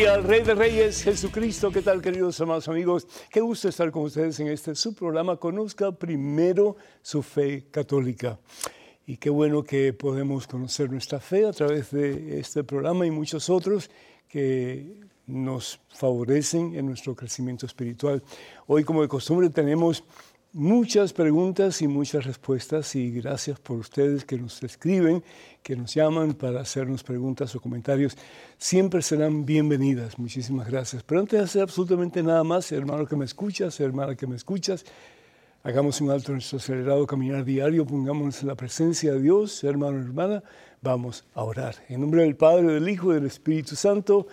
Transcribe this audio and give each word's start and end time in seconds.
Gloria 0.00 0.14
al 0.14 0.24
Rey 0.24 0.40
de 0.40 0.54
Reyes, 0.54 1.02
Jesucristo. 1.02 1.70
¿Qué 1.70 1.82
tal, 1.82 2.00
queridos 2.00 2.40
amados 2.40 2.66
amigos? 2.68 3.06
Qué 3.30 3.42
gusto 3.42 3.68
estar 3.68 3.90
con 3.90 4.04
ustedes 4.04 4.40
en 4.40 4.46
este 4.46 4.74
su 4.74 4.94
programa. 4.94 5.36
Conozca 5.36 5.92
primero 5.92 6.76
su 7.02 7.22
fe 7.22 7.66
católica. 7.70 8.38
Y 9.06 9.18
qué 9.18 9.28
bueno 9.28 9.62
que 9.62 9.92
podemos 9.92 10.46
conocer 10.46 10.90
nuestra 10.90 11.20
fe 11.20 11.46
a 11.46 11.52
través 11.52 11.90
de 11.90 12.40
este 12.40 12.64
programa 12.64 13.04
y 13.04 13.10
muchos 13.10 13.50
otros 13.50 13.90
que 14.26 14.90
nos 15.26 15.78
favorecen 15.90 16.74
en 16.76 16.86
nuestro 16.86 17.14
crecimiento 17.14 17.66
espiritual. 17.66 18.22
Hoy, 18.66 18.84
como 18.84 19.02
de 19.02 19.08
costumbre, 19.08 19.50
tenemos 19.50 20.02
muchas 20.52 21.12
preguntas 21.12 21.80
y 21.82 21.88
muchas 21.88 22.24
respuestas 22.24 22.94
y 22.96 23.10
gracias 23.10 23.58
por 23.60 23.78
ustedes 23.78 24.24
que 24.24 24.36
nos 24.36 24.62
escriben, 24.62 25.22
que 25.62 25.76
nos 25.76 25.94
llaman 25.94 26.34
para 26.34 26.60
hacernos 26.60 27.02
preguntas 27.02 27.54
o 27.54 27.60
comentarios. 27.60 28.16
Siempre 28.58 29.02
serán 29.02 29.44
bienvenidas. 29.46 30.18
Muchísimas 30.18 30.68
gracias. 30.68 31.02
Pero 31.02 31.20
antes 31.20 31.38
de 31.38 31.44
hacer 31.44 31.62
absolutamente 31.62 32.22
nada 32.22 32.44
más, 32.44 32.70
hermano 32.72 33.06
que 33.06 33.16
me 33.16 33.24
escuchas, 33.24 33.78
hermana 33.80 34.16
que 34.16 34.26
me 34.26 34.36
escuchas, 34.36 34.84
hagamos 35.62 36.00
un 36.00 36.10
alto 36.10 36.32
en 36.32 36.36
nuestro 36.36 36.58
acelerado 36.58 37.06
caminar 37.06 37.44
diario, 37.44 37.86
pongámonos 37.86 38.42
en 38.42 38.48
la 38.48 38.54
presencia 38.54 39.12
de 39.12 39.20
Dios, 39.20 39.62
hermano, 39.64 39.98
hermana, 39.98 40.42
vamos 40.82 41.24
a 41.34 41.44
orar. 41.44 41.76
En 41.88 42.00
nombre 42.00 42.22
del 42.22 42.36
Padre, 42.36 42.72
del 42.74 42.88
Hijo 42.88 43.12
y 43.12 43.16
del 43.16 43.26
Espíritu 43.26 43.76
Santo. 43.76 44.26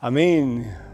Amén. 0.00 0.93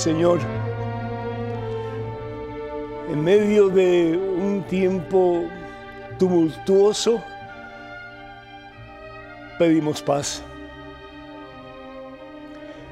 Señor, 0.00 0.38
en 3.10 3.22
medio 3.22 3.68
de 3.68 4.16
un 4.16 4.64
tiempo 4.66 5.44
tumultuoso, 6.18 7.22
pedimos 9.58 10.00
paz. 10.00 10.42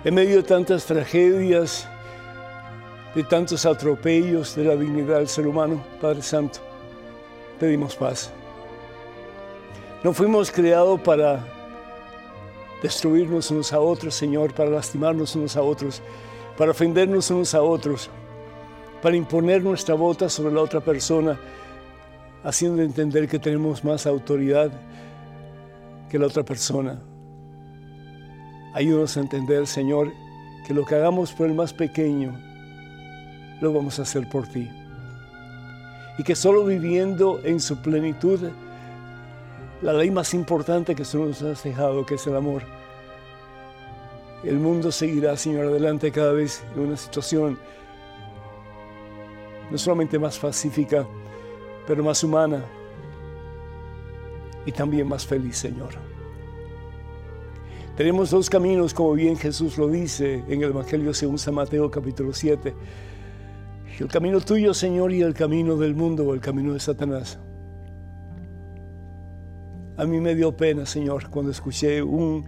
En 0.04 0.16
medio 0.16 0.36
de 0.36 0.42
tantas 0.42 0.84
tragedias, 0.84 1.88
de 3.14 3.24
tantos 3.24 3.64
atropellos 3.64 4.54
de 4.54 4.64
la 4.64 4.76
dignidad 4.76 5.16
del 5.16 5.28
ser 5.28 5.46
humano, 5.46 5.82
Padre 6.02 6.20
Santo, 6.20 6.58
pedimos 7.58 7.96
paz. 7.96 8.30
No 10.04 10.12
fuimos 10.12 10.50
creados 10.50 11.00
para 11.00 11.42
destruirnos 12.82 13.50
unos 13.50 13.72
a 13.72 13.80
otros, 13.80 14.14
Señor, 14.14 14.52
para 14.52 14.68
lastimarnos 14.68 15.34
unos 15.36 15.56
a 15.56 15.62
otros 15.62 16.02
para 16.58 16.72
ofendernos 16.72 17.30
unos 17.30 17.54
a 17.54 17.62
otros, 17.62 18.10
para 19.00 19.14
imponer 19.14 19.62
nuestra 19.62 19.94
bota 19.94 20.28
sobre 20.28 20.52
la 20.52 20.60
otra 20.60 20.80
persona, 20.80 21.38
haciendo 22.42 22.82
entender 22.82 23.28
que 23.28 23.38
tenemos 23.38 23.84
más 23.84 24.08
autoridad 24.08 24.72
que 26.10 26.18
la 26.18 26.26
otra 26.26 26.42
persona. 26.42 27.00
Ayúdanos 28.74 29.16
a 29.16 29.20
entender, 29.20 29.68
Señor, 29.68 30.12
que 30.66 30.74
lo 30.74 30.84
que 30.84 30.96
hagamos 30.96 31.32
por 31.32 31.46
el 31.46 31.54
más 31.54 31.72
pequeño, 31.72 32.36
lo 33.60 33.72
vamos 33.72 34.00
a 34.00 34.02
hacer 34.02 34.28
por 34.28 34.48
ti. 34.48 34.68
Y 36.18 36.24
que 36.24 36.34
solo 36.34 36.64
viviendo 36.64 37.40
en 37.44 37.60
su 37.60 37.76
plenitud, 37.76 38.40
la 39.80 39.92
ley 39.92 40.10
más 40.10 40.34
importante 40.34 40.96
que 40.96 41.04
tú 41.04 41.24
nos 41.24 41.40
has 41.40 41.62
dejado, 41.62 42.04
que 42.04 42.16
es 42.16 42.26
el 42.26 42.34
amor, 42.34 42.64
el 44.44 44.58
mundo 44.58 44.92
seguirá, 44.92 45.36
Señor, 45.36 45.66
adelante 45.66 46.12
cada 46.12 46.32
vez 46.32 46.62
en 46.74 46.82
una 46.82 46.96
situación 46.96 47.58
no 49.70 49.76
solamente 49.76 50.18
más 50.18 50.38
pacífica, 50.38 51.06
pero 51.86 52.02
más 52.02 52.22
humana 52.24 52.64
y 54.64 54.72
también 54.72 55.08
más 55.08 55.26
feliz, 55.26 55.56
Señor. 55.56 55.90
Tenemos 57.96 58.30
dos 58.30 58.48
caminos, 58.48 58.94
como 58.94 59.14
bien 59.14 59.36
Jesús 59.36 59.76
lo 59.76 59.88
dice 59.88 60.44
en 60.48 60.62
el 60.62 60.70
Evangelio 60.70 61.12
según 61.12 61.38
San 61.38 61.54
Mateo 61.54 61.90
capítulo 61.90 62.32
7. 62.32 62.74
El 63.98 64.06
camino 64.06 64.40
tuyo, 64.40 64.72
Señor, 64.72 65.12
y 65.12 65.22
el 65.22 65.34
camino 65.34 65.76
del 65.76 65.96
mundo 65.96 66.24
o 66.24 66.32
el 66.32 66.40
camino 66.40 66.74
de 66.74 66.80
Satanás. 66.80 67.40
A 69.96 70.04
mí 70.04 70.20
me 70.20 70.36
dio 70.36 70.56
pena, 70.56 70.86
Señor, 70.86 71.28
cuando 71.28 71.50
escuché 71.50 72.00
un 72.00 72.44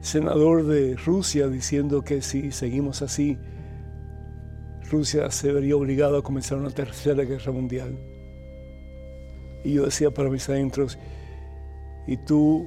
senador 0.00 0.66
de 0.66 0.96
Rusia 0.96 1.48
diciendo 1.48 2.02
que 2.02 2.22
si 2.22 2.52
seguimos 2.52 3.02
así, 3.02 3.38
Rusia 4.90 5.30
se 5.30 5.52
vería 5.52 5.76
obligada 5.76 6.18
a 6.18 6.22
comenzar 6.22 6.58
una 6.58 6.70
tercera 6.70 7.22
guerra 7.24 7.52
mundial. 7.52 7.98
Y 9.62 9.74
yo 9.74 9.84
decía 9.84 10.10
para 10.10 10.30
mis 10.30 10.48
adentros, 10.48 10.98
y 12.06 12.16
tú 12.16 12.66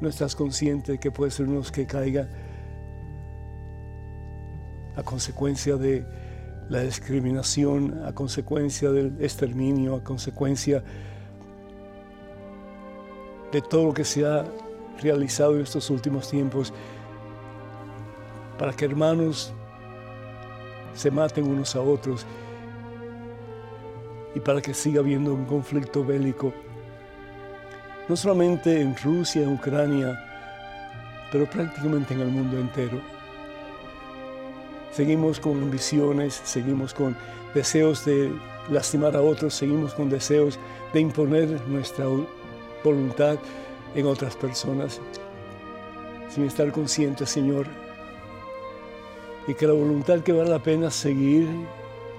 no 0.00 0.08
estás 0.08 0.36
consciente 0.36 0.92
de 0.92 0.98
que 0.98 1.10
puede 1.10 1.30
ser 1.30 1.48
unos 1.48 1.72
que 1.72 1.86
caiga 1.86 2.28
a 4.94 5.02
consecuencia 5.02 5.76
de 5.76 6.06
la 6.68 6.82
discriminación, 6.82 8.02
a 8.04 8.14
consecuencia 8.14 8.90
del 8.90 9.16
exterminio, 9.20 9.96
a 9.96 10.04
consecuencia 10.04 10.82
de 13.52 13.60
todo 13.62 13.86
lo 13.86 13.94
que 13.94 14.04
se 14.04 14.24
ha 14.24 14.44
realizado 15.00 15.56
en 15.56 15.62
estos 15.62 15.90
últimos 15.90 16.30
tiempos 16.30 16.72
para 18.58 18.72
que 18.72 18.84
hermanos 18.84 19.52
se 20.94 21.10
maten 21.10 21.46
unos 21.46 21.76
a 21.76 21.80
otros 21.80 22.26
y 24.34 24.40
para 24.40 24.60
que 24.60 24.74
siga 24.74 25.00
habiendo 25.00 25.32
un 25.32 25.44
conflicto 25.44 26.04
bélico, 26.04 26.52
no 28.08 28.16
solamente 28.16 28.80
en 28.80 28.96
Rusia, 28.96 29.42
en 29.42 29.54
Ucrania, 29.54 30.18
pero 31.32 31.46
prácticamente 31.46 32.14
en 32.14 32.20
el 32.20 32.28
mundo 32.28 32.58
entero. 32.58 33.00
Seguimos 34.92 35.40
con 35.40 35.62
ambiciones, 35.62 36.40
seguimos 36.44 36.94
con 36.94 37.16
deseos 37.54 38.04
de 38.04 38.32
lastimar 38.70 39.16
a 39.16 39.22
otros, 39.22 39.54
seguimos 39.54 39.94
con 39.94 40.08
deseos 40.08 40.58
de 40.92 41.00
imponer 41.00 41.60
nuestra 41.68 42.06
voluntad 42.82 43.38
en 43.94 44.06
otras 44.06 44.36
personas, 44.36 45.00
sin 46.28 46.44
estar 46.44 46.70
consciente, 46.72 47.26
Señor, 47.26 47.66
y 49.46 49.54
que 49.54 49.66
la 49.66 49.72
voluntad 49.72 50.20
que 50.20 50.32
vale 50.32 50.50
la 50.50 50.62
pena 50.62 50.90
seguir 50.90 51.48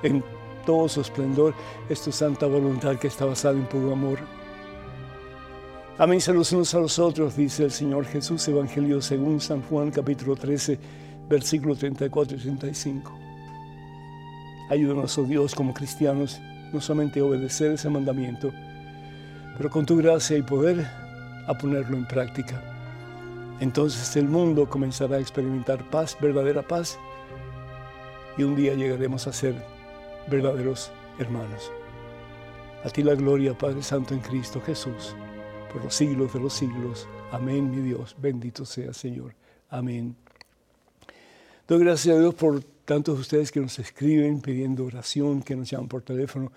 en 0.03 0.23
todo 0.65 0.87
su 0.89 1.01
esplendor 1.01 1.53
es 1.89 2.01
tu 2.01 2.11
santa 2.11 2.45
voluntad 2.45 2.97
que 2.97 3.07
está 3.07 3.25
basada 3.25 3.55
en 3.55 3.65
puro 3.65 3.93
amor. 3.93 4.19
Amén 5.97 6.19
los 6.33 6.51
unos 6.51 6.75
a 6.75 6.79
los 6.79 6.99
otros, 6.99 7.35
dice 7.35 7.63
el 7.63 7.71
Señor 7.71 8.05
Jesús, 8.05 8.47
Evangelio 8.47 9.01
según 9.01 9.39
San 9.39 9.63
Juan 9.63 9.89
capítulo 9.89 10.35
13, 10.35 10.77
versículo 11.27 11.75
34 11.75 12.37
y 12.37 12.39
35. 12.39 13.11
Ayúdanos, 14.69 15.17
oh 15.17 15.23
Dios, 15.23 15.55
como 15.55 15.73
cristianos, 15.73 16.39
no 16.71 16.81
solamente 16.81 17.19
a 17.19 17.23
obedecer 17.23 17.71
ese 17.71 17.89
mandamiento, 17.89 18.51
pero 19.57 19.69
con 19.71 19.85
tu 19.85 19.97
gracia 19.97 20.37
y 20.37 20.43
poder 20.43 20.85
a 21.47 21.57
ponerlo 21.57 21.97
en 21.97 22.05
práctica. 22.05 22.61
Entonces 23.59 24.15
el 24.15 24.27
mundo 24.27 24.69
comenzará 24.69 25.17
a 25.17 25.19
experimentar 25.19 25.89
paz, 25.89 26.15
verdadera 26.21 26.61
paz, 26.61 26.99
y 28.37 28.43
un 28.43 28.55
día 28.55 28.75
llegaremos 28.75 29.25
a 29.25 29.33
ser 29.33 29.55
verdaderos 30.29 30.91
hermanos. 31.17 31.71
A 32.83 32.89
ti 32.89 33.01
la 33.01 33.15
gloria, 33.15 33.57
Padre 33.57 33.81
Santo 33.81 34.13
en 34.13 34.19
Cristo 34.19 34.61
Jesús, 34.61 35.15
por 35.73 35.83
los 35.83 35.95
siglos 35.95 36.33
de 36.33 36.39
los 36.39 36.53
siglos. 36.53 37.07
Amén, 37.31 37.71
mi 37.71 37.81
Dios. 37.81 38.15
Bendito 38.21 38.63
sea, 38.63 38.93
Señor. 38.93 39.33
Amén. 39.69 40.15
Doy 41.67 41.79
gracias 41.79 42.15
a 42.15 42.19
Dios 42.19 42.35
por 42.35 42.63
tantos 42.85 43.15
de 43.15 43.21
ustedes 43.21 43.51
que 43.51 43.59
nos 43.59 43.79
escriben 43.79 44.39
pidiendo 44.39 44.85
oración, 44.85 45.41
que 45.41 45.55
nos 45.55 45.69
llaman 45.69 45.87
por 45.87 46.03
teléfono, 46.03 46.51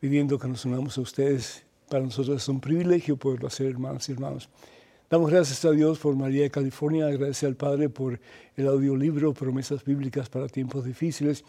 pidiendo 0.00 0.38
que 0.38 0.48
nos 0.48 0.64
unamos 0.64 0.98
a 0.98 1.00
ustedes 1.00 1.64
para 1.92 2.04
nosotros 2.04 2.42
es 2.42 2.48
un 2.48 2.58
privilegio 2.58 3.18
poderlo 3.18 3.48
hacer, 3.48 3.66
hermanos 3.66 4.08
y 4.08 4.12
hermanos. 4.12 4.48
Damos 5.10 5.30
gracias 5.30 5.62
a 5.66 5.72
Dios 5.72 5.98
por 5.98 6.16
María 6.16 6.44
de 6.44 6.50
California, 6.50 7.06
gracias 7.08 7.44
al 7.44 7.54
Padre 7.54 7.90
por 7.90 8.18
el 8.56 8.66
audiolibro 8.66 9.34
Promesas 9.34 9.84
Bíblicas 9.84 10.30
para 10.30 10.48
Tiempos 10.48 10.86
Difíciles, 10.86 11.44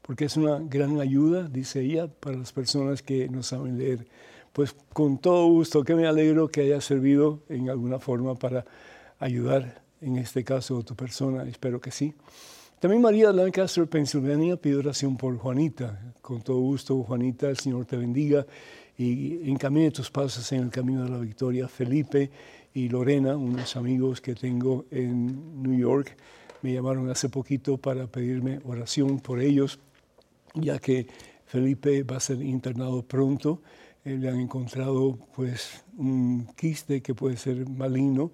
porque 0.00 0.24
es 0.24 0.38
una 0.38 0.60
gran 0.60 0.98
ayuda, 0.98 1.46
dice 1.46 1.82
ella, 1.82 2.08
para 2.08 2.38
las 2.38 2.54
personas 2.54 3.02
que 3.02 3.28
no 3.28 3.42
saben 3.42 3.76
leer. 3.76 4.06
pues 4.54 4.74
con 4.94 5.18
todo 5.18 5.46
gusto, 5.48 5.84
que 5.84 5.94
me 5.94 6.06
alegro 6.06 6.48
que 6.48 6.62
haya 6.62 6.80
servido 6.80 7.40
en 7.50 7.68
alguna 7.68 7.98
forma 7.98 8.34
para 8.34 8.64
ayudar, 9.18 9.82
en 10.00 10.16
este 10.16 10.42
caso, 10.42 10.78
a 10.78 10.82
tu 10.84 10.94
persona, 10.96 11.42
espero 11.44 11.82
que 11.82 11.90
sí. 11.90 12.14
También 12.80 13.02
María 13.02 13.26
de 13.26 13.34
Lancaster, 13.34 13.86
Pensilvania, 13.86 14.56
pide 14.56 14.76
oración 14.76 15.18
por 15.18 15.36
Juanita. 15.36 16.14
Con 16.22 16.40
todo 16.40 16.58
gusto, 16.60 17.02
Juanita, 17.04 17.50
el 17.50 17.58
Señor 17.58 17.84
te 17.84 17.98
bendiga 17.98 18.46
y 18.98 19.50
encamine 19.50 19.90
tus 19.90 20.10
pasos 20.10 20.50
en 20.52 20.64
el 20.64 20.70
camino 20.70 21.04
de 21.04 21.10
la 21.10 21.18
victoria. 21.18 21.68
Felipe 21.68 22.30
y 22.74 22.88
Lorena, 22.88 23.36
unos 23.36 23.76
amigos 23.76 24.20
que 24.20 24.34
tengo 24.34 24.86
en 24.90 25.62
New 25.62 25.78
York, 25.78 26.16
me 26.62 26.72
llamaron 26.72 27.10
hace 27.10 27.28
poquito 27.28 27.76
para 27.76 28.06
pedirme 28.06 28.60
oración 28.64 29.18
por 29.18 29.40
ellos, 29.40 29.78
ya 30.54 30.78
que 30.78 31.06
Felipe 31.46 32.02
va 32.02 32.16
a 32.16 32.20
ser 32.20 32.40
internado 32.40 33.02
pronto. 33.02 33.60
Eh, 34.04 34.16
le 34.16 34.28
han 34.28 34.40
encontrado 34.40 35.18
pues 35.34 35.84
un 35.96 36.46
quiste 36.56 37.02
que 37.02 37.14
puede 37.14 37.36
ser 37.36 37.68
maligno, 37.68 38.32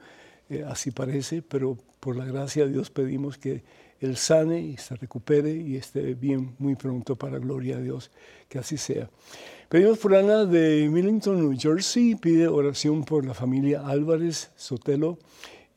eh, 0.49 0.65
así 0.67 0.91
parece, 0.91 1.43
pero 1.43 1.77
por 2.01 2.17
la 2.17 2.25
gracia 2.25 2.65
de 2.65 2.73
Dios 2.73 2.91
pedimos 2.91 3.39
que 3.39 3.63
él 4.01 4.17
sane 4.17 4.61
y 4.61 4.77
se 4.77 4.97
recupere 4.97 5.53
y 5.53 5.77
esté 5.77 6.15
bien 6.15 6.55
muy 6.59 6.77
pronto 6.77 7.17
para 7.17 7.39
gloria 7.39 7.77
a 7.77 7.81
Dios, 7.81 8.11
que 8.49 8.59
así 8.59 8.77
sea. 8.77 9.11
Pedimos 9.69 9.99
por 9.99 10.15
Ana 10.15 10.45
de 10.45 10.89
Millington, 10.91 11.41
New 11.41 11.59
Jersey, 11.59 12.15
pide 12.15 12.49
oración 12.49 13.05
por 13.05 13.27
la 13.27 13.35
familia 13.35 13.87
Álvarez 13.87 14.51
Sotelo 14.57 15.19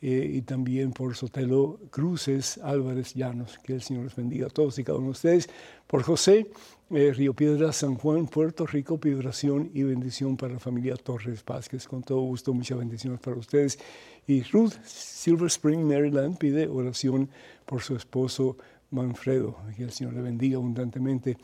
eh, 0.01 0.31
y 0.33 0.41
también 0.43 0.93
por 0.93 1.15
Sotelo 1.15 1.79
Cruces 1.89 2.57
Álvarez 2.59 3.13
Llanos. 3.13 3.59
Que 3.59 3.73
el 3.73 3.81
Señor 3.81 4.05
les 4.05 4.15
bendiga 4.15 4.47
a 4.47 4.49
todos 4.49 4.79
y 4.79 4.83
cada 4.83 4.97
uno 4.97 5.07
de 5.07 5.11
ustedes. 5.11 5.49
Por 5.87 6.03
José, 6.03 6.49
eh, 6.93 7.13
Río 7.13 7.33
Piedra, 7.33 7.71
San 7.71 7.95
Juan, 7.95 8.27
Puerto 8.27 8.65
Rico, 8.65 8.99
pide 8.99 9.15
oración 9.15 9.71
y 9.73 9.83
bendición 9.83 10.35
para 10.35 10.53
la 10.53 10.59
familia 10.59 10.95
Torres 10.95 11.43
Vázquez. 11.45 11.87
Con 11.87 12.03
todo 12.03 12.19
gusto, 12.21 12.53
muchas 12.53 12.77
bendiciones 12.77 13.19
para 13.19 13.37
ustedes. 13.37 13.79
Y 14.27 14.43
Ruth, 14.43 14.73
Silver 14.83 15.47
Spring, 15.47 15.81
Maryland, 15.81 16.37
pide 16.37 16.67
oración 16.67 17.29
por 17.65 17.81
su 17.81 17.95
esposo 17.95 18.57
Manfredo. 18.89 19.57
Que 19.77 19.83
el 19.83 19.91
Señor 19.91 20.13
le 20.13 20.21
bendiga 20.21 20.57
abundantemente. 20.57 21.37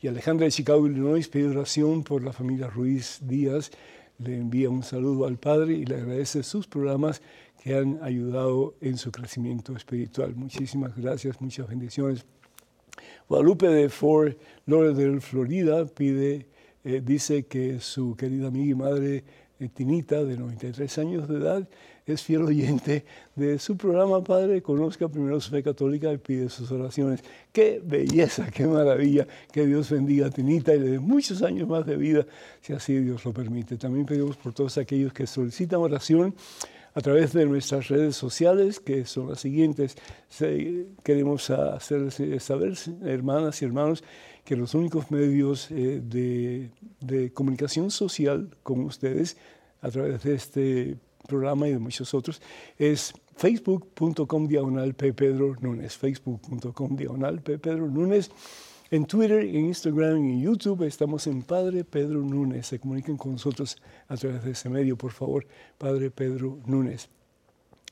Y 0.00 0.08
Alejandra 0.08 0.46
de 0.46 0.52
Chicago, 0.52 0.86
Illinois, 0.86 1.28
pide 1.28 1.48
oración 1.48 2.02
por 2.02 2.24
la 2.24 2.32
familia 2.32 2.68
Ruiz 2.68 3.20
Díaz. 3.22 3.70
Le 4.18 4.36
envía 4.36 4.68
un 4.68 4.82
saludo 4.82 5.26
al 5.26 5.38
Padre 5.38 5.74
y 5.74 5.84
le 5.84 5.96
agradece 5.96 6.42
sus 6.42 6.66
programas 6.66 7.22
que 7.62 7.76
han 7.76 8.00
ayudado 8.02 8.74
en 8.80 8.96
su 8.96 9.12
crecimiento 9.12 9.76
espiritual. 9.76 10.34
Muchísimas 10.34 10.96
gracias, 10.96 11.40
muchas 11.40 11.68
bendiciones. 11.68 12.24
Guadalupe 13.28 13.68
de 13.68 13.88
Fort 13.88 14.36
Lauderdale, 14.66 15.20
Florida, 15.20 15.84
pide, 15.86 16.46
eh, 16.84 17.02
dice 17.04 17.44
que 17.46 17.80
su 17.80 18.16
querida 18.16 18.48
amiga 18.48 18.70
y 18.70 18.74
madre 18.74 19.24
eh, 19.60 19.68
Tinita, 19.68 20.22
de 20.24 20.36
93 20.36 20.98
años 20.98 21.28
de 21.28 21.38
edad, 21.38 21.68
es 22.06 22.22
fiel 22.22 22.42
oyente 22.42 23.04
de 23.36 23.58
su 23.58 23.76
programa 23.76 24.22
Padre, 24.24 24.62
conozca 24.62 25.08
primero 25.08 25.40
su 25.40 25.50
fe 25.50 25.62
católica 25.62 26.12
y 26.12 26.18
pide 26.18 26.48
sus 26.48 26.70
oraciones. 26.70 27.22
Qué 27.52 27.82
belleza, 27.84 28.50
qué 28.50 28.66
maravilla, 28.66 29.26
que 29.52 29.66
Dios 29.66 29.90
bendiga 29.90 30.26
a 30.26 30.30
Tinita 30.30 30.74
y 30.74 30.80
le 30.80 30.90
dé 30.92 30.98
muchos 30.98 31.42
años 31.42 31.68
más 31.68 31.84
de 31.84 31.96
vida, 31.96 32.26
si 32.60 32.72
así 32.72 32.98
Dios 32.98 33.24
lo 33.24 33.32
permite. 33.32 33.76
También 33.76 34.06
pedimos 34.06 34.36
por 34.36 34.52
todos 34.52 34.78
aquellos 34.78 35.12
que 35.12 35.26
solicitan 35.26 35.80
oración 35.80 36.34
a 36.98 37.00
través 37.00 37.32
de 37.32 37.46
nuestras 37.46 37.86
redes 37.86 38.16
sociales, 38.16 38.80
que 38.80 39.04
son 39.04 39.28
las 39.28 39.38
siguientes. 39.38 39.96
Queremos 41.04 41.48
hacerles 41.48 42.20
saber, 42.42 42.74
hermanas 43.04 43.62
y 43.62 43.66
hermanos, 43.66 44.02
que 44.44 44.56
los 44.56 44.74
únicos 44.74 45.08
medios 45.12 45.70
eh, 45.70 46.02
de, 46.02 47.32
comunicación 47.32 47.92
social 47.92 48.50
con 48.64 48.80
ustedes 48.80 49.36
a 49.80 49.90
través 49.90 50.24
de 50.24 50.34
este 50.34 50.96
programa 51.28 51.68
y 51.68 51.72
de 51.74 51.78
muchos 51.78 52.14
otros, 52.14 52.42
es 52.76 53.14
facebook.com 53.36 54.48
diagonal 54.48 54.94
P. 54.94 55.12
Pedro 55.12 55.54
Núñez, 55.60 55.96
facebook.com 55.96 56.96
diagonal. 56.96 57.40
Pedro 57.42 57.86
Núñez. 57.86 58.28
En 58.90 59.04
Twitter, 59.04 59.40
en 59.40 59.66
Instagram 59.66 60.24
y 60.24 60.32
en 60.32 60.40
YouTube 60.40 60.84
estamos 60.84 61.26
en 61.26 61.42
Padre 61.42 61.84
Pedro 61.84 62.20
Núñez. 62.20 62.66
Se 62.66 62.78
comuniquen 62.78 63.16
con 63.16 63.32
nosotros 63.32 63.76
a 64.08 64.16
través 64.16 64.42
de 64.44 64.52
ese 64.52 64.68
medio, 64.68 64.96
por 64.96 65.12
favor, 65.12 65.46
Padre 65.76 66.10
Pedro 66.10 66.58
Núñez. 66.66 67.08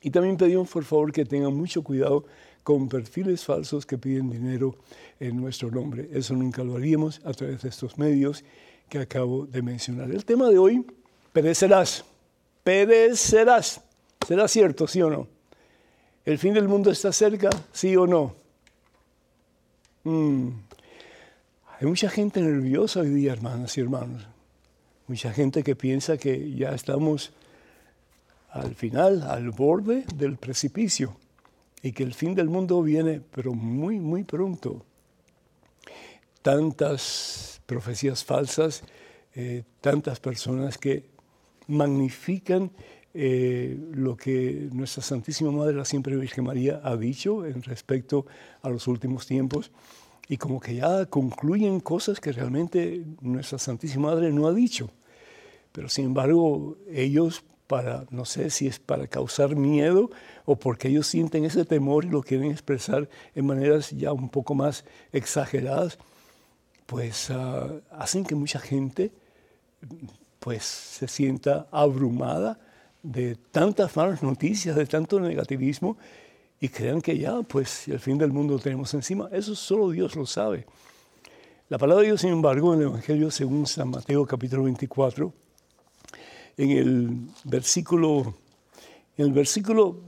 Y 0.01 0.09
también 0.09 0.37
pedimos, 0.37 0.69
por 0.69 0.83
favor, 0.83 1.11
que 1.11 1.25
tengan 1.25 1.55
mucho 1.55 1.83
cuidado 1.83 2.25
con 2.63 2.89
perfiles 2.89 3.45
falsos 3.45 3.85
que 3.85 3.97
piden 3.97 4.29
dinero 4.29 4.75
en 5.19 5.37
nuestro 5.37 5.69
nombre. 5.69 6.09
Eso 6.11 6.33
nunca 6.33 6.63
lo 6.63 6.75
haríamos 6.75 7.21
a 7.23 7.31
través 7.33 7.61
de 7.61 7.69
estos 7.69 7.97
medios 7.97 8.43
que 8.89 8.99
acabo 8.99 9.45
de 9.45 9.61
mencionar. 9.61 10.09
El 10.11 10.25
tema 10.25 10.49
de 10.49 10.57
hoy, 10.57 10.85
perecerás 11.31 12.03
perecerás. 12.67 13.79
¿Será 14.27 14.45
cierto, 14.49 14.87
sí 14.87 15.01
o 15.01 15.09
no? 15.09 15.25
¿El 16.25 16.37
fin 16.37 16.53
del 16.53 16.67
mundo 16.67 16.91
está 16.91 17.13
cerca, 17.13 17.49
sí 17.71 17.95
o 17.95 18.05
no? 18.05 18.35
Mm. 20.03 20.49
Hay 21.79 21.85
mucha 21.85 22.09
gente 22.09 22.41
nerviosa 22.41 23.01
hoy 23.01 23.09
día, 23.09 23.33
hermanas 23.33 23.77
y 23.77 23.81
hermanos. 23.81 24.25
Mucha 25.05 25.31
gente 25.31 25.63
que 25.63 25.75
piensa 25.75 26.17
que 26.17 26.55
ya 26.55 26.71
estamos 26.71 27.33
al 28.49 28.73
final, 28.73 29.21
al 29.21 29.51
borde 29.51 30.03
del 30.15 30.37
precipicio 30.37 31.15
y 31.83 31.91
que 31.91 32.01
el 32.01 32.15
fin 32.15 32.33
del 32.33 32.49
mundo 32.49 32.81
viene, 32.81 33.21
pero 33.21 33.53
muy, 33.53 33.99
muy 33.99 34.23
pronto. 34.23 34.83
Tantas 36.41 37.61
profecías 37.67 38.23
falsas, 38.23 38.81
eh, 39.35 39.61
tantas 39.79 40.19
personas 40.19 40.79
que 40.79 41.03
magnifican 41.67 42.71
eh, 43.13 43.77
lo 43.93 44.17
que 44.17 44.67
nuestra 44.71 45.03
Santísima 45.03 45.51
Madre, 45.51 45.75
la 45.75 45.85
Siempre 45.85 46.15
Virgen 46.15 46.45
María, 46.45 46.81
ha 46.83 46.97
dicho 46.97 47.45
en 47.45 47.61
respecto 47.61 48.25
a 48.63 48.69
los 48.71 48.87
últimos 48.87 49.27
tiempos 49.27 49.71
y 50.29 50.37
como 50.37 50.59
que 50.59 50.75
ya 50.75 51.05
concluyen 51.05 51.79
cosas 51.79 52.19
que 52.19 52.31
realmente 52.31 53.03
nuestra 53.21 53.57
Santísima 53.57 54.09
Madre 54.09 54.31
no 54.31 54.47
ha 54.47 54.53
dicho. 54.53 54.89
Pero 55.71 55.89
sin 55.89 56.05
embargo, 56.05 56.77
ellos, 56.91 57.43
para, 57.67 58.05
no 58.09 58.25
sé 58.25 58.49
si 58.49 58.67
es 58.67 58.79
para 58.79 59.07
causar 59.07 59.55
miedo 59.55 60.09
o 60.45 60.57
porque 60.57 60.89
ellos 60.89 61.07
sienten 61.07 61.45
ese 61.45 61.65
temor 61.65 62.05
y 62.05 62.09
lo 62.09 62.23
quieren 62.23 62.51
expresar 62.51 63.09
en 63.35 63.45
maneras 63.45 63.91
ya 63.91 64.11
un 64.11 64.29
poco 64.29 64.55
más 64.55 64.85
exageradas, 65.11 65.97
pues 66.85 67.29
ah, 67.29 67.69
hacen 67.91 68.25
que 68.25 68.35
mucha 68.35 68.59
gente 68.59 69.11
pues 70.39 70.63
se 70.63 71.07
sienta 71.07 71.67
abrumada 71.71 72.59
de 73.03 73.35
tantas 73.35 73.95
malas 73.95 74.23
noticias, 74.23 74.75
de 74.75 74.85
tanto 74.85 75.19
negativismo 75.19 75.97
y 76.59 76.69
crean 76.69 77.01
que 77.01 77.17
ya, 77.17 77.41
pues, 77.43 77.87
el 77.87 77.99
fin 77.99 78.17
del 78.17 78.31
mundo 78.31 78.55
lo 78.55 78.59
tenemos 78.59 78.93
encima. 78.93 79.29
Eso 79.31 79.55
solo 79.55 79.91
Dios 79.91 80.15
lo 80.15 80.25
sabe. 80.25 80.65
La 81.69 81.77
palabra 81.77 82.01
de 82.01 82.07
Dios, 82.07 82.21
sin 82.21 82.31
embargo, 82.31 82.73
en 82.73 82.81
el 82.81 82.87
Evangelio 82.87 83.29
según 83.29 83.67
San 83.67 83.89
Mateo 83.89 84.25
capítulo 84.25 84.63
24, 84.63 85.33
en 86.57 86.71
el 86.71 87.29
versículo, 87.43 88.33
en 89.17 89.25
el 89.25 89.31
versículo, 89.33 89.99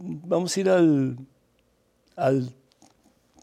vamos 0.00 0.56
a 0.56 0.60
ir 0.60 0.70
al, 0.70 1.18
al 2.16 2.54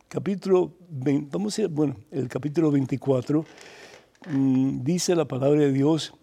capítulo, 0.08 0.72
vamos 0.90 1.58
a 1.58 1.64
ir, 1.64 1.68
bueno, 1.68 1.98
el 2.12 2.28
capítulo 2.30 2.72
24, 2.72 3.46
mm, 4.32 4.84
dice 4.84 5.14
la 5.14 5.26
palabra 5.26 5.60
de 5.60 5.72
Dios, 5.72 6.14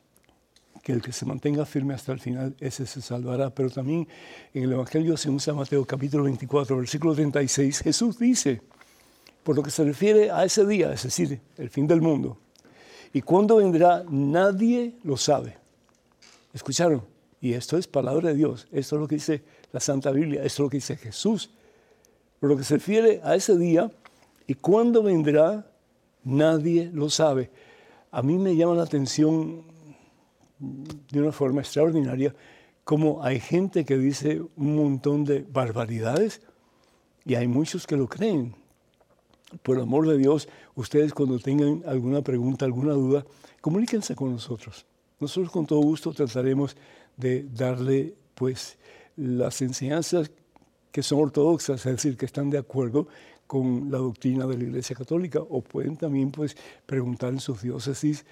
que 0.82 0.92
el 0.92 1.00
que 1.00 1.12
se 1.12 1.24
mantenga 1.24 1.64
firme 1.64 1.94
hasta 1.94 2.12
el 2.12 2.18
final, 2.18 2.54
ese 2.58 2.86
se 2.86 3.00
salvará. 3.00 3.50
Pero 3.50 3.70
también 3.70 4.08
en 4.52 4.64
el 4.64 4.72
Evangelio 4.72 5.16
según 5.16 5.38
San 5.38 5.56
Mateo 5.56 5.84
capítulo 5.84 6.24
24, 6.24 6.76
versículo 6.76 7.14
36, 7.14 7.80
Jesús 7.80 8.18
dice, 8.18 8.60
por 9.44 9.56
lo 9.56 9.62
que 9.62 9.70
se 9.70 9.84
refiere 9.84 10.30
a 10.30 10.44
ese 10.44 10.66
día, 10.66 10.92
es 10.92 11.04
decir, 11.04 11.40
el 11.56 11.70
fin 11.70 11.86
del 11.86 12.00
mundo, 12.00 12.36
y 13.12 13.22
cuándo 13.22 13.56
vendrá, 13.56 14.04
nadie 14.08 14.94
lo 15.04 15.16
sabe. 15.16 15.56
¿Escucharon? 16.52 17.02
Y 17.40 17.52
esto 17.54 17.76
es 17.76 17.86
palabra 17.86 18.30
de 18.30 18.34
Dios, 18.34 18.66
esto 18.72 18.96
es 18.96 19.00
lo 19.00 19.08
que 19.08 19.16
dice 19.16 19.42
la 19.72 19.80
Santa 19.80 20.10
Biblia, 20.10 20.42
esto 20.42 20.62
es 20.62 20.66
lo 20.66 20.70
que 20.70 20.76
dice 20.78 20.96
Jesús. 20.96 21.50
Por 22.40 22.50
lo 22.50 22.56
que 22.56 22.64
se 22.64 22.74
refiere 22.74 23.20
a 23.22 23.36
ese 23.36 23.56
día 23.56 23.90
y 24.46 24.54
cuándo 24.54 25.02
vendrá, 25.02 25.66
nadie 26.24 26.90
lo 26.92 27.08
sabe. 27.08 27.50
A 28.10 28.22
mí 28.22 28.36
me 28.38 28.56
llama 28.56 28.74
la 28.74 28.82
atención 28.82 29.64
de 31.10 31.20
una 31.20 31.32
forma 31.32 31.60
extraordinaria 31.60 32.34
como 32.84 33.22
hay 33.22 33.40
gente 33.40 33.84
que 33.84 33.96
dice 33.96 34.42
un 34.56 34.76
montón 34.76 35.24
de 35.24 35.44
barbaridades 35.48 36.40
y 37.24 37.34
hay 37.34 37.46
muchos 37.46 37.86
que 37.86 37.96
lo 37.96 38.08
creen. 38.08 38.54
Por 39.62 39.78
amor 39.78 40.08
de 40.08 40.18
Dios, 40.18 40.48
ustedes 40.74 41.12
cuando 41.12 41.38
tengan 41.38 41.82
alguna 41.86 42.22
pregunta, 42.22 42.64
alguna 42.64 42.92
duda, 42.94 43.24
comuníquense 43.60 44.14
con 44.14 44.32
nosotros. 44.32 44.86
Nosotros 45.20 45.52
con 45.52 45.66
todo 45.66 45.80
gusto 45.80 46.12
trataremos 46.12 46.76
de 47.16 47.44
darle 47.44 48.14
pues 48.34 48.78
las 49.16 49.60
enseñanzas 49.62 50.30
que 50.90 51.02
son 51.02 51.20
ortodoxas, 51.20 51.84
es 51.86 51.96
decir, 51.96 52.16
que 52.16 52.26
están 52.26 52.50
de 52.50 52.58
acuerdo 52.58 53.08
con 53.46 53.90
la 53.90 53.98
doctrina 53.98 54.46
de 54.46 54.56
la 54.56 54.64
Iglesia 54.64 54.96
Católica, 54.96 55.40
o 55.40 55.60
pueden 55.60 55.96
también 55.96 56.30
pues 56.30 56.56
preguntar 56.86 57.32
en 57.32 57.40
sus 57.40 57.62
diócesis 57.62 58.24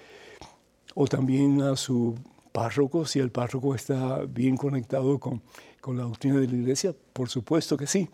o 0.95 1.07
también 1.07 1.61
a 1.61 1.75
su 1.75 2.15
párroco, 2.51 3.05
si 3.05 3.19
el 3.19 3.31
párroco 3.31 3.75
está 3.75 4.19
bien 4.25 4.57
conectado 4.57 5.19
con, 5.19 5.41
con 5.79 5.97
la 5.97 6.03
doctrina 6.03 6.39
de 6.39 6.47
la 6.47 6.55
iglesia, 6.55 6.93
por 7.13 7.29
supuesto 7.29 7.77
que 7.77 7.87
sí. 7.87 8.09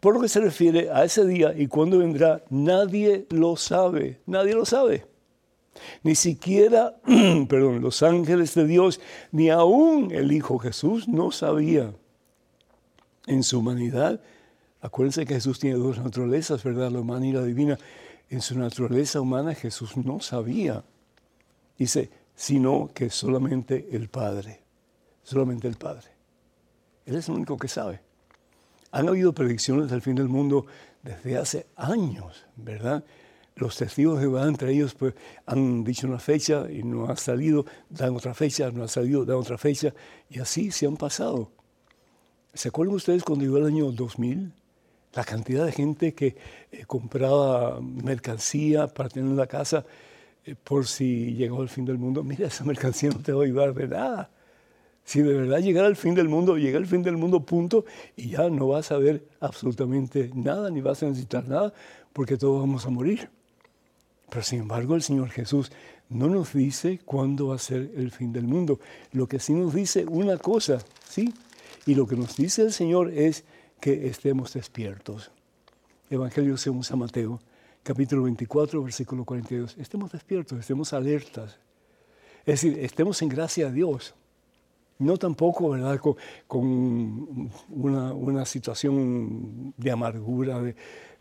Por 0.00 0.14
lo 0.14 0.20
que 0.20 0.28
se 0.28 0.40
refiere 0.40 0.90
a 0.90 1.04
ese 1.04 1.24
día 1.24 1.54
y 1.56 1.68
cuándo 1.68 1.98
vendrá, 1.98 2.42
nadie 2.50 3.26
lo 3.30 3.56
sabe, 3.56 4.20
nadie 4.26 4.54
lo 4.54 4.64
sabe. 4.64 5.06
Ni 6.02 6.14
siquiera, 6.14 6.96
perdón, 7.48 7.80
los 7.80 8.02
ángeles 8.02 8.54
de 8.54 8.66
Dios, 8.66 9.00
ni 9.30 9.50
aún 9.50 10.10
el 10.12 10.32
Hijo 10.32 10.58
Jesús 10.58 11.08
no 11.08 11.30
sabía. 11.30 11.94
En 13.26 13.44
su 13.44 13.60
humanidad, 13.60 14.20
acuérdense 14.80 15.24
que 15.24 15.34
Jesús 15.34 15.60
tiene 15.60 15.76
dos 15.78 15.98
naturalezas, 15.98 16.64
¿verdad? 16.64 16.90
La 16.90 17.00
humana 17.00 17.26
y 17.26 17.32
la 17.32 17.44
divina. 17.44 17.78
En 18.28 18.40
su 18.40 18.58
naturaleza 18.58 19.20
humana 19.20 19.54
Jesús 19.54 19.96
no 19.96 20.18
sabía. 20.20 20.82
Dice, 21.82 22.10
sino 22.36 22.92
que 22.94 23.10
solamente 23.10 23.88
el 23.90 24.08
Padre, 24.08 24.62
solamente 25.24 25.66
el 25.66 25.74
Padre. 25.74 26.06
Él 27.04 27.16
es 27.16 27.28
el 27.28 27.34
único 27.34 27.56
que 27.56 27.66
sabe. 27.66 27.98
Han 28.92 29.08
habido 29.08 29.32
predicciones 29.32 29.90
del 29.90 30.00
fin 30.00 30.14
del 30.14 30.28
mundo 30.28 30.64
desde 31.02 31.36
hace 31.36 31.66
años, 31.74 32.46
¿verdad? 32.54 33.02
Los 33.56 33.76
testigos 33.76 34.14
de 34.14 34.26
Jehová, 34.26 34.46
entre 34.46 34.70
ellos, 34.70 34.94
pues, 34.94 35.14
han 35.44 35.82
dicho 35.82 36.06
una 36.06 36.20
fecha 36.20 36.70
y 36.70 36.84
no 36.84 37.06
ha 37.06 37.16
salido, 37.16 37.66
dan 37.90 38.14
otra 38.14 38.32
fecha, 38.32 38.70
no 38.70 38.84
ha 38.84 38.88
salido, 38.88 39.24
dan 39.24 39.38
otra 39.38 39.58
fecha, 39.58 39.92
y 40.30 40.38
así 40.38 40.70
se 40.70 40.86
han 40.86 40.96
pasado. 40.96 41.50
¿Se 42.54 42.68
acuerdan 42.68 42.94
ustedes 42.94 43.24
cuando 43.24 43.44
llegó 43.44 43.58
el 43.58 43.66
año 43.66 43.90
2000? 43.90 44.52
La 45.14 45.24
cantidad 45.24 45.66
de 45.66 45.72
gente 45.72 46.14
que 46.14 46.36
eh, 46.70 46.84
compraba 46.86 47.80
mercancía 47.80 48.86
para 48.86 49.08
tener 49.08 49.28
en 49.28 49.36
la 49.36 49.48
casa 49.48 49.84
por 50.64 50.86
si 50.86 51.34
llegó 51.34 51.62
el 51.62 51.68
fin 51.68 51.84
del 51.84 51.98
mundo. 51.98 52.22
Mira, 52.24 52.48
esa 52.48 52.64
mercancía 52.64 53.10
no 53.10 53.20
te 53.20 53.32
va 53.32 53.42
a 53.42 53.44
ayudar 53.44 53.74
de 53.74 53.88
nada. 53.88 54.30
Si 55.04 55.20
de 55.20 55.34
verdad 55.34 55.58
llegara 55.58 55.88
el 55.88 55.96
fin 55.96 56.14
del 56.14 56.28
mundo, 56.28 56.56
llega 56.56 56.78
el 56.78 56.86
fin 56.86 57.02
del 57.02 57.16
mundo, 57.16 57.40
punto, 57.40 57.84
y 58.16 58.30
ya 58.30 58.48
no 58.48 58.68
vas 58.68 58.92
a 58.92 58.98
ver 58.98 59.26
absolutamente 59.40 60.30
nada, 60.34 60.70
ni 60.70 60.80
vas 60.80 61.02
a 61.02 61.06
necesitar 61.06 61.48
nada, 61.48 61.72
porque 62.12 62.36
todos 62.36 62.60
vamos 62.60 62.86
a 62.86 62.90
morir. 62.90 63.28
Pero 64.30 64.42
sin 64.42 64.60
embargo, 64.60 64.94
el 64.94 65.02
Señor 65.02 65.30
Jesús 65.30 65.72
no 66.08 66.28
nos 66.28 66.52
dice 66.52 67.00
cuándo 67.04 67.48
va 67.48 67.56
a 67.56 67.58
ser 67.58 67.90
el 67.96 68.10
fin 68.12 68.32
del 68.32 68.44
mundo. 68.46 68.78
Lo 69.12 69.26
que 69.26 69.40
sí 69.40 69.52
nos 69.52 69.74
dice 69.74 70.04
una 70.06 70.36
cosa, 70.36 70.78
¿sí? 71.08 71.34
Y 71.84 71.94
lo 71.94 72.06
que 72.06 72.16
nos 72.16 72.36
dice 72.36 72.62
el 72.62 72.72
Señor 72.72 73.10
es 73.12 73.44
que 73.80 74.06
estemos 74.06 74.52
despiertos. 74.54 75.32
Evangelio 76.10 76.56
según 76.56 76.84
San 76.84 77.00
Mateo, 77.00 77.40
capítulo 77.82 78.22
24, 78.24 78.82
versículo 78.82 79.24
42. 79.24 79.76
Estemos 79.78 80.12
despiertos, 80.12 80.58
estemos 80.58 80.92
alertas. 80.92 81.58
Es 82.40 82.60
decir, 82.60 82.78
estemos 82.78 83.20
en 83.22 83.28
gracia 83.28 83.68
a 83.68 83.70
Dios 83.70 84.14
no 85.02 85.16
tampoco, 85.16 85.70
¿verdad?, 85.70 86.00
con, 86.46 87.50
una, 87.70 88.44
situación 88.44 89.74
de 89.76 89.90
amargura, 89.90 90.60
de, 90.60 90.74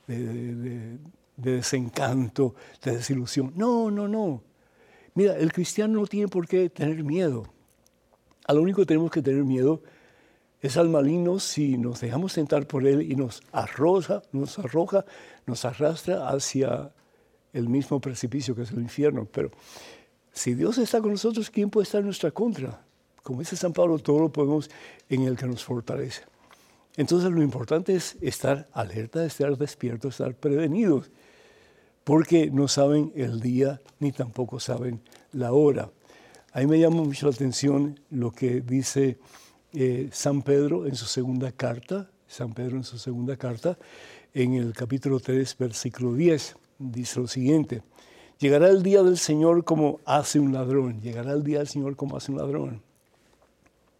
de, 0.07 0.97
desencanto, 1.35 2.55
de 2.83 2.97
desilusión. 2.97 3.53
No, 3.55 3.91
no, 3.91 4.07
no. 4.07 4.43
Mira, 5.15 5.35
el 5.37 5.51
cristiano 5.51 5.99
no 5.99 6.07
tiene 6.07 6.27
por 6.27 6.47
qué 6.47 6.69
tener 6.69 7.03
miedo. 7.03 7.45
A 8.45 8.53
lo 8.53 8.61
único 8.61 8.81
que 8.81 8.87
tenemos 8.87 9.11
que 9.11 9.21
tener 9.21 9.43
miedo 9.43 9.81
es 9.83 10.00
al 10.77 10.89
maligno 10.89 11.39
si 11.39 11.77
nos 11.77 12.01
dejamos 12.01 12.33
sentar 12.33 12.67
por 12.67 12.85
él 12.85 13.01
y 13.01 13.15
nos 13.15 13.41
arroja, 13.51 14.21
nos 14.31 14.59
arroja, 14.59 15.05
nos 15.45 15.65
arrastra 15.65 16.29
hacia 16.29 16.91
el 17.53 17.67
mismo 17.67 17.99
precipicio 17.99 18.55
que 18.55 18.61
es 18.61 18.71
el 18.71 18.79
infierno. 18.79 19.27
Pero 19.31 19.51
si 20.31 20.53
Dios 20.53 20.77
está 20.77 21.01
con 21.01 21.11
nosotros, 21.11 21.49
¿quién 21.49 21.69
puede 21.69 21.85
estar 21.85 21.99
en 21.99 22.05
nuestra 22.05 22.31
contra? 22.31 22.83
Como 23.23 23.39
dice 23.39 23.55
San 23.55 23.73
Pablo, 23.73 23.99
todo 23.99 24.19
lo 24.19 24.31
podemos 24.31 24.69
en 25.09 25.23
el 25.23 25.35
que 25.35 25.47
nos 25.47 25.63
fortalece. 25.63 26.23
Entonces 26.97 27.31
lo 27.31 27.41
importante 27.41 27.95
es 27.95 28.17
estar 28.21 28.67
alerta, 28.73 29.25
estar 29.25 29.57
despiertos, 29.57 30.13
estar 30.19 30.35
prevenidos, 30.35 31.09
porque 32.03 32.49
no 32.51 32.67
saben 32.67 33.11
el 33.15 33.39
día 33.39 33.81
ni 33.99 34.11
tampoco 34.11 34.59
saben 34.59 35.01
la 35.31 35.53
hora. 35.53 35.89
A 36.53 36.59
mí 36.59 36.67
me 36.67 36.79
llama 36.79 36.97
mucho 36.97 37.27
la 37.27 37.33
atención 37.33 37.99
lo 38.09 38.31
que 38.31 38.61
dice 38.61 39.17
eh, 39.73 40.09
San 40.11 40.41
Pedro 40.41 40.85
en 40.85 40.95
su 40.95 41.05
segunda 41.05 41.51
carta, 41.51 42.09
San 42.27 42.53
Pedro 42.53 42.77
en 42.77 42.83
su 42.83 42.97
segunda 42.97 43.37
carta, 43.37 43.77
en 44.33 44.53
el 44.53 44.73
capítulo 44.73 45.19
3, 45.19 45.57
versículo 45.57 46.13
10, 46.13 46.55
dice 46.79 47.19
lo 47.19 47.27
siguiente, 47.27 47.83
llegará 48.39 48.69
el 48.69 48.83
día 48.83 49.03
del 49.03 49.17
Señor 49.17 49.63
como 49.63 49.99
hace 50.05 50.39
un 50.39 50.53
ladrón, 50.53 51.01
llegará 51.01 51.33
el 51.33 51.43
día 51.43 51.59
del 51.59 51.67
Señor 51.67 51.95
como 51.95 52.17
hace 52.17 52.31
un 52.31 52.37
ladrón. 52.37 52.81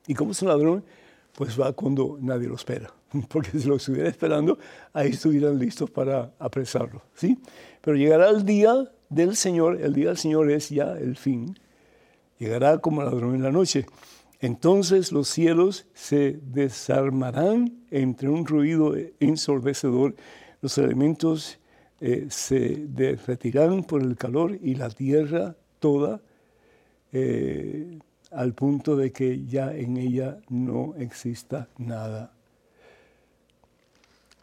Y 0.07 0.13
como 0.13 0.31
es 0.31 0.41
un 0.41 0.47
ladrón, 0.47 0.83
pues 1.35 1.59
va 1.59 1.73
cuando 1.73 2.17
nadie 2.19 2.47
lo 2.47 2.55
espera. 2.55 2.93
Porque 3.29 3.51
si 3.51 3.67
lo 3.67 3.75
estuviera 3.75 4.09
esperando, 4.09 4.57
ahí 4.93 5.09
estuvieran 5.09 5.59
listos 5.59 5.89
para 5.89 6.31
apresarlo. 6.39 7.01
¿sí? 7.13 7.37
Pero 7.81 7.97
llegará 7.97 8.29
el 8.29 8.45
día 8.45 8.73
del 9.09 9.35
Señor, 9.35 9.81
el 9.81 9.93
día 9.93 10.07
del 10.07 10.17
Señor 10.17 10.51
es 10.51 10.69
ya 10.69 10.93
el 10.97 11.15
fin. 11.15 11.57
Llegará 12.39 12.79
como 12.79 13.03
ladrón 13.03 13.35
en 13.35 13.43
la 13.43 13.51
noche. 13.51 13.85
Entonces 14.41 15.11
los 15.11 15.27
cielos 15.27 15.85
se 15.93 16.39
desarmarán 16.41 17.85
entre 17.91 18.27
un 18.27 18.45
ruido 18.45 18.95
ensordecedor, 19.19 20.15
los 20.61 20.77
elementos 20.79 21.59
eh, 21.99 22.25
se 22.29 22.87
derretirán 22.87 23.83
por 23.83 24.01
el 24.01 24.17
calor 24.17 24.57
y 24.59 24.73
la 24.73 24.89
tierra 24.89 25.55
toda 25.79 26.21
eh, 27.11 27.99
al 28.31 28.53
punto 28.55 28.95
de 28.95 29.11
que 29.11 29.45
ya 29.45 29.75
en 29.75 29.97
ella 29.97 30.39
no 30.49 30.95
exista 30.95 31.69
nada. 31.77 32.33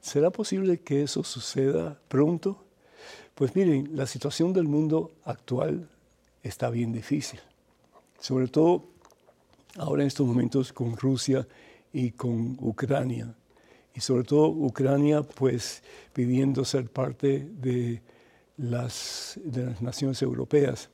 ¿Será 0.01 0.31
posible 0.31 0.79
que 0.79 1.03
eso 1.03 1.25
suceda 1.25 1.99
pronto? 2.07 2.65
Pues 3.35 3.57
miren, 3.57 3.91
la 3.97 4.07
situación 4.07 4.53
del 4.53 4.69
mundo 4.69 5.11
actual 5.25 5.89
está 6.45 6.71
bien 6.71 6.93
difícil, 6.93 7.41
sobre 8.21 8.47
todo 8.47 8.85
ahora 9.77 10.03
en 10.03 10.09
estos 10.09 10.27
momentos 10.27 10.73
con 10.73 10.97
Rusia 10.97 11.47
y 11.93 12.13
con 12.13 12.57
Ucrania, 12.61 13.35
y 13.95 14.01
sobre 14.01 14.25
todo 14.25 14.49
Ucrania 14.49 15.23
pues 15.23 15.83
pidiendo 16.13 16.65
ser 16.65 16.89
parte 16.91 17.49
de 17.61 18.03
las, 18.57 19.41
de 19.45 19.67
las 19.67 19.83
naciones 19.83 20.21
europeas. 20.23 20.91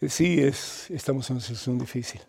Eh, 0.00 0.08
sí, 0.08 0.40
es, 0.40 0.90
estamos 0.90 1.28
en 1.30 1.36
una 1.36 1.44
situación 1.44 1.78
difícil, 1.78 2.20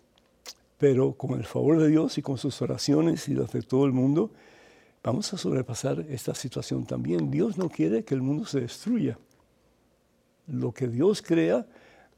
pero 0.78 1.12
con 1.12 1.38
el 1.38 1.44
favor 1.44 1.78
de 1.78 1.88
Dios 1.88 2.18
y 2.18 2.22
con 2.22 2.38
sus 2.38 2.60
oraciones 2.62 3.28
y 3.28 3.34
las 3.34 3.52
de 3.52 3.62
todo 3.62 3.84
el 3.86 3.92
mundo, 3.92 4.30
vamos 5.02 5.32
a 5.32 5.38
sobrepasar 5.38 6.00
esta 6.08 6.34
situación 6.34 6.86
también. 6.86 7.30
Dios 7.30 7.58
no 7.58 7.68
quiere 7.68 8.04
que 8.04 8.14
el 8.14 8.22
mundo 8.22 8.44
se 8.46 8.60
destruya. 8.60 9.18
Lo 10.46 10.72
que 10.72 10.88
Dios 10.88 11.22
crea, 11.22 11.66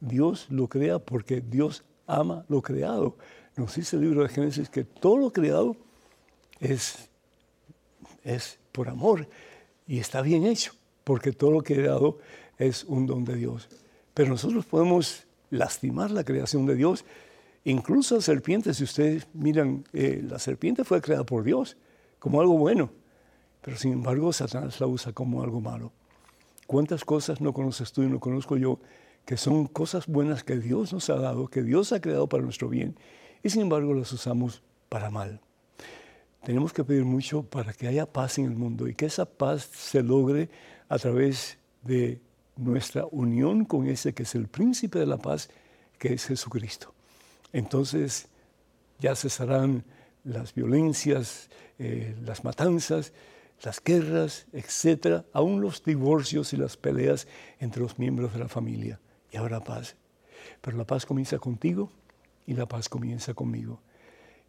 Dios 0.00 0.46
lo 0.50 0.68
crea 0.68 0.98
porque 0.98 1.40
Dios 1.40 1.84
ama 2.14 2.44
lo 2.48 2.62
creado. 2.62 3.16
Nos 3.56 3.74
dice 3.74 3.96
el 3.96 4.02
libro 4.02 4.22
de 4.22 4.28
Génesis 4.28 4.68
que 4.68 4.84
todo 4.84 5.16
lo 5.18 5.32
creado 5.32 5.76
es, 6.60 7.08
es 8.24 8.58
por 8.72 8.88
amor 8.88 9.28
y 9.86 9.98
está 9.98 10.22
bien 10.22 10.46
hecho, 10.46 10.72
porque 11.04 11.32
todo 11.32 11.50
lo 11.50 11.62
creado 11.62 12.18
es 12.58 12.84
un 12.84 13.06
don 13.06 13.24
de 13.24 13.34
Dios. 13.34 13.68
Pero 14.14 14.30
nosotros 14.30 14.64
podemos 14.66 15.26
lastimar 15.50 16.10
la 16.10 16.24
creación 16.24 16.66
de 16.66 16.76
Dios. 16.76 17.04
Incluso 17.64 18.16
la 18.16 18.22
serpiente, 18.22 18.72
si 18.72 18.84
ustedes 18.84 19.26
miran, 19.34 19.84
eh, 19.92 20.22
la 20.26 20.38
serpiente 20.38 20.84
fue 20.84 21.00
creada 21.00 21.24
por 21.24 21.44
Dios 21.44 21.76
como 22.18 22.40
algo 22.40 22.56
bueno, 22.56 22.90
pero 23.62 23.76
sin 23.76 23.92
embargo 23.92 24.32
Satanás 24.32 24.80
la 24.80 24.86
usa 24.86 25.12
como 25.12 25.42
algo 25.42 25.60
malo. 25.60 25.92
¿Cuántas 26.66 27.04
cosas 27.04 27.40
no 27.40 27.52
conoces 27.52 27.92
tú 27.92 28.02
y 28.02 28.06
no 28.06 28.20
conozco 28.20 28.56
yo 28.56 28.78
que 29.24 29.36
son 29.36 29.66
cosas 29.66 30.06
buenas 30.06 30.44
que 30.44 30.56
Dios 30.56 30.92
nos 30.92 31.08
ha 31.10 31.16
dado, 31.16 31.48
que 31.48 31.62
Dios 31.62 31.92
ha 31.92 32.00
creado 32.00 32.28
para 32.28 32.42
nuestro 32.42 32.68
bien, 32.68 32.96
y 33.42 33.50
sin 33.50 33.62
embargo 33.62 33.94
las 33.94 34.12
usamos 34.12 34.62
para 34.88 35.10
mal? 35.10 35.40
Tenemos 36.42 36.72
que 36.72 36.84
pedir 36.84 37.04
mucho 37.04 37.42
para 37.42 37.72
que 37.72 37.86
haya 37.86 38.06
paz 38.06 38.38
en 38.38 38.46
el 38.46 38.56
mundo 38.56 38.88
y 38.88 38.94
que 38.94 39.06
esa 39.06 39.26
paz 39.26 39.68
se 39.72 40.02
logre 40.02 40.48
a 40.88 40.98
través 40.98 41.58
de 41.82 42.20
nuestra 42.56 43.06
unión 43.10 43.64
con 43.64 43.86
ese 43.86 44.14
que 44.14 44.22
es 44.22 44.34
el 44.34 44.48
príncipe 44.48 44.98
de 44.98 45.06
la 45.06 45.18
paz, 45.18 45.50
que 45.98 46.14
es 46.14 46.26
Jesucristo. 46.26 46.94
Entonces 47.52 48.28
ya 48.98 49.14
cesarán 49.14 49.84
las 50.24 50.54
violencias, 50.54 51.50
eh, 51.78 52.14
las 52.24 52.44
matanzas, 52.44 53.12
las 53.62 53.82
guerras, 53.82 54.46
etcétera, 54.52 55.24
aún 55.32 55.60
los 55.60 55.82
divorcios 55.84 56.52
y 56.52 56.56
las 56.56 56.76
peleas 56.76 57.26
entre 57.58 57.82
los 57.82 57.98
miembros 57.98 58.32
de 58.32 58.38
la 58.38 58.48
familia. 58.48 59.00
Y 59.30 59.36
habrá 59.36 59.60
paz. 59.60 59.96
Pero 60.60 60.76
la 60.76 60.84
paz 60.84 61.06
comienza 61.06 61.38
contigo 61.38 61.90
y 62.46 62.54
la 62.54 62.66
paz 62.66 62.88
comienza 62.88 63.34
conmigo. 63.34 63.80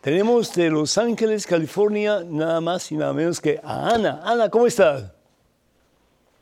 Tenemos 0.00 0.52
de 0.56 0.68
Los 0.68 0.98
Ángeles, 0.98 1.46
California, 1.46 2.24
nada 2.26 2.60
más 2.60 2.90
y 2.90 2.96
nada 2.96 3.12
menos 3.12 3.40
que 3.40 3.60
a 3.62 3.90
Ana. 3.94 4.22
Ana, 4.24 4.48
¿cómo 4.48 4.66
estás? 4.66 5.14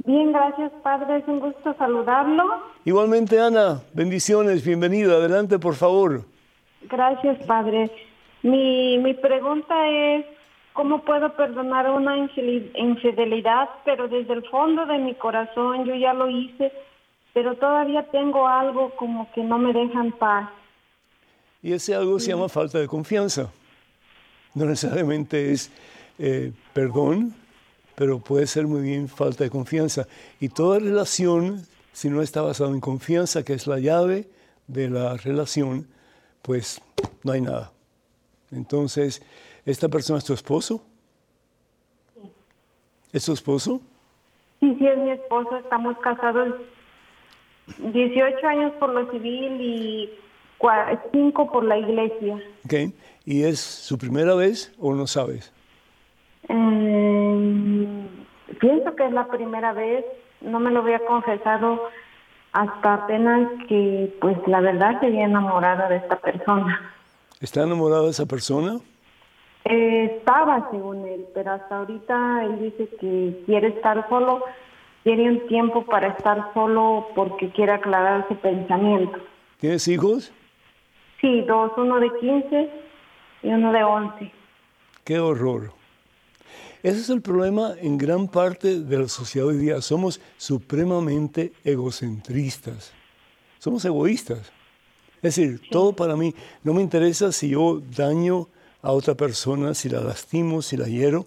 Bien, 0.07 0.33
gracias, 0.33 0.73
Padre. 0.83 1.19
Es 1.19 1.29
un 1.29 1.41
gusto 1.41 1.75
saludarlo. 1.77 2.45
Igualmente, 2.87 3.39
Ana, 3.39 3.83
bendiciones, 3.93 4.65
bienvenida. 4.65 5.17
Adelante, 5.17 5.59
por 5.59 5.75
favor. 5.75 6.25
Gracias, 6.89 7.45
Padre. 7.45 7.91
Mi, 8.43 8.97
mi 8.97 9.13
pregunta 9.13 9.75
es, 9.87 10.25
¿Cómo 10.79 11.05
puedo 11.05 11.35
perdonar 11.35 11.91
una 11.91 12.17
infidelidad? 12.17 13.69
Pero 13.85 14.07
desde 14.07 14.33
el 14.33 14.49
fondo 14.49 14.87
de 14.87 14.99
mi 14.99 15.13
corazón 15.17 15.85
yo 15.85 15.97
ya 15.97 16.15
lo 16.15 16.31
hice, 16.31 16.71
pero 17.35 17.57
todavía 17.57 18.07
tengo 18.13 18.47
algo 18.47 18.95
como 18.95 19.29
que 19.33 19.43
no 19.43 19.59
me 19.59 19.73
deja 19.73 20.01
en 20.01 20.13
paz. 20.13 20.49
Y 21.65 21.73
ese 21.73 21.97
algo 21.97 22.21
se 22.21 22.31
llama 22.31 22.49
falta 22.49 22.79
de 22.79 22.87
confianza. 22.87 23.51
No 24.55 24.67
necesariamente 24.67 25.51
es 25.51 25.73
eh, 26.17 26.53
perdón, 26.73 27.35
pero 27.97 28.21
puede 28.21 28.47
ser 28.47 28.69
muy 28.69 28.83
bien 28.83 29.09
falta 29.09 29.43
de 29.43 29.51
confianza. 29.51 30.07
Y 30.39 30.49
toda 30.49 30.79
relación, 30.79 31.67
si 31.93 32.09
no 32.09 32.23
está 32.23 32.41
basada 32.43 32.71
en 32.71 32.79
confianza, 32.79 33.43
que 33.43 33.55
es 33.55 33.67
la 33.67 33.81
llave 33.81 34.29
de 34.69 34.91
la 34.91 35.17
relación, 35.17 35.89
pues 36.41 36.81
no 37.25 37.33
hay 37.33 37.41
nada. 37.41 37.73
Entonces, 38.53 39.23
¿Esta 39.69 39.87
persona 39.91 40.19
es 40.19 40.25
tu 40.25 40.33
esposo? 40.33 40.83
Sí. 42.15 42.23
¿Es 43.13 43.27
tu 43.27 43.35
esposo? 43.35 43.83
Sí, 44.61 44.75
sí, 44.79 44.87
es 44.87 44.97
mi 44.97 45.11
esposo. 45.11 45.59
Estamos 45.59 45.99
casados 45.99 46.55
18 47.77 48.47
años 48.47 48.73
por 48.81 48.95
lo 48.95 49.11
civil 49.11 49.61
y 49.61 50.11
5 51.13 51.53
por 51.53 51.65
la 51.67 51.77
iglesia. 51.77 52.43
Ok. 52.65 52.95
¿Y 53.27 53.43
es 53.43 53.61
su 53.61 53.99
primera 53.99 54.35
vez 54.35 54.73
o 54.79 54.95
no 54.95 55.07
sabes? 55.07 55.53
Eh, 56.49 58.09
pienso 58.61 58.97
que 58.97 59.05
es 59.05 59.13
la 59.13 59.29
primera 59.29 59.75
vez. 59.75 60.03
No 60.41 60.61
me 60.61 60.71
lo 60.71 60.81
había 60.81 61.05
confesado 61.05 61.91
hasta 62.53 62.95
apenas 62.95 63.51
que, 63.69 64.17
pues, 64.23 64.39
la 64.47 64.63
verdad, 64.63 64.99
se 65.01 65.09
había 65.09 65.27
enamorado 65.27 65.91
de 65.91 65.97
esta 65.97 66.17
persona. 66.17 66.95
¿Está 67.43 67.65
enamorado 67.65 68.05
de 68.05 68.13
esa 68.13 68.25
persona? 68.25 68.81
Estaba 69.69 70.69
según 70.71 71.07
él, 71.07 71.27
pero 71.35 71.53
hasta 71.53 71.79
ahorita 71.79 72.45
él 72.45 72.61
dice 72.61 72.89
que 73.01 73.43
quiere 73.47 73.69
estar 73.69 74.09
solo, 74.09 74.43
tiene 75.05 75.31
un 75.31 75.47
tiempo 75.47 75.85
para 75.85 76.09
estar 76.09 76.53
solo 76.55 77.09
porque 77.15 77.51
quiere 77.51 77.73
aclarar 77.73 78.27
su 78.29 78.37
pensamiento. 78.37 79.19
¿Tienes 79.59 79.87
hijos? 79.89 80.33
Sí, 81.21 81.43
dos, 81.43 81.73
uno 81.77 82.01
de 82.01 82.11
15 82.19 82.71
y 83.43 83.49
uno 83.49 83.73
de 83.73 83.83
11. 83.83 84.33
Qué 85.05 85.19
horror. 85.19 85.73
Ese 86.83 87.01
es 87.01 87.11
el 87.11 87.23
problema 87.23 87.73
en 87.81 87.99
gran 87.99 88.29
parte 88.29 88.81
de 88.81 88.99
la 88.99 89.09
sociedad 89.09 89.49
hoy 89.49 89.57
día. 89.57 89.81
Somos 89.81 90.21
supremamente 90.37 91.53
egocentristas. 91.65 92.95
Somos 93.59 93.85
egoístas. 93.85 94.53
Es 95.17 95.35
decir, 95.35 95.61
todo 95.71 95.93
para 95.93 96.15
mí. 96.15 96.35
No 96.63 96.73
me 96.73 96.83
interesa 96.83 97.33
si 97.33 97.51
yo 97.51 97.81
daño 97.97 98.47
a 98.83 98.93
otra 98.93 99.15
persona, 99.15 99.75
si 99.75 99.89
la 99.89 100.01
lastimo, 100.01 100.63
si 100.63 100.77
la 100.77 100.87
hiero. 100.87 101.27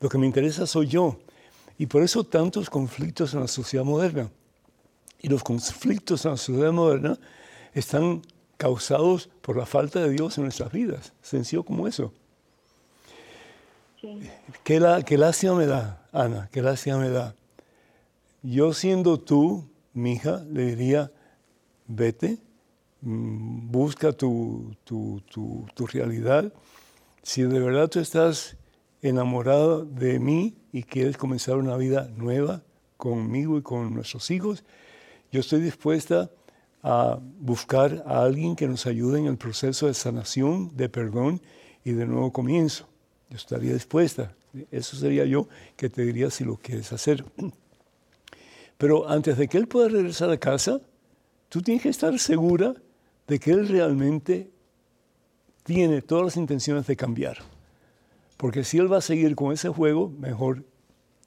Lo 0.00 0.08
que 0.08 0.18
me 0.18 0.26
interesa 0.26 0.66
soy 0.66 0.86
yo. 0.86 1.18
Y 1.78 1.86
por 1.86 2.02
eso 2.02 2.24
tantos 2.24 2.70
conflictos 2.70 3.34
en 3.34 3.40
la 3.40 3.48
sociedad 3.48 3.84
moderna. 3.84 4.30
Y 5.20 5.28
los 5.28 5.42
conflictos 5.42 6.24
en 6.24 6.32
la 6.32 6.36
sociedad 6.36 6.72
moderna 6.72 7.18
están 7.74 8.22
causados 8.56 9.28
por 9.40 9.56
la 9.56 9.66
falta 9.66 10.00
de 10.00 10.10
Dios 10.10 10.36
en 10.38 10.44
nuestras 10.44 10.72
vidas. 10.72 11.12
Sencillo 11.22 11.64
como 11.64 11.88
eso. 11.88 12.12
¿Qué, 14.64 14.80
la, 14.80 15.02
qué 15.02 15.18
lástima 15.18 15.54
me 15.54 15.66
da, 15.66 16.06
Ana, 16.12 16.48
qué 16.52 16.62
lástima 16.62 16.98
me 16.98 17.10
da. 17.10 17.34
Yo 18.42 18.72
siendo 18.72 19.20
tú, 19.20 19.68
mi 19.92 20.12
hija, 20.12 20.42
le 20.50 20.74
diría, 20.74 21.12
vete, 21.86 22.38
Mm, 23.02 23.70
busca 23.70 24.12
tu, 24.12 24.76
tu, 24.84 25.22
tu, 25.30 25.86
realidad. 25.86 26.52
Si 27.22 27.42
de 27.42 27.58
verdad 27.58 27.88
tú 27.88 27.98
estás 27.98 28.56
enamorado 29.00 29.84
de 29.86 30.18
mí 30.18 30.56
y 30.72 30.82
quieres 30.82 31.16
comenzar 31.16 31.56
una 31.56 31.76
vida 31.76 32.10
nueva 32.16 32.62
conmigo 32.98 33.56
y 33.56 33.62
con 33.62 33.94
nuestros 33.94 34.30
hijos, 34.30 34.64
yo 35.32 35.40
estoy 35.40 35.62
dispuesta 35.62 36.30
a 36.82 37.18
buscar 37.38 38.02
a 38.06 38.22
alguien 38.22 38.54
que 38.54 38.68
nos 38.68 38.86
ayude 38.86 39.18
en 39.18 39.26
el 39.26 39.38
proceso 39.38 39.86
de 39.86 39.94
sanación, 39.94 40.76
de 40.76 40.88
perdón 40.90 41.40
y 41.84 41.92
de 41.92 42.06
nuevo 42.06 42.32
comienzo. 42.32 42.86
Yo 43.30 43.36
estaría 43.36 43.72
dispuesta. 43.72 44.34
Eso 44.70 44.96
sería 44.96 45.24
yo 45.24 45.48
que 45.76 45.88
te 45.88 46.02
diría 46.02 46.30
si 46.30 46.44
lo 46.44 46.56
quieres 46.56 46.92
hacer. 46.92 47.24
Pero 48.76 49.08
antes 49.08 49.38
de 49.38 49.48
que 49.48 49.56
él 49.56 49.68
pueda 49.68 49.88
regresar 49.88 50.30
a 50.30 50.38
casa, 50.38 50.80
tú 51.48 51.62
tienes 51.62 51.82
que 51.82 51.90
estar 51.90 52.18
segura 52.18 52.74
de 53.30 53.38
que 53.38 53.52
Él 53.52 53.68
realmente 53.68 54.50
tiene 55.62 56.02
todas 56.02 56.24
las 56.24 56.36
intenciones 56.36 56.88
de 56.88 56.96
cambiar. 56.96 57.38
Porque 58.36 58.64
si 58.64 58.78
Él 58.78 58.92
va 58.92 58.96
a 58.96 59.00
seguir 59.00 59.36
con 59.36 59.52
ese 59.52 59.68
juego, 59.68 60.08
mejor 60.08 60.64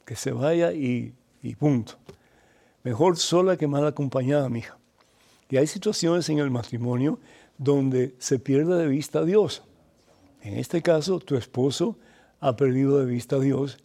que 0.03 0.17
se 0.17 0.33
vaya 0.33 0.73
y, 0.73 1.13
punto. 1.57 1.93
Mejor 2.83 3.15
sola 3.15 3.55
que 3.55 3.67
mal 3.67 3.87
acompañada, 3.87 4.49
mija. 4.49 4.77
Y 5.49 5.55
hay 5.55 5.65
situaciones 5.65 6.27
en 6.27 6.39
el 6.39 6.51
matrimonio 6.51 7.21
donde 7.57 8.15
se 8.19 8.37
pierde 8.37 8.75
de 8.75 8.87
vista 8.87 9.19
a 9.19 9.23
Dios. 9.23 9.63
En 10.41 10.55
este 10.57 10.81
caso, 10.81 11.19
tu 11.19 11.37
esposo 11.37 11.97
ha 12.41 12.57
perdido 12.57 12.99
de 12.99 13.05
vista 13.05 13.37
a 13.37 13.39
Dios 13.39 13.77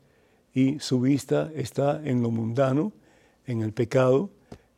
y 0.52 0.80
su 0.80 1.00
vista 1.00 1.52
está 1.54 2.00
en 2.04 2.20
lo 2.20 2.32
mundano, 2.32 2.92
en 3.46 3.62
el 3.62 3.72
pecado, 3.72 4.30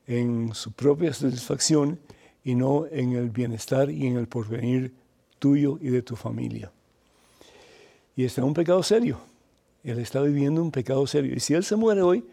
en 0.07 0.53
su 0.53 0.73
propia 0.73 1.15
satisfacción 1.15 1.99
y 2.45 2.55
no 2.55 2.87
en 2.91 3.13
el 3.13 3.31
bienestar 3.31 3.91
y 3.91 4.07
en 4.07 4.17
el 4.17 4.27
porvenir 4.27 4.93
tuyo 5.39 5.79
y 5.81 5.89
de 5.89 6.03
tu 6.03 6.17
familia. 6.17 6.73
Y 8.17 8.25
está 8.25 8.41
en 8.41 8.49
un 8.49 8.55
pecado 8.55 8.83
serio. 8.83 9.21
Él 9.83 9.99
está 9.99 10.21
viviendo 10.21 10.63
un 10.63 10.71
pecado 10.71 11.07
serio. 11.07 11.35
Y 11.35 11.41
si 11.41 11.55
él 11.55 11.65
se 11.65 11.77
muere 11.77 12.03
hoy, 12.03 12.25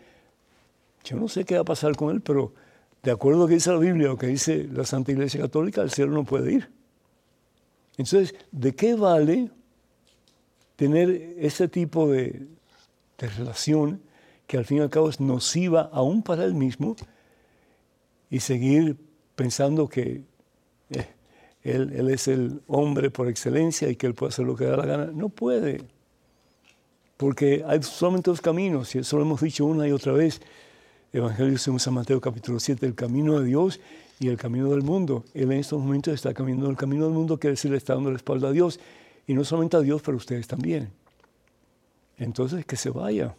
yo 1.04 1.18
no 1.18 1.28
sé 1.28 1.46
qué 1.46 1.56
va 1.56 1.62
a 1.62 1.66
pasar 1.66 1.96
con 1.96 2.14
él, 2.14 2.22
pero 2.22 2.54
de 3.04 3.12
acuerdo 3.12 3.40
a 3.40 3.44
lo 3.44 3.48
que 3.48 3.56
dice 3.56 3.72
la 3.72 3.78
Biblia, 3.78 4.08
lo 4.08 4.18
que 4.18 4.28
dice 4.28 4.68
la 4.72 4.86
Santa 4.86 5.12
Iglesia 5.12 5.40
Católica, 5.40 5.82
al 5.82 5.92
cielo 5.92 6.12
no 6.12 6.26
puede 6.26 6.54
ir. 6.54 6.70
Entonces, 7.92 8.36
¿de 8.52 8.76
qué 8.76 8.96
vale 8.96 9.50
tener 10.76 11.10
ese 11.38 11.68
tipo 11.68 12.10
de, 12.10 12.48
de 13.18 13.28
relación 13.30 14.02
que 14.46 14.58
al 14.58 14.66
fin 14.66 14.78
y 14.78 14.82
al 14.82 14.90
cabo 14.90 15.10
es 15.10 15.20
nociva 15.20 15.90
aún 15.92 16.24
para 16.24 16.44
él 16.44 16.54
mismo 16.54 16.96
y 18.30 18.40
seguir 18.40 18.98
pensando 19.38 19.88
que 19.88 20.24
eh, 20.90 21.08
él, 21.64 22.10
es 22.10 22.28
el 22.28 22.62
hombre 22.68 23.12
por 23.12 23.30
excelencia 23.30 23.88
y 23.88 23.96
que 23.96 24.08
él 24.08 24.16
puede 24.16 24.32
hacer 24.32 24.46
lo 24.46 24.56
que 24.56 24.66
da 24.66 24.76
la 24.76 24.86
gana. 24.86 25.06
No 25.14 25.30
puede, 25.30 25.84
porque 27.16 27.64
hay 27.66 27.82
solamente 27.84 28.32
dos 28.32 28.42
caminos, 28.42 28.96
y 28.96 29.00
eso 29.00 29.16
lo 29.16 29.24
hemos 29.24 29.40
dicho 29.40 29.66
una 29.66 29.88
y 29.88 29.92
otra 29.92 30.12
vez. 30.12 30.42
Evangelio 31.14 31.58
según 31.58 31.80
San 31.80 31.94
Mateo 31.94 32.20
capítulo 32.20 32.60
7, 32.60 32.86
el 32.86 32.96
camino 32.96 33.40
de 33.40 33.46
Dios 33.46 33.80
y 34.20 34.28
el 34.28 34.38
camino 34.38 34.72
del 34.72 34.82
mundo. 34.82 35.24
Él 35.36 35.52
en 35.52 35.60
estos 35.60 35.80
momentos 35.80 36.14
está 36.16 36.34
caminando 36.34 36.70
el 36.70 36.76
camino 36.76 37.06
del 37.06 37.14
mundo, 37.14 37.40
quiere 37.40 37.54
decir, 37.54 37.72
le 37.72 37.78
está 37.78 37.94
dando 37.94 38.10
la 38.10 38.18
espalda 38.18 38.50
a 38.50 38.52
Dios. 38.52 38.80
Y 39.28 39.34
no 39.34 39.44
solamente 39.44 39.78
a 39.78 39.82
Dios, 39.82 40.02
pero 40.02 40.16
a 40.16 40.18
ustedes 40.18 40.48
también. 40.48 40.90
Entonces, 42.18 42.66
que 42.66 42.76
se 42.76 42.90
vaya. 42.90 43.36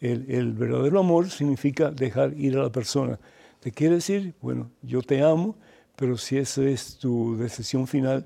El, 0.00 0.52
verdadero 0.52 1.00
amor 1.00 1.28
significa 1.30 1.90
dejar 1.90 2.34
ir 2.38 2.56
a 2.56 2.62
la 2.62 2.70
persona. 2.70 3.18
Te 3.66 3.72
quiere 3.72 3.96
decir, 3.96 4.32
bueno, 4.40 4.70
yo 4.80 5.02
te 5.02 5.24
amo, 5.24 5.56
pero 5.96 6.16
si 6.16 6.38
esa 6.38 6.62
es 6.62 6.98
tu 6.98 7.36
decisión 7.36 7.88
final, 7.88 8.24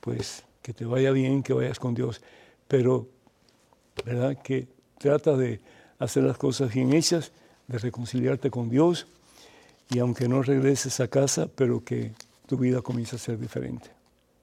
pues 0.00 0.42
que 0.62 0.74
te 0.74 0.84
vaya 0.84 1.12
bien, 1.12 1.44
que 1.44 1.52
vayas 1.52 1.78
con 1.78 1.94
Dios. 1.94 2.20
Pero, 2.66 3.06
¿verdad? 4.04 4.36
Que 4.42 4.66
trata 4.98 5.36
de 5.36 5.60
hacer 6.00 6.24
las 6.24 6.36
cosas 6.36 6.74
bien 6.74 6.92
hechas, 6.92 7.30
de 7.68 7.78
reconciliarte 7.78 8.50
con 8.50 8.68
Dios 8.68 9.06
y 9.90 10.00
aunque 10.00 10.26
no 10.26 10.42
regreses 10.42 10.98
a 10.98 11.06
casa, 11.06 11.46
pero 11.54 11.84
que 11.84 12.10
tu 12.46 12.56
vida 12.56 12.82
comience 12.82 13.14
a 13.14 13.20
ser 13.20 13.38
diferente, 13.38 13.90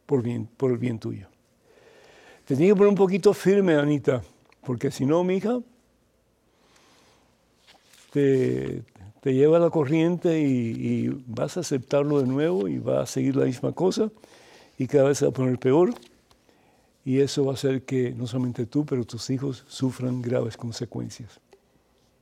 por, 0.05 0.23
bien, 0.23 0.47
por 0.55 0.71
el 0.71 0.77
bien 0.77 0.97
tuyo. 0.97 1.27
Te 2.45 2.55
tiene 2.55 2.71
que 2.71 2.77
poner 2.77 2.91
un 2.91 2.95
poquito 2.95 3.33
firme, 3.33 3.75
Anita, 3.75 4.23
porque 4.65 4.91
si 4.91 5.05
no, 5.05 5.25
mi 5.25 5.35
hija, 5.35 5.59
te, 8.13 8.85
te 9.27 9.33
lleva 9.33 9.59
la 9.59 9.69
corriente 9.69 10.39
y, 10.39 11.09
vas 11.25 11.57
a 11.57 11.59
aceptarlo 11.59 12.21
de 12.21 12.27
nuevo 12.27 12.69
y 12.69 12.77
va 12.77 13.01
a 13.01 13.05
seguir 13.05 13.35
la 13.35 13.43
misma 13.43 13.73
cosa 13.73 14.09
y 14.77 14.87
cada 14.87 15.09
vez 15.09 15.17
se 15.17 15.25
va 15.25 15.31
a 15.31 15.33
poner 15.33 15.59
peor. 15.59 15.93
Y 17.03 17.19
eso 17.19 17.43
va 17.43 17.51
a 17.51 17.55
hacer 17.55 17.81
que 17.81 18.13
no 18.13 18.25
solamente 18.25 18.65
tú, 18.65 18.85
pero 18.85 19.03
tus 19.03 19.29
hijos 19.29 19.65
sufran 19.67 20.21
graves 20.21 20.55
consecuencias. 20.55 21.41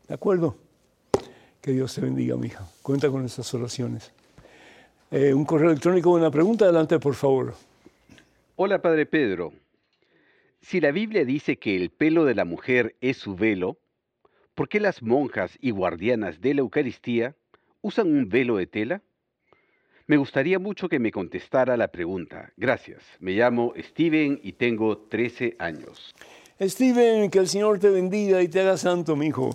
¿De 0.08 0.16
acuerdo? 0.16 0.56
Que 1.62 1.74
Dios 1.74 1.94
te 1.94 2.02
bendiga, 2.02 2.38
mi 2.38 2.48
hija. 2.48 2.68
Cuenta 2.82 3.08
con 3.12 3.24
estas 3.24 3.54
oraciones. 3.54 4.12
Eh, 5.12 5.32
un 5.32 5.46
correo 5.46 5.70
electrónico, 5.70 6.10
una 6.10 6.32
pregunta, 6.32 6.66
adelante, 6.66 6.98
por 6.98 7.14
favor. 7.14 7.54
Hola, 8.56 8.82
Padre 8.82 9.06
Pedro. 9.06 9.54
Si 10.60 10.82
la 10.82 10.90
Biblia 10.90 11.24
dice 11.24 11.60
que 11.60 11.76
el 11.76 11.92
pelo 11.92 12.26
de 12.26 12.34
la 12.34 12.46
mujer 12.46 12.96
es 13.00 13.18
su 13.18 13.36
velo, 13.36 13.78
¿por 14.56 14.70
qué 14.70 14.80
las 14.80 15.04
monjas 15.04 15.58
y 15.62 15.72
guardianas 15.72 16.42
de 16.42 16.54
la 16.56 16.62
Eucaristía 16.62 17.36
usan 17.82 18.08
un 18.08 18.30
velo 18.30 18.58
de 18.58 18.68
tela? 18.68 19.02
Me 20.08 20.18
gustaría 20.18 20.60
mucho 20.60 20.88
que 20.88 21.00
me 21.00 21.12
contestara 21.12 21.78
la 21.78 21.90
pregunta. 21.90 22.52
Gracias. 22.58 23.04
Me 23.20 23.34
llamo 23.34 23.74
Steven 23.78 24.40
y 24.42 24.54
tengo 24.54 24.98
13 24.98 25.56
años. 25.60 26.16
Steven, 26.62 27.30
que 27.30 27.40
el 27.40 27.48
Señor 27.48 27.80
te 27.80 27.90
bendiga 27.90 28.42
y 28.42 28.48
te 28.48 28.62
haga 28.62 28.78
santo, 28.78 29.16
mi 29.16 29.28
hijo. 29.28 29.50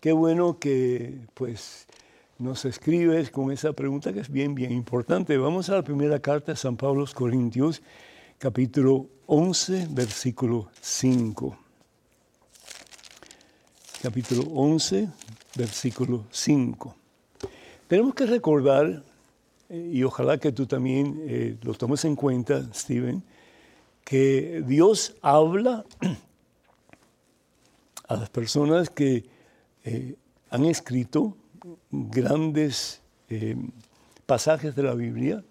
Qué 0.00 0.12
bueno 0.12 0.58
que 0.58 1.14
pues 1.34 1.86
nos 2.38 2.64
escribes 2.64 3.30
con 3.30 3.52
esa 3.52 3.72
pregunta 3.72 4.12
que 4.12 4.20
es 4.20 4.30
bien, 4.30 4.54
bien 4.54 4.72
importante. 4.72 5.36
Vamos 5.36 5.68
a 5.68 5.74
la 5.74 5.82
primera 5.82 6.18
carta 6.18 6.52
de 6.52 6.56
San 6.56 6.76
Pablo 6.76 7.00
a 7.00 7.02
los 7.02 7.14
Corintios, 7.14 7.82
capítulo 8.38 9.06
11, 9.26 9.88
versículo 9.90 10.70
5. 10.80 11.67
Capítulo 14.02 14.42
11, 14.54 15.08
versículo 15.56 16.24
5. 16.30 16.94
Tenemos 17.86 18.14
que 18.14 18.26
recordar, 18.26 19.02
eh, 19.68 19.90
y 19.92 20.02
ojalá 20.04 20.38
que 20.38 20.52
tú 20.52 20.66
también 20.66 21.20
eh, 21.26 21.56
lo 21.62 21.74
tomes 21.74 22.04
en 22.04 22.14
cuenta, 22.14 22.62
Steven, 22.72 23.22
que 24.04 24.62
Dios 24.66 25.14
habla 25.20 25.84
a 28.08 28.16
las 28.16 28.30
personas 28.30 28.90
que 28.90 29.24
eh, 29.84 30.14
han 30.50 30.64
escrito 30.64 31.36
grandes 31.90 33.00
pasajes 34.26 34.74
de 34.74 34.82
la 34.82 34.94
Biblia 34.94 35.42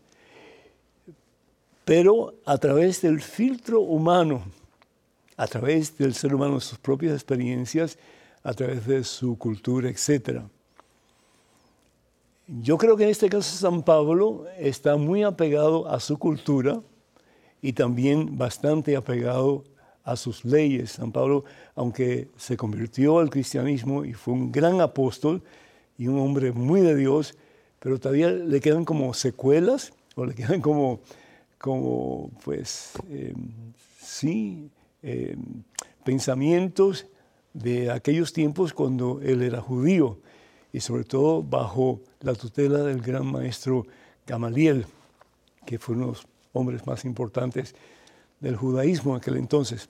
pero 1.87 2.33
a 2.43 2.57
través 2.57 3.01
del 3.01 3.21
filtro 3.21 3.79
humano, 3.79 4.43
a 5.37 5.47
través 5.47 5.97
del 5.97 6.13
ser 6.13 6.35
humano, 6.35 6.59
sus 6.59 6.77
propias 6.77 7.13
experiencias, 7.13 7.97
a 8.43 8.53
través 8.53 8.85
de 8.85 9.03
su 9.03 9.37
cultura, 9.37 9.89
etc. 9.89 10.41
Yo 12.47 12.77
creo 12.77 12.95
que 12.95 13.03
en 13.03 13.09
este 13.09 13.29
caso 13.29 13.57
San 13.57 13.83
Pablo 13.83 14.45
está 14.57 14.95
muy 14.95 15.23
apegado 15.23 15.87
a 15.87 15.99
su 15.99 16.17
cultura 16.17 16.81
y 17.61 17.73
también 17.73 18.37
bastante 18.37 18.95
apegado 18.95 19.63
a 20.03 20.15
sus 20.15 20.45
leyes. 20.45 20.91
San 20.91 21.11
Pablo, 21.11 21.43
aunque 21.75 22.29
se 22.37 22.55
convirtió 22.55 23.19
al 23.19 23.29
cristianismo 23.29 24.05
y 24.05 24.13
fue 24.13 24.33
un 24.33 24.51
gran 24.51 24.79
apóstol 24.79 25.43
y 25.97 26.07
un 26.07 26.19
hombre 26.19 26.51
muy 26.51 26.81
de 26.81 26.95
Dios, 26.95 27.35
pero 27.79 27.99
todavía 27.99 28.29
le 28.29 28.59
quedan 28.61 28.85
como 28.85 29.13
secuelas 29.13 29.91
o 30.15 30.25
le 30.25 30.33
quedan 30.33 30.61
como 30.61 31.01
como, 31.57 32.29
pues, 32.43 32.93
em, 33.09 33.73
sí, 33.99 34.69
em, 35.01 35.63
pensamientos 36.03 37.05
de 37.57 37.91
aquellos 37.91 38.33
tiempos 38.33 38.73
cuando 38.73 39.19
él 39.21 39.41
era 39.41 39.61
judío 39.61 40.19
y 40.71 40.79
sobre 40.79 41.03
todo 41.03 41.43
bajo 41.43 42.01
la 42.21 42.33
tutela 42.33 42.79
del 42.79 43.01
gran 43.01 43.25
maestro 43.25 43.85
Gamaliel, 44.25 44.85
que 45.65 45.79
fue 45.79 45.95
uno 45.95 46.05
de 46.05 46.11
los 46.13 46.27
hombres 46.53 46.85
más 46.85 47.05
importantes 47.05 47.75
del 48.39 48.55
judaísmo 48.55 49.11
en 49.11 49.17
aquel 49.17 49.37
entonces. 49.37 49.89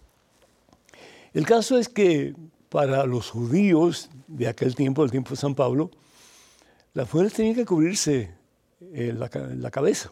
El 1.34 1.46
caso 1.46 1.78
es 1.78 1.90
que 1.90 2.36
para 2.70 3.06
los 3.06 3.30
judíos 3.30 4.10
de 4.28 4.48
aquel 4.48 4.76
tiempo, 4.76 5.04
el 5.04 5.12
tiempo 5.12 5.32
de 5.32 5.38
San 5.38 5.56
Pablo, 5.56 5.92
las 6.94 7.14
mujeres 7.14 7.34
tenían 7.34 7.56
que 7.56 7.66
cubrirse 7.66 8.32
eh, 8.82 9.14
la 9.16 9.72
cabeza 9.72 10.12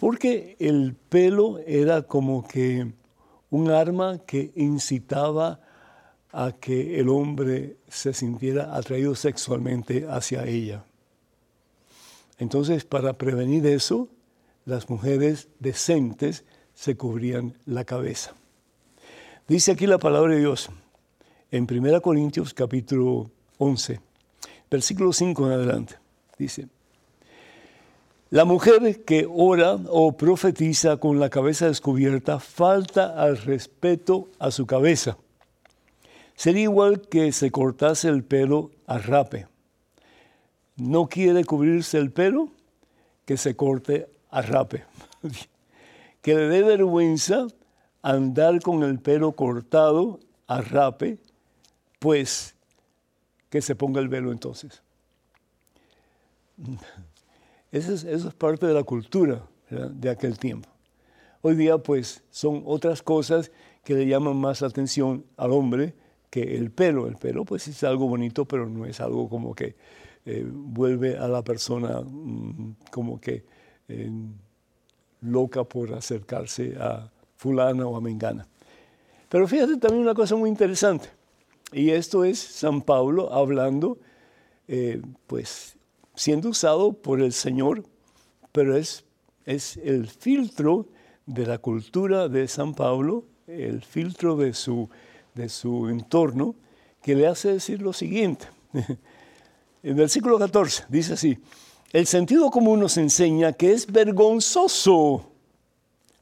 porque 0.00 0.56
el 0.58 0.94
pelo 0.94 1.58
era 1.66 2.00
como 2.00 2.42
que 2.48 2.90
un 3.50 3.70
arma 3.70 4.18
que 4.26 4.50
incitaba 4.56 5.60
a 6.32 6.52
que 6.52 7.00
el 7.00 7.08
hombre 7.08 7.76
se 7.88 8.12
sintiera 8.12 8.76
atraído 8.76 9.14
sexualmente 9.14 10.06
hacia 10.08 10.46
ella. 10.46 10.84
Entonces, 12.38 12.84
para 12.84 13.14
prevenir 13.14 13.66
eso, 13.66 14.08
las 14.64 14.88
mujeres 14.88 15.48
decentes 15.58 16.44
se 16.74 16.96
cubrían 16.96 17.54
la 17.66 17.84
cabeza. 17.84 18.34
Dice 19.48 19.72
aquí 19.72 19.86
la 19.86 19.98
palabra 19.98 20.34
de 20.34 20.40
Dios 20.40 20.70
en 21.50 21.66
1 21.68 22.00
Corintios 22.00 22.54
capítulo 22.54 23.30
11, 23.58 24.00
versículo 24.70 25.12
5 25.12 25.46
en 25.46 25.52
adelante. 25.52 25.94
Dice, 26.38 26.68
la 28.30 28.44
mujer 28.44 29.04
que 29.04 29.26
ora 29.28 29.74
o 29.88 30.16
profetiza 30.16 30.98
con 30.98 31.18
la 31.18 31.28
cabeza 31.28 31.66
descubierta 31.66 32.38
falta 32.38 33.20
al 33.20 33.38
respeto 33.38 34.28
a 34.38 34.52
su 34.52 34.66
cabeza. 34.66 35.18
Sería 36.40 36.62
igual 36.62 37.02
que 37.02 37.32
se 37.32 37.50
cortase 37.50 38.08
el 38.08 38.24
pelo 38.24 38.70
a 38.86 38.96
rape. 38.96 39.46
No 40.74 41.06
quiere 41.06 41.44
cubrirse 41.44 41.98
el 41.98 42.12
pelo, 42.12 42.48
que 43.26 43.36
se 43.36 43.56
corte 43.56 44.08
a 44.30 44.40
rape. 44.40 44.84
que 46.22 46.34
le 46.34 46.48
dé 46.48 46.62
vergüenza 46.62 47.46
andar 48.00 48.62
con 48.62 48.82
el 48.84 49.00
pelo 49.00 49.32
cortado 49.32 50.18
a 50.46 50.62
rape, 50.62 51.18
pues 51.98 52.54
que 53.50 53.60
se 53.60 53.74
ponga 53.74 54.00
el 54.00 54.08
velo 54.08 54.32
entonces. 54.32 54.82
Eso 57.70 57.92
es, 57.92 58.24
parte 58.32 58.64
de 58.64 58.72
la 58.72 58.84
cultura 58.84 59.42
de 59.68 60.08
aquel 60.08 60.38
tiempo. 60.38 60.70
Hoy 61.42 61.54
día 61.54 61.76
pues 61.76 62.24
son 62.30 62.62
otras 62.64 63.02
cosas 63.02 63.52
que 63.84 63.92
le 63.92 64.06
llaman 64.06 64.38
más 64.38 64.62
atención 64.62 65.26
al 65.36 65.52
hombre 65.52 65.99
que 66.30 66.56
el 66.56 66.70
pelo. 66.70 67.06
El 67.06 67.16
pelo 67.16 67.44
pues 67.44 67.68
es 67.68 67.82
algo 67.84 68.08
bonito, 68.08 68.44
pero 68.44 68.68
no 68.68 68.86
es 68.86 69.00
algo 69.00 69.28
como 69.28 69.54
que 69.54 69.74
eh, 70.24 70.46
vuelve 70.48 71.18
a 71.18 71.28
la 71.28 71.42
persona 71.42 72.00
mm, 72.00 72.76
como 72.90 73.20
que 73.20 73.44
eh, 73.88 74.10
loca 75.22 75.64
por 75.64 75.92
acercarse 75.92 76.76
a 76.78 77.10
fulana 77.36 77.86
o 77.86 77.96
a 77.96 78.00
mengana. 78.00 78.46
Pero 79.28 79.46
fíjate 79.46 79.76
también 79.76 80.02
una 80.02 80.14
cosa 80.14 80.36
muy 80.36 80.50
interesante, 80.50 81.08
y 81.72 81.90
esto 81.90 82.24
es 82.24 82.38
San 82.38 82.82
Pablo 82.82 83.32
hablando 83.32 83.98
eh, 84.66 85.00
pues 85.26 85.76
siendo 86.14 86.50
usado 86.50 86.92
por 86.92 87.20
el 87.20 87.32
Señor, 87.32 87.84
pero 88.52 88.76
es, 88.76 89.04
es 89.46 89.76
el 89.78 90.06
filtro 90.06 90.86
de 91.26 91.46
la 91.46 91.58
cultura 91.58 92.28
de 92.28 92.46
San 92.46 92.74
Pablo, 92.74 93.24
el 93.46 93.82
filtro 93.82 94.36
de 94.36 94.52
su, 94.52 94.88
de 95.40 95.48
su 95.48 95.88
entorno, 95.88 96.54
que 97.02 97.14
le 97.14 97.26
hace 97.26 97.52
decir 97.52 97.82
lo 97.82 97.92
siguiente. 97.92 98.46
el 99.82 99.94
versículo 99.94 100.38
14 100.38 100.84
dice 100.88 101.14
así, 101.14 101.38
el 101.92 102.06
sentido 102.06 102.50
común 102.50 102.80
nos 102.80 102.96
enseña 102.96 103.52
que 103.52 103.72
es 103.72 103.90
vergonzoso 103.90 105.26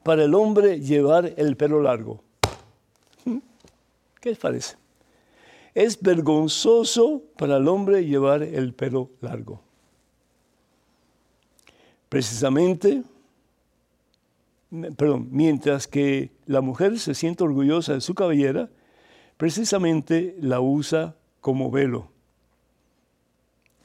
para 0.03 0.23
el 0.23 0.33
hombre 0.33 0.79
llevar 0.79 1.33
el 1.37 1.55
pelo 1.55 1.81
largo. 1.81 2.23
¿Qué 4.19 4.29
les 4.29 4.39
parece? 4.39 4.75
Es 5.73 6.01
vergonzoso 6.01 7.21
para 7.37 7.57
el 7.57 7.67
hombre 7.67 8.05
llevar 8.05 8.43
el 8.43 8.73
pelo 8.73 9.11
largo. 9.21 9.61
Precisamente, 12.09 13.03
perdón, 14.97 15.29
mientras 15.31 15.87
que 15.87 16.31
la 16.47 16.61
mujer 16.61 16.97
se 16.99 17.13
siente 17.13 17.43
orgullosa 17.43 17.93
de 17.93 18.01
su 18.01 18.15
cabellera, 18.15 18.69
precisamente 19.39 20.35
la 20.41 20.59
usa 20.59 21.15
como 21.39 21.71
velo. 21.71 22.09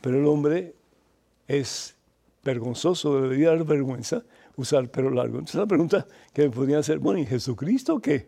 Pero 0.00 0.18
el 0.18 0.26
hombre 0.26 0.74
es 1.46 1.94
vergonzoso, 2.42 3.22
debería 3.22 3.50
dar 3.50 3.64
vergüenza 3.64 4.24
usar 4.56 4.90
pelo 4.90 5.10
largo. 5.10 5.38
Entonces 5.38 5.54
la 5.54 5.66
pregunta 5.66 6.08
que 6.32 6.42
me 6.42 6.50
podría 6.50 6.80
hacer, 6.80 6.98
bueno, 6.98 7.20
¿y 7.20 7.26
Jesucristo 7.26 8.00
qué? 8.00 8.26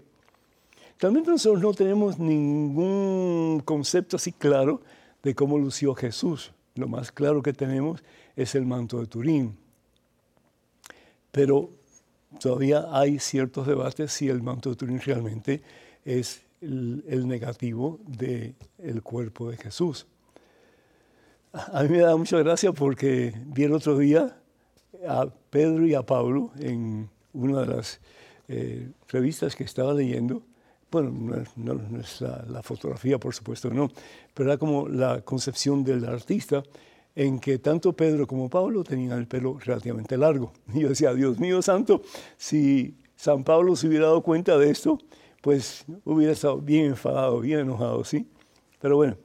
También 0.99 1.27
nosotros 1.27 1.61
no 1.61 1.75
tenemos 1.75 2.17
ningún 2.21 3.61
concepto 3.65 4.19
así 4.19 4.31
claro 4.31 4.81
de 5.25 5.35
cómo 5.35 5.59
lució 5.59 5.97
Jesús. 5.97 6.53
Lo 6.77 6.87
más 6.87 7.11
claro 7.11 7.43
que 7.43 7.53
tenemos 7.53 8.05
es 8.37 8.55
el 8.55 8.67
manto 8.67 9.01
de 9.01 9.09
Turín. 9.09 9.57
Pero 11.33 11.71
todavía 12.39 12.87
hay 12.93 13.19
ciertos 13.19 13.67
debates 13.67 14.13
si 14.13 14.29
el 14.29 14.45
manto 14.45 14.71
de 14.71 14.77
Turín 14.77 15.01
realmente 15.01 15.61
es 16.05 16.46
el, 16.61 17.27
negativo 17.29 18.01
del 18.07 19.03
cuerpo 19.03 19.51
de 19.51 19.57
Jesús. 19.57 20.07
A 21.53 21.83
mí 21.83 21.89
me 21.89 21.99
da 21.99 22.17
mucha 22.17 22.39
gracia 22.39 22.73
porque 22.73 23.35
vi 23.47 23.65
el 23.65 23.73
otro 23.73 23.97
día 23.97 24.37
a 25.09 25.27
Pedro 25.51 25.87
y 25.87 25.95
a 25.95 26.03
Pablo 26.03 26.51
en 26.59 27.09
una 27.33 27.61
de 27.61 27.67
las 27.67 28.01
eh, 28.49 28.91
revistas 29.09 29.57
que 29.57 29.65
estaba 29.65 29.95
leyendo. 29.95 30.43
Bueno, 30.91 31.43
no, 31.57 31.99
es 31.99 32.21
la, 32.21 32.63
fotografía, 32.63 33.19
por 33.19 33.35
supuesto, 33.35 33.71
no, 33.71 33.91
pero 34.33 34.51
era 34.51 34.59
como 34.59 34.89
la 34.89 35.21
concepción 35.23 35.83
del 35.83 36.05
artista 36.05 36.63
en 37.15 37.41
que 37.41 37.59
tanto 37.59 37.95
Pedro 37.95 38.27
como 38.27 38.49
Pablo 38.49 38.85
tenían 38.85 39.19
el 39.19 39.27
pelo 39.27 39.59
relativamente 39.59 40.17
largo. 40.17 40.53
Y 40.75 40.81
yo 40.81 40.91
decía, 40.91 41.13
Dios 41.15 41.39
mío 41.41 41.61
santo, 41.63 42.03
si 42.37 42.97
San 43.17 43.43
Pablo 43.43 43.75
se 43.75 43.89
hubiera 43.89 44.07
dado 44.07 44.23
cuenta 44.23 44.57
de 44.59 44.71
esto, 44.71 44.99
pues 45.47 45.85
hubiera 46.05 46.33
estado 46.33 46.61
bien 46.61 46.87
enfadado, 46.87 47.39
bien 47.39 47.61
enojado, 47.61 48.03
¿sí? 48.03 48.27
Pero 48.81 48.97
bueno, 48.97 49.17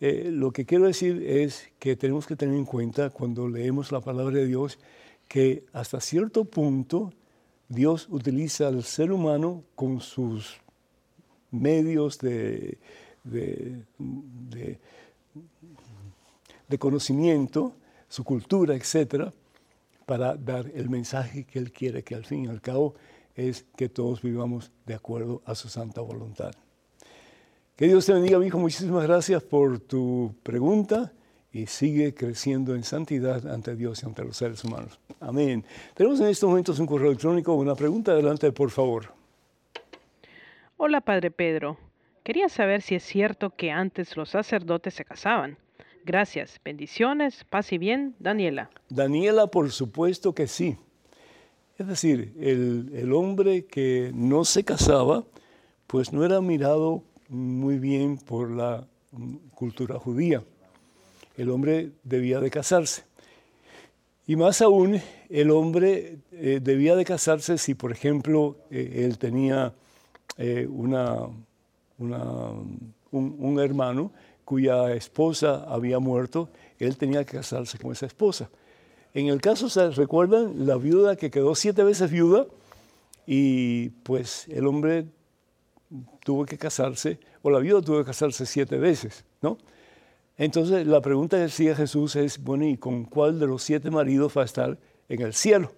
eh, 0.00 0.30
lo 0.32 0.50
que 0.50 0.64
quiero 0.64 0.86
decir 0.86 1.22
es 1.22 1.68
que 1.78 1.96
tenemos 1.96 2.26
que 2.26 2.34
tener 2.34 2.54
en 2.54 2.64
cuenta 2.64 3.10
cuando 3.10 3.46
leemos 3.46 3.92
la 3.92 4.00
palabra 4.00 4.38
de 4.38 4.46
Dios 4.46 4.78
que 5.28 5.66
hasta 5.74 6.00
cierto 6.00 6.46
punto 6.46 7.12
Dios 7.68 8.08
utiliza 8.08 8.68
al 8.68 8.84
ser 8.84 9.12
humano 9.12 9.64
con 9.74 10.00
sus 10.00 10.56
medios 11.50 12.20
de, 12.20 12.78
de, 13.22 13.84
de 16.68 16.78
conocimiento, 16.78 17.74
su 18.08 18.24
cultura, 18.24 18.74
etcétera, 18.74 19.30
para 20.06 20.36
dar 20.36 20.72
el 20.74 20.88
mensaje 20.88 21.44
que 21.44 21.58
Él 21.58 21.70
quiere 21.70 22.02
que 22.02 22.14
al 22.14 22.24
fin 22.24 22.46
y 22.46 22.48
al 22.48 22.62
cabo 22.62 22.94
es 23.36 23.64
que 23.76 23.88
todos 23.88 24.22
vivamos 24.22 24.72
de 24.86 24.94
acuerdo 24.94 25.42
a 25.44 25.54
su 25.54 25.68
santa 25.68 26.00
voluntad. 26.00 26.52
Que 27.76 27.86
Dios 27.86 28.06
te 28.06 28.14
bendiga, 28.14 28.44
hijo. 28.44 28.58
Muchísimas 28.58 29.06
gracias 29.06 29.42
por 29.42 29.78
tu 29.78 30.34
pregunta 30.42 31.12
y 31.52 31.66
sigue 31.66 32.14
creciendo 32.14 32.74
en 32.74 32.82
santidad 32.82 33.46
ante 33.46 33.76
Dios 33.76 34.02
y 34.02 34.06
ante 34.06 34.24
los 34.24 34.38
seres 34.38 34.64
humanos. 34.64 34.98
Amén. 35.20 35.64
Tenemos 35.94 36.18
en 36.20 36.28
estos 36.28 36.48
momentos 36.48 36.78
un 36.78 36.86
correo 36.86 37.08
electrónico. 37.08 37.54
Una 37.54 37.74
pregunta, 37.74 38.12
adelante, 38.12 38.50
por 38.50 38.70
favor. 38.70 39.12
Hola, 40.78 41.02
Padre 41.02 41.30
Pedro. 41.30 41.78
Quería 42.24 42.48
saber 42.48 42.80
si 42.80 42.94
es 42.94 43.04
cierto 43.04 43.50
que 43.50 43.70
antes 43.70 44.16
los 44.16 44.30
sacerdotes 44.30 44.94
se 44.94 45.04
casaban. 45.04 45.58
Gracias. 46.04 46.60
Bendiciones, 46.64 47.44
paz 47.44 47.72
y 47.72 47.78
bien, 47.78 48.14
Daniela. 48.18 48.70
Daniela, 48.88 49.48
por 49.48 49.70
supuesto 49.70 50.34
que 50.34 50.46
sí. 50.46 50.78
Es 51.78 51.86
decir, 51.86 52.32
el, 52.40 53.12
hombre 53.12 53.66
que 53.66 54.10
no 54.14 54.46
se 54.46 54.64
casaba, 54.64 55.24
pues 55.86 56.10
no 56.10 56.24
era 56.24 56.40
mirado 56.40 57.02
muy 57.28 57.78
bien 57.78 58.16
por 58.16 58.50
la 58.50 58.86
cultura 59.54 59.98
judía. 59.98 60.42
El 61.36 61.50
hombre 61.50 61.92
debía 62.02 62.40
de 62.40 62.50
casarse. 62.50 63.04
Y 64.26 64.36
más 64.36 64.62
aún, 64.62 65.00
el 65.28 65.50
hombre 65.50 66.18
eh, 66.32 66.60
debía 66.62 66.96
de 66.96 67.04
casarse 67.04 67.58
si, 67.58 67.74
por 67.74 67.92
ejemplo, 67.92 68.56
eh, 68.70 69.02
él 69.04 69.18
tenía 69.18 69.74
eh, 70.38 70.66
una, 70.68 71.28
un, 71.98 73.60
hermano 73.60 74.12
cuya 74.44 74.92
esposa 74.94 75.64
había 75.68 75.98
muerto, 75.98 76.48
él 76.78 76.96
tenía 76.96 77.24
que 77.24 77.36
casarse 77.36 77.78
con 77.78 77.92
esa 77.92 78.06
esposa. 78.06 78.48
En 79.16 79.28
el 79.28 79.40
caso, 79.40 79.70
¿se 79.70 79.88
recuerdan? 79.92 80.66
La 80.66 80.76
viuda 80.76 81.16
que 81.16 81.30
quedó 81.30 81.54
siete 81.54 81.82
veces 81.82 82.10
viuda 82.10 82.44
y 83.26 83.88
pues 83.88 84.46
el 84.48 84.66
hombre 84.66 85.06
tuvo 86.22 86.44
que 86.44 86.58
casarse, 86.58 87.18
o 87.40 87.48
la 87.48 87.58
viuda 87.58 87.80
tuvo 87.80 87.96
que 88.00 88.04
casarse 88.04 88.44
siete 88.44 88.76
veces, 88.76 89.24
¿no? 89.40 89.56
Entonces 90.36 90.86
la 90.86 91.00
pregunta 91.00 91.38
que 91.38 91.44
decía 91.44 91.74
Jesús 91.74 92.14
es, 92.14 92.44
bueno, 92.44 92.66
¿y 92.66 92.76
con 92.76 93.04
cuál 93.04 93.40
de 93.40 93.46
los 93.46 93.62
siete 93.62 93.90
maridos 93.90 94.34
va 94.36 94.42
a 94.42 94.44
estar 94.44 94.78
en 95.08 95.22
el 95.22 95.32
cielo? 95.32 95.72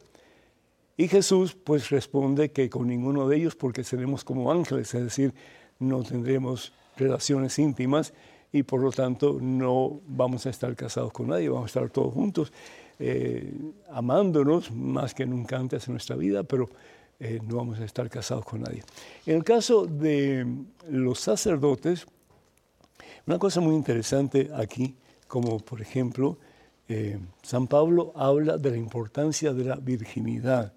Y 0.96 1.06
Jesús 1.06 1.54
pues 1.54 1.90
responde 1.90 2.50
que 2.50 2.68
con 2.68 2.88
ninguno 2.88 3.28
de 3.28 3.36
ellos 3.36 3.54
porque 3.54 3.84
seremos 3.84 4.24
como 4.24 4.50
ángeles, 4.50 4.92
es 4.94 5.04
decir, 5.04 5.32
no 5.78 6.02
tendremos 6.02 6.72
relaciones 6.96 7.56
íntimas 7.60 8.12
y 8.52 8.64
por 8.64 8.80
lo 8.80 8.90
tanto 8.90 9.38
no 9.40 10.00
vamos 10.08 10.44
a 10.46 10.50
estar 10.50 10.74
casados 10.74 11.12
con 11.12 11.28
nadie, 11.28 11.48
vamos 11.48 11.66
a 11.66 11.78
estar 11.78 11.88
todos 11.88 12.12
juntos. 12.12 12.52
Eh, 13.00 13.52
amándonos 13.90 14.72
más 14.72 15.14
que 15.14 15.24
nunca 15.24 15.56
antes 15.56 15.86
en 15.86 15.94
nuestra 15.94 16.16
vida, 16.16 16.42
pero 16.42 16.68
eh, 17.20 17.40
no 17.46 17.56
vamos 17.56 17.78
a 17.78 17.84
estar 17.84 18.10
casados 18.10 18.44
con 18.44 18.62
nadie. 18.62 18.82
En 19.24 19.36
el 19.36 19.44
caso 19.44 19.86
de 19.86 20.44
los 20.88 21.20
sacerdotes, 21.20 22.06
una 23.26 23.38
cosa 23.38 23.60
muy 23.60 23.76
interesante 23.76 24.50
aquí, 24.52 24.96
como 25.28 25.60
por 25.60 25.80
ejemplo, 25.80 26.38
eh, 26.88 27.20
San 27.42 27.68
Pablo 27.68 28.12
habla 28.16 28.56
de 28.56 28.70
la 28.72 28.76
importancia 28.76 29.52
de 29.52 29.64
la 29.64 29.76
virginidad 29.76 30.72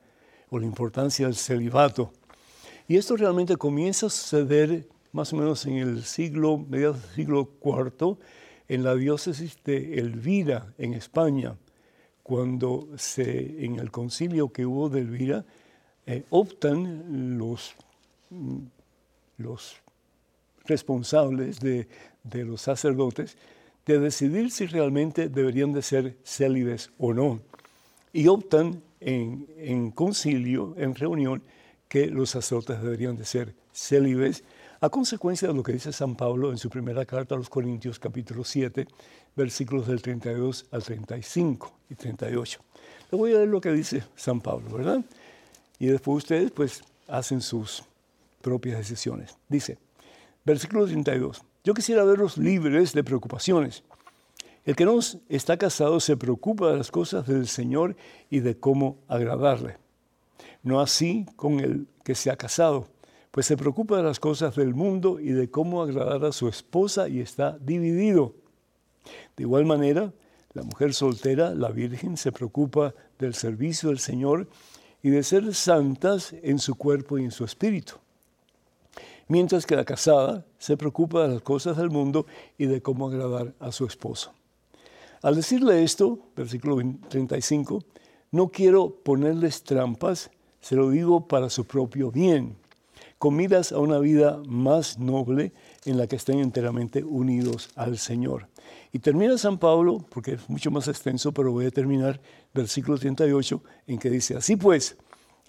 o 0.49 0.59
la 0.59 0.65
importancia 0.65 1.25
del 1.25 1.35
celibato. 1.35 2.11
Y 2.87 2.97
esto 2.97 3.15
realmente 3.15 3.57
comienza 3.57 4.07
a 4.07 4.09
suceder 4.09 4.87
más 5.11 5.33
o 5.33 5.37
menos 5.37 5.65
en 5.65 5.77
el 5.77 6.03
siglo, 6.03 6.57
mediados 6.57 7.01
del 7.01 7.11
siglo 7.11 7.49
IV, 7.63 8.17
en 8.67 8.83
la 8.83 8.95
diócesis 8.95 9.57
de 9.63 9.99
Elvira, 9.99 10.73
en 10.77 10.93
España 10.93 11.55
cuando 12.23 12.87
se, 12.97 13.65
en 13.65 13.79
el 13.79 13.91
concilio 13.91 14.51
que 14.51 14.65
hubo 14.65 14.89
de 14.89 15.01
Elvira, 15.01 15.45
eh, 16.05 16.23
optan 16.29 17.37
los, 17.37 17.75
mm, 18.29 18.59
los 19.37 19.77
responsables 20.65 21.59
de, 21.59 21.87
los 22.45 22.61
sacerdotes 22.61 23.37
de 23.85 23.99
decidir 23.99 24.51
si 24.51 24.67
realmente 24.67 25.29
deberían 25.29 25.73
de 25.73 25.81
ser 25.81 26.17
célibes 26.23 26.91
o 26.97 27.13
no. 27.13 27.39
Y 28.13 28.27
optan 28.27 28.81
en, 28.99 29.47
en 29.57 29.91
concilio, 29.91 30.75
en 30.77 30.95
reunión, 30.95 31.41
que 31.87 32.07
los 32.07 32.29
sacerdotes 32.29 32.81
deberían 32.81 33.17
de 33.17 33.25
ser 33.25 33.53
célibes 33.73 34.43
a 34.83 34.89
consecuencia 34.89 35.47
de 35.47 35.53
lo 35.53 35.61
que 35.61 35.73
dice 35.73 35.93
San 35.93 36.15
Pablo 36.15 36.51
en 36.51 36.57
su 36.57 36.69
primera 36.69 37.05
carta 37.05 37.35
a 37.35 37.37
los 37.37 37.49
Corintios 37.49 37.99
capítulo 37.99 38.43
7, 38.43 38.87
versículos 39.35 39.87
del 39.87 40.01
32 40.01 40.65
al 40.71 40.83
35 40.83 41.73
y 41.89 41.95
38. 41.95 42.59
Le 43.11 43.17
voy 43.17 43.31
a 43.31 43.37
leer 43.37 43.47
lo 43.47 43.61
que 43.61 43.71
dice 43.71 44.03
San 44.15 44.41
Pablo, 44.41 44.77
¿verdad? 44.77 45.01
Y 45.79 45.87
después 45.87 46.23
ustedes 46.23 46.51
pues 46.51 46.83
hacen 47.07 47.41
sus 47.41 47.83
propias 48.41 48.77
decisiones. 48.77 49.37
Dice, 49.49 49.77
versículo 50.45 50.85
32, 50.85 51.43
yo 51.63 51.73
quisiera 51.73 52.03
verlos 52.03 52.37
libres 52.37 52.93
de 52.93 53.03
preocupaciones. 53.03 53.83
El 54.63 54.75
que 54.75 54.85
no 54.85 54.99
está 55.29 55.57
casado 55.57 55.99
se 55.99 56.17
preocupa 56.17 56.69
de 56.71 56.77
las 56.77 56.91
cosas 56.91 57.25
del 57.25 57.47
Señor 57.47 57.95
y 58.29 58.39
de 58.39 58.57
cómo 58.57 58.97
agradarle. 59.07 59.77
No 60.63 60.79
así 60.79 61.25
con 61.35 61.59
el 61.59 61.87
que 62.03 62.13
se 62.15 62.29
ha 62.29 62.35
casado 62.35 62.87
pues 63.31 63.45
se 63.45 63.55
preocupa 63.55 63.97
de 63.97 64.03
las 64.03 64.19
cosas 64.19 64.55
del 64.55 64.73
mundo 64.73 65.19
y 65.19 65.29
de 65.29 65.49
cómo 65.49 65.81
agradar 65.81 66.25
a 66.25 66.33
su 66.33 66.49
esposa 66.49 67.07
y 67.07 67.21
está 67.21 67.57
dividido. 67.59 68.35
De 69.35 69.43
igual 69.43 69.65
manera, 69.65 70.11
la 70.53 70.63
mujer 70.63 70.93
soltera, 70.93 71.55
la 71.55 71.69
virgen, 71.69 72.17
se 72.17 72.31
preocupa 72.31 72.93
del 73.19 73.33
servicio 73.33 73.89
del 73.89 73.99
Señor 73.99 74.47
y 75.01 75.09
de 75.09 75.23
ser 75.23 75.53
santas 75.55 76.33
en 76.43 76.59
su 76.59 76.75
cuerpo 76.75 77.17
y 77.17 77.23
en 77.23 77.31
su 77.31 77.45
espíritu. 77.45 77.93
Mientras 79.27 79.65
que 79.65 79.75
la 79.75 79.85
casada 79.85 80.45
se 80.57 80.75
preocupa 80.75 81.23
de 81.23 81.35
las 81.35 81.41
cosas 81.41 81.77
del 81.77 81.89
mundo 81.89 82.25
y 82.57 82.65
de 82.65 82.81
cómo 82.81 83.07
agradar 83.07 83.53
a 83.59 83.71
su 83.71 83.85
esposo. 83.85 84.33
Al 85.21 85.35
decirle 85.35 85.83
esto, 85.83 86.19
versículo 86.35 86.77
35, 87.07 87.83
no 88.31 88.49
quiero 88.49 88.89
ponerles 88.89 89.63
trampas, 89.63 90.31
se 90.59 90.75
lo 90.75 90.89
digo 90.89 91.27
para 91.27 91.49
su 91.49 91.65
propio 91.65 92.11
bien, 92.11 92.57
comidas 93.19 93.71
a 93.71 93.79
una 93.79 93.99
vida 93.99 94.41
más 94.47 94.97
noble 94.97 95.53
en 95.85 95.97
la 95.97 96.07
que 96.07 96.15
estén 96.15 96.39
enteramente 96.39 97.03
unidos 97.03 97.69
al 97.75 97.97
Señor. 97.97 98.47
Y 98.91 98.99
termina 98.99 99.37
San 99.37 99.57
Pablo, 99.57 100.05
porque 100.09 100.33
es 100.33 100.49
mucho 100.49 100.71
más 100.71 100.87
extenso, 100.87 101.31
pero 101.31 101.51
voy 101.51 101.65
a 101.65 101.71
terminar 101.71 102.19
versículo 102.53 102.97
38, 102.97 103.63
en 103.87 103.97
que 103.97 104.09
dice, 104.09 104.35
así 104.35 104.55
pues, 104.55 104.97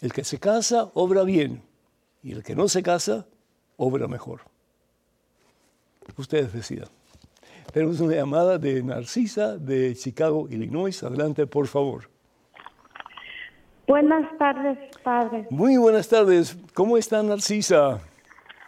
el 0.01 0.13
que 0.13 0.25
se 0.25 0.39
casa 0.39 0.91
obra 0.95 1.23
bien, 1.23 1.63
y 2.23 2.33
el 2.33 2.43
que 2.43 2.55
no 2.55 2.69
se 2.69 2.83
casa 2.83 3.27
obra 3.77 4.07
mejor. 4.09 4.43
Ustedes 6.17 6.53
decidan. 6.53 6.89
Tenemos 7.73 8.01
una 8.01 8.15
llamada 8.15 8.59
de 8.59 8.83
Narcisa 8.83 9.57
de 9.57 9.95
Chicago, 9.95 10.47
Illinois. 10.51 11.03
Adelante, 11.03 11.47
por 11.47 11.67
favor. 11.67 12.11
Buenas 13.87 14.37
tardes, 14.39 14.79
padre. 15.03 15.47
Muy 15.51 15.77
buenas 15.77 16.09
tardes. 16.09 16.57
¿Cómo 16.75 16.97
está 16.99 17.23
Narcisa? 17.23 18.01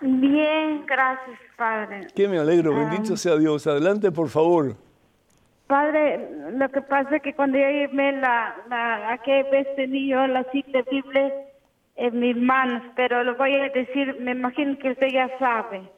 Bien, 0.01 0.85
gracias, 0.87 1.39
padre. 1.57 2.07
Que 2.15 2.29
me 2.29 2.39
alegro, 2.39 2.75
bendito 2.75 3.17
sea 3.17 3.37
Dios. 3.37 3.67
Adelante, 3.67 4.11
por 4.11 4.29
favor. 4.29 4.77
Padre, 5.67 6.29
lo 6.53 6.69
que 6.69 6.83
pasa 6.83 7.17
es 7.17 7.23
que 7.23 7.35
cuando 7.35 7.59
yo 7.59 7.69
llevé 7.69 8.13
la, 8.13 8.55
la 8.69 9.13
aquella 9.13 9.51
vez 9.51 9.67
tenía 9.77 10.17
yo 10.17 10.27
la 10.27 10.45
cita 10.53 10.81
Biblia 10.91 11.33
en 11.97 12.21
mis 12.21 12.37
manos, 12.37 12.83
pero 12.97 13.25
lo 13.25 13.37
voy 13.37 13.55
a 13.55 13.69
decir, 13.71 14.17
me 14.21 14.33
imagino 14.33 14.79
que 14.79 14.91
usted 14.91 15.09
ya 15.13 15.31
sabe. 15.39 15.89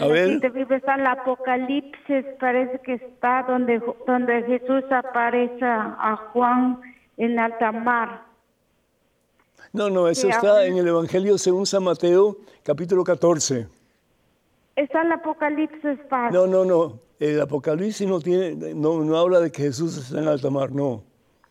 A 0.00 0.06
ver. 0.06 0.34
cita 0.34 0.48
Biblia 0.48 0.78
está 0.78 0.94
en 0.94 1.00
el 1.00 1.06
Apocalipsis, 1.08 2.24
parece 2.40 2.78
que 2.80 2.94
está 2.94 3.44
donde, 3.46 3.82
donde 4.06 4.42
Jesús 4.44 4.84
aparece 4.90 5.58
a 5.62 6.16
Juan 6.32 6.80
en 7.18 7.38
alta 7.38 7.72
mar. 7.72 8.22
No, 9.74 9.90
no, 9.90 10.08
eso 10.08 10.22
Sí, 10.22 10.28
está 10.28 10.64
en 10.64 10.78
el 10.78 10.86
Evangelio 10.86 11.36
según 11.36 11.66
San 11.66 11.82
Mateo, 11.82 12.36
capítulo 12.62 13.02
14. 13.02 13.66
Está 14.76 15.02
el 15.02 15.12
Apocalipsis, 15.12 15.98
padre. 16.08 16.32
No, 16.32 16.46
no, 16.46 16.64
no. 16.64 17.00
El 17.20 17.40
Apocalipsis 17.40 18.06
no 18.08 18.20
tiene, 18.20 18.74
no, 18.74 19.02
no 19.04 19.16
habla 19.16 19.40
de 19.40 19.50
que 19.52 19.62
Jesús 19.62 19.96
está 19.96 20.18
en 20.20 20.28
alta 20.28 20.50
mar, 20.50 20.72
no. 20.72 21.02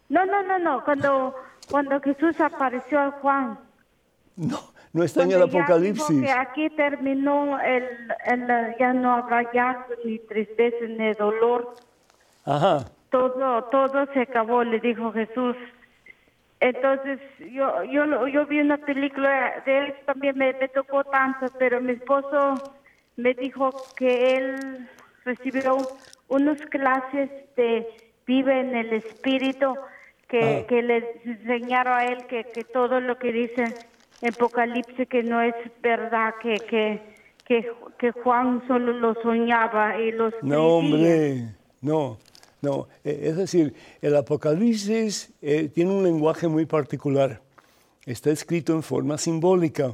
No, 0.09 0.25
no, 0.25 0.43
no, 0.43 0.59
no. 0.59 0.83
Cuando, 0.83 1.33
cuando 1.71 1.99
Jesús 2.01 2.39
apareció 2.41 2.99
a 2.99 3.11
Juan. 3.21 3.57
No, 4.35 4.59
no 4.91 5.03
está 5.03 5.23
en 5.23 5.31
el 5.31 5.41
Apocalipsis. 5.43 6.21
que 6.21 6.31
aquí 6.31 6.69
terminó 6.71 7.59
el, 7.61 7.83
el- 8.25 8.75
ya 8.77 8.93
no 8.93 9.13
habrá 9.15 9.49
llanto, 9.53 9.93
ni 10.03 10.19
tristeza, 10.19 10.85
ni 10.87 11.13
dolor. 11.13 11.75
Ajá. 12.45 12.85
Todo, 13.09 13.63
todo 13.65 14.05
se 14.13 14.21
acabó, 14.21 14.63
le 14.63 14.79
dijo 14.79 15.13
Jesús. 15.13 15.55
Entonces, 16.59 17.19
yo, 17.51 17.83
yo, 17.83 18.27
yo 18.27 18.45
vi 18.47 18.59
una 18.59 18.77
película 18.77 19.61
de 19.65 19.77
él, 19.79 19.93
también 20.05 20.37
me, 20.37 20.53
me 20.53 20.67
tocó 20.69 21.03
tanto, 21.05 21.45
pero 21.59 21.79
mi 21.81 21.93
esposo 21.93 22.55
me 23.17 23.33
dijo 23.33 23.71
que 23.95 24.37
él 24.37 24.87
recibió 25.25 25.77
unas 26.27 26.59
clases 26.67 27.29
de 27.55 27.87
vive 28.25 28.59
en 28.59 28.75
el 28.75 28.93
espíritu, 28.93 29.75
que, 30.27 30.63
Ah. 30.63 30.67
que 30.67 30.81
le 30.81 31.19
enseñaron 31.25 31.93
a 31.93 32.05
él 32.05 32.25
que, 32.27 32.45
que 32.45 32.63
todo 32.63 32.99
lo 32.99 33.17
que 33.19 33.31
dice 33.31 33.65
Apocalipsis 34.27 35.07
que 35.09 35.21
no 35.23 35.41
es 35.41 35.53
verdad, 35.81 36.33
que, 36.41 36.55
que, 36.55 37.01
que, 37.45 37.69
que 37.99 38.11
Juan 38.11 38.63
solo 38.67 38.93
lo 38.93 39.13
soñaba 39.21 39.99
y 39.99 40.11
los 40.11 40.33
No, 40.41 40.77
hombre, 40.77 41.49
no, 41.81 42.17
no. 42.61 42.87
Eh, 43.03 43.19
Es 43.23 43.35
decir, 43.35 43.73
el 44.01 44.15
Apocalipsis 44.15 45.33
eh, 45.41 45.67
tiene 45.67 45.91
un 45.91 46.03
lenguaje 46.03 46.47
muy 46.47 46.65
particular. 46.65 47.41
Está 48.05 48.31
escrito 48.31 48.73
en 48.73 48.81
forma 48.83 49.17
simbólica. 49.17 49.93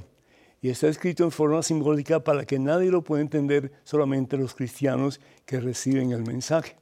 Y 0.61 0.69
está 0.69 0.87
escrito 0.87 1.23
en 1.23 1.31
forma 1.31 1.63
simbólica 1.63 2.23
para 2.23 2.45
que 2.45 2.59
nadie 2.59 2.91
lo 2.91 3.03
pueda 3.03 3.21
entender, 3.21 3.71
solamente 3.83 4.37
los 4.37 4.53
cristianos 4.53 5.21
que 5.45 5.59
reciben 5.59 6.11
el 6.11 6.23
mensaje. 6.23 6.75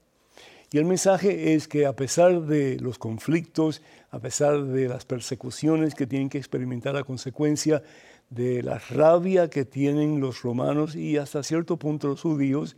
Y 0.71 0.79
el 0.79 0.85
mensaje 0.85 1.53
es 1.53 1.67
que 1.67 1.85
a 1.85 1.95
pesar 1.95 2.41
de 2.41 2.77
los 2.79 2.97
conflictos, 2.97 3.81
a 4.11 4.19
pesar 4.19 4.65
de 4.65 4.89
las 4.89 5.05
persecuciones 5.05 5.95
que 5.95 6.07
tienen 6.07 6.29
que 6.29 6.37
experimentar 6.37 6.97
a 6.97 7.03
consecuencia 7.03 7.83
de 8.29 8.61
la 8.61 8.77
rabia 8.77 9.49
que 9.49 9.63
tienen 9.63 10.19
los 10.19 10.41
romanos 10.41 10.95
y 10.95 11.17
hasta 11.17 11.43
cierto 11.43 11.77
punto 11.77 12.09
los 12.09 12.21
judíos, 12.21 12.75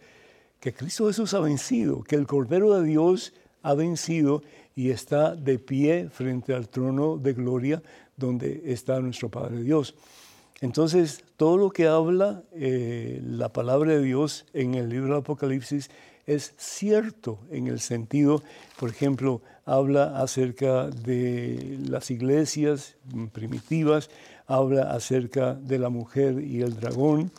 que 0.60 0.74
Cristo 0.74 1.08
Jesús 1.08 1.34
ha 1.34 1.40
vencido, 1.40 2.04
que 2.04 2.16
el 2.16 2.28
Cordero 2.28 2.76
de 2.76 2.86
Dios 2.86 3.34
ha 3.64 3.74
vencido 3.74 4.44
y 4.76 4.92
está 4.92 5.36
de 5.36 5.58
pie 5.58 6.10
frente 6.12 6.54
al 6.54 6.70
trono 6.70 7.18
de 7.18 7.34
gloria 7.34 7.82
donde 8.16 8.62
está 8.66 9.00
nuestro 9.00 9.30
Padre 9.30 9.64
Dios. 9.64 9.96
Entonces, 10.62 11.24
todo 11.38 11.58
lo 11.58 11.70
que 11.70 11.88
habla 11.88 12.44
eh, 12.52 13.22
la 13.24 13.50
palabra 13.50 13.94
de 13.94 14.04
Dios 14.04 14.46
en 14.54 14.76
el 14.76 14.90
libro 14.90 15.08
del 15.08 15.22
Apocalipsis 15.22 15.90
es 16.26 16.54
cierto 16.58 17.40
en 17.50 17.68
el 17.68 17.80
sentido, 17.80 18.44
por 18.78 18.90
ejemplo, 18.90 19.42
habla 19.66 20.22
acerca 20.22 20.90
de 20.90 21.78
las 21.88 22.12
iglesias 22.12 22.98
primitivas, 23.32 24.10
habla 24.46 24.92
acerca 24.92 25.54
de 25.54 25.80
la 25.80 25.90
mujer 25.90 26.42
y 26.42 26.62
el 26.62 26.76
dragón, 26.76 27.32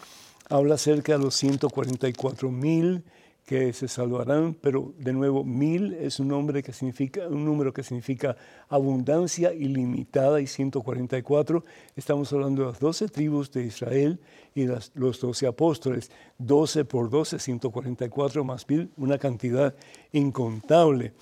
habla 0.48 0.74
acerca 0.74 1.12
de 1.12 1.24
los 1.24 1.34
144 1.36 2.50
mil 2.50 3.04
que 3.50 3.72
se 3.72 3.88
salvarán, 3.88 4.54
pero 4.54 4.94
de 4.96 5.12
nuevo, 5.12 5.42
mil 5.42 5.94
es 5.94 6.20
un, 6.20 6.28
nombre 6.28 6.62
que 6.62 6.72
significa, 6.72 7.26
un 7.26 7.44
número 7.44 7.72
que 7.72 7.82
significa 7.82 8.36
abundancia 8.68 9.52
ilimitada 9.52 10.40
y 10.40 10.46
144, 10.46 11.64
estamos 11.96 12.32
hablando 12.32 12.62
de 12.62 12.68
las 12.68 12.78
12 12.78 13.08
tribus 13.08 13.50
de 13.50 13.66
Israel 13.66 14.20
y 14.54 14.66
las, 14.66 14.92
los 14.94 15.20
12 15.20 15.48
apóstoles, 15.48 16.12
12 16.38 16.84
por 16.84 17.10
12, 17.10 17.40
144 17.40 18.44
más 18.44 18.68
mil, 18.68 18.88
una 18.96 19.18
cantidad 19.18 19.74
incontable. 20.12 21.12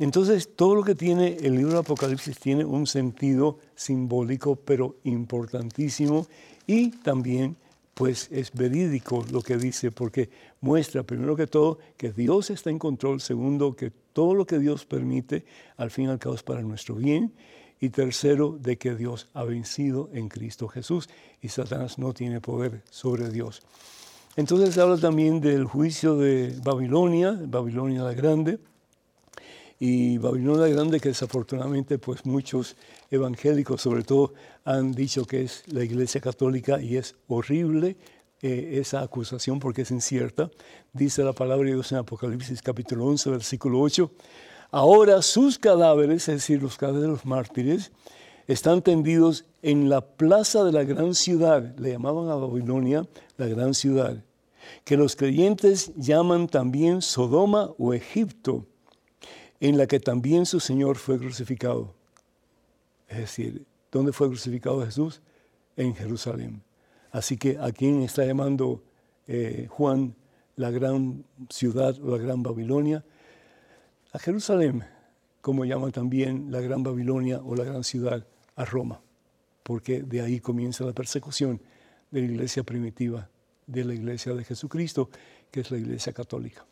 Entonces, 0.00 0.56
todo 0.56 0.74
lo 0.74 0.82
que 0.82 0.96
tiene 0.96 1.36
el 1.36 1.54
libro 1.54 1.74
de 1.74 1.78
Apocalipsis 1.78 2.36
tiene 2.40 2.64
un 2.64 2.88
sentido 2.88 3.60
simbólico, 3.76 4.56
pero 4.56 4.96
importantísimo, 5.04 6.26
y 6.66 6.90
también 6.90 7.56
pues 7.96 8.28
es 8.30 8.52
verídico 8.52 9.24
lo 9.32 9.40
que 9.40 9.56
dice, 9.56 9.90
porque 9.90 10.28
muestra, 10.60 11.02
primero 11.02 11.34
que 11.34 11.46
todo, 11.46 11.78
que 11.96 12.12
Dios 12.12 12.50
está 12.50 12.68
en 12.68 12.78
control, 12.78 13.22
segundo, 13.22 13.74
que 13.74 13.90
todo 14.12 14.34
lo 14.34 14.46
que 14.46 14.58
Dios 14.58 14.84
permite, 14.84 15.46
al 15.78 15.90
fin 15.90 16.04
y 16.04 16.08
al 16.08 16.18
cabo, 16.18 16.34
es 16.34 16.42
para 16.42 16.60
nuestro 16.60 16.96
bien, 16.96 17.32
y 17.80 17.88
tercero, 17.88 18.58
de 18.60 18.76
que 18.76 18.94
Dios 18.94 19.30
ha 19.32 19.44
vencido 19.44 20.10
en 20.12 20.28
Cristo 20.28 20.68
Jesús 20.68 21.08
y 21.40 21.48
Satanás 21.48 21.98
no 21.98 22.12
tiene 22.12 22.42
poder 22.42 22.82
sobre 22.90 23.30
Dios. 23.30 23.62
Entonces 24.36 24.76
habla 24.76 24.98
también 24.98 25.40
del 25.40 25.64
juicio 25.64 26.18
de 26.18 26.54
Babilonia, 26.62 27.34
Babilonia 27.46 28.02
la 28.02 28.12
Grande, 28.12 28.58
y 29.78 30.18
Babilonia 30.18 30.68
Grande 30.68 31.00
que 31.00 31.10
desafortunadamente 31.10 31.98
pues 31.98 32.24
muchos 32.24 32.76
evangélicos 33.10 33.82
sobre 33.82 34.02
todo 34.02 34.32
han 34.64 34.92
dicho 34.92 35.26
que 35.26 35.42
es 35.42 35.64
la 35.66 35.84
Iglesia 35.84 36.20
Católica 36.20 36.80
y 36.80 36.96
es 36.96 37.14
horrible 37.28 37.96
eh, 38.42 38.78
esa 38.80 39.02
acusación 39.02 39.60
porque 39.60 39.82
es 39.82 39.90
incierta. 39.90 40.50
Dice 40.92 41.22
la 41.24 41.32
palabra 41.32 41.66
de 41.66 41.74
Dios 41.74 41.92
en 41.92 41.98
Apocalipsis 41.98 42.62
capítulo 42.62 43.06
11 43.06 43.30
versículo 43.30 43.80
8, 43.80 44.10
ahora 44.70 45.20
sus 45.22 45.58
cadáveres, 45.58 46.28
es 46.28 46.36
decir, 46.36 46.62
los 46.62 46.76
cadáveres 46.76 47.02
de 47.02 47.08
los 47.08 47.26
mártires, 47.26 47.92
están 48.46 48.80
tendidos 48.80 49.44
en 49.62 49.88
la 49.88 50.00
plaza 50.00 50.64
de 50.64 50.72
la 50.72 50.84
gran 50.84 51.14
ciudad, 51.14 51.76
le 51.78 51.90
llamaban 51.92 52.28
a 52.28 52.36
Babilonia 52.36 53.06
la 53.36 53.46
gran 53.46 53.74
ciudad, 53.74 54.22
que 54.84 54.96
los 54.96 55.16
creyentes 55.16 55.92
llaman 55.96 56.46
también 56.46 57.02
Sodoma 57.02 57.70
o 57.78 57.92
Egipto 57.92 58.64
en 59.60 59.78
la 59.78 59.86
que 59.86 60.00
también 60.00 60.46
su 60.46 60.60
Señor 60.60 60.96
fue 60.96 61.18
crucificado. 61.18 61.94
Es 63.08 63.18
decir, 63.18 63.64
¿dónde 63.90 64.12
fue 64.12 64.28
crucificado 64.28 64.84
Jesús? 64.84 65.20
En 65.76 65.94
Jerusalén. 65.94 66.62
Así 67.12 67.36
que 67.36 67.58
a 67.58 67.72
quién 67.72 68.02
está 68.02 68.24
llamando 68.24 68.82
eh, 69.26 69.66
Juan 69.70 70.14
la 70.56 70.70
gran 70.70 71.24
ciudad 71.50 71.96
o 72.02 72.16
la 72.16 72.22
gran 72.22 72.42
Babilonia? 72.42 73.04
A 74.12 74.18
Jerusalén, 74.18 74.84
como 75.40 75.64
llama 75.64 75.90
también 75.90 76.50
la 76.50 76.60
gran 76.60 76.82
Babilonia 76.82 77.40
o 77.44 77.54
la 77.54 77.64
gran 77.64 77.84
ciudad 77.84 78.26
a 78.56 78.64
Roma, 78.64 79.00
porque 79.62 80.02
de 80.02 80.22
ahí 80.22 80.40
comienza 80.40 80.84
la 80.84 80.92
persecución 80.92 81.60
de 82.10 82.20
la 82.20 82.26
iglesia 82.26 82.62
primitiva, 82.62 83.28
de 83.66 83.84
la 83.84 83.94
iglesia 83.94 84.32
de 84.32 84.44
Jesucristo, 84.44 85.10
que 85.50 85.60
es 85.60 85.70
la 85.70 85.78
iglesia 85.78 86.12
católica. 86.12 86.64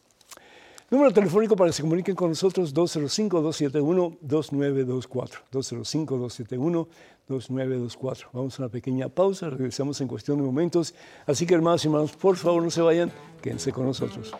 Número 0.90 1.10
telefónico 1.12 1.56
para 1.56 1.70
que 1.70 1.74
se 1.74 1.80
comuniquen 1.82 2.14
con 2.14 2.28
nosotros 2.28 2.74
205-271-2924. 2.74 5.30
205-271-2924. 5.50 8.26
Vamos 8.32 8.58
a 8.58 8.62
una 8.62 8.70
pequeña 8.70 9.08
pausa, 9.08 9.48
regresamos 9.48 9.98
en 10.02 10.08
cuestión 10.08 10.36
de 10.38 10.44
momentos. 10.44 10.94
Así 11.26 11.46
que 11.46 11.54
hermanos 11.54 11.82
y 11.84 11.88
hermanos, 11.88 12.12
por 12.12 12.36
favor 12.36 12.62
no 12.62 12.70
se 12.70 12.82
vayan, 12.82 13.10
quédense 13.40 13.72
con 13.72 13.86
nosotros. 13.86 14.34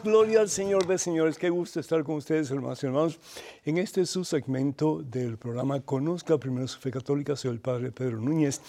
Reyes, 0.00 0.02
gloria 0.02 0.40
al 0.40 0.48
Señor 0.48 0.86
de 0.86 0.98
Señores. 0.98 1.38
Qué 1.38 1.50
gusto 1.50 1.80
estar 1.80 2.02
con 2.04 2.16
ustedes, 2.16 2.50
hermanos 2.50 2.82
y 2.82 2.86
hermanos. 2.86 3.18
En 3.64 3.78
este 3.78 4.06
su 4.06 4.24
segmento 4.24 5.02
del 5.02 5.38
programa 5.38 5.80
Conozca 5.80 6.38
primero 6.38 6.66
su 6.68 6.78
fe 6.78 6.90
católica, 6.90 7.36
soy 7.36 7.52
el 7.52 7.60
Padre 7.60 7.92
Pedro 7.92 8.18
Núñez. 8.18 8.60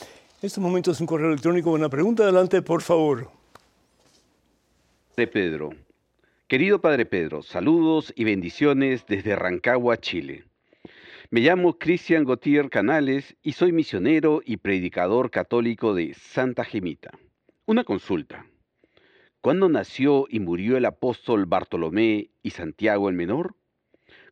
En 0.41 0.47
estos 0.47 0.61
momentos 0.61 0.99
un 0.99 1.07
correo 1.07 1.29
electrónico, 1.29 1.71
una 1.71 1.89
pregunta. 1.89 2.23
Adelante, 2.23 2.61
por 2.61 2.81
favor. 2.81 3.29
De 5.15 5.27
Pedro. 5.27 5.71
Querido 6.47 6.81
Padre 6.81 7.05
Pedro, 7.05 7.43
saludos 7.43 8.11
y 8.15 8.23
bendiciones 8.23 9.05
desde 9.07 9.35
Rancagua, 9.35 9.97
Chile. 9.97 10.45
Me 11.29 11.39
llamo 11.39 11.77
Cristian 11.77 12.25
Gautier 12.25 12.69
Canales 12.69 13.35
y 13.41 13.53
soy 13.53 13.71
misionero 13.71 14.41
y 14.45 14.57
predicador 14.57 15.31
católico 15.31 15.93
de 15.93 16.13
Santa 16.13 16.65
Gemita. 16.65 17.11
Una 17.65 17.85
consulta. 17.85 18.45
¿Cuándo 19.41 19.69
nació 19.69 20.27
y 20.29 20.39
murió 20.39 20.77
el 20.77 20.85
apóstol 20.85 21.47
Bartolomé 21.47 22.29
y 22.43 22.51
Santiago 22.51 23.09
el 23.09 23.15
Menor? 23.15 23.55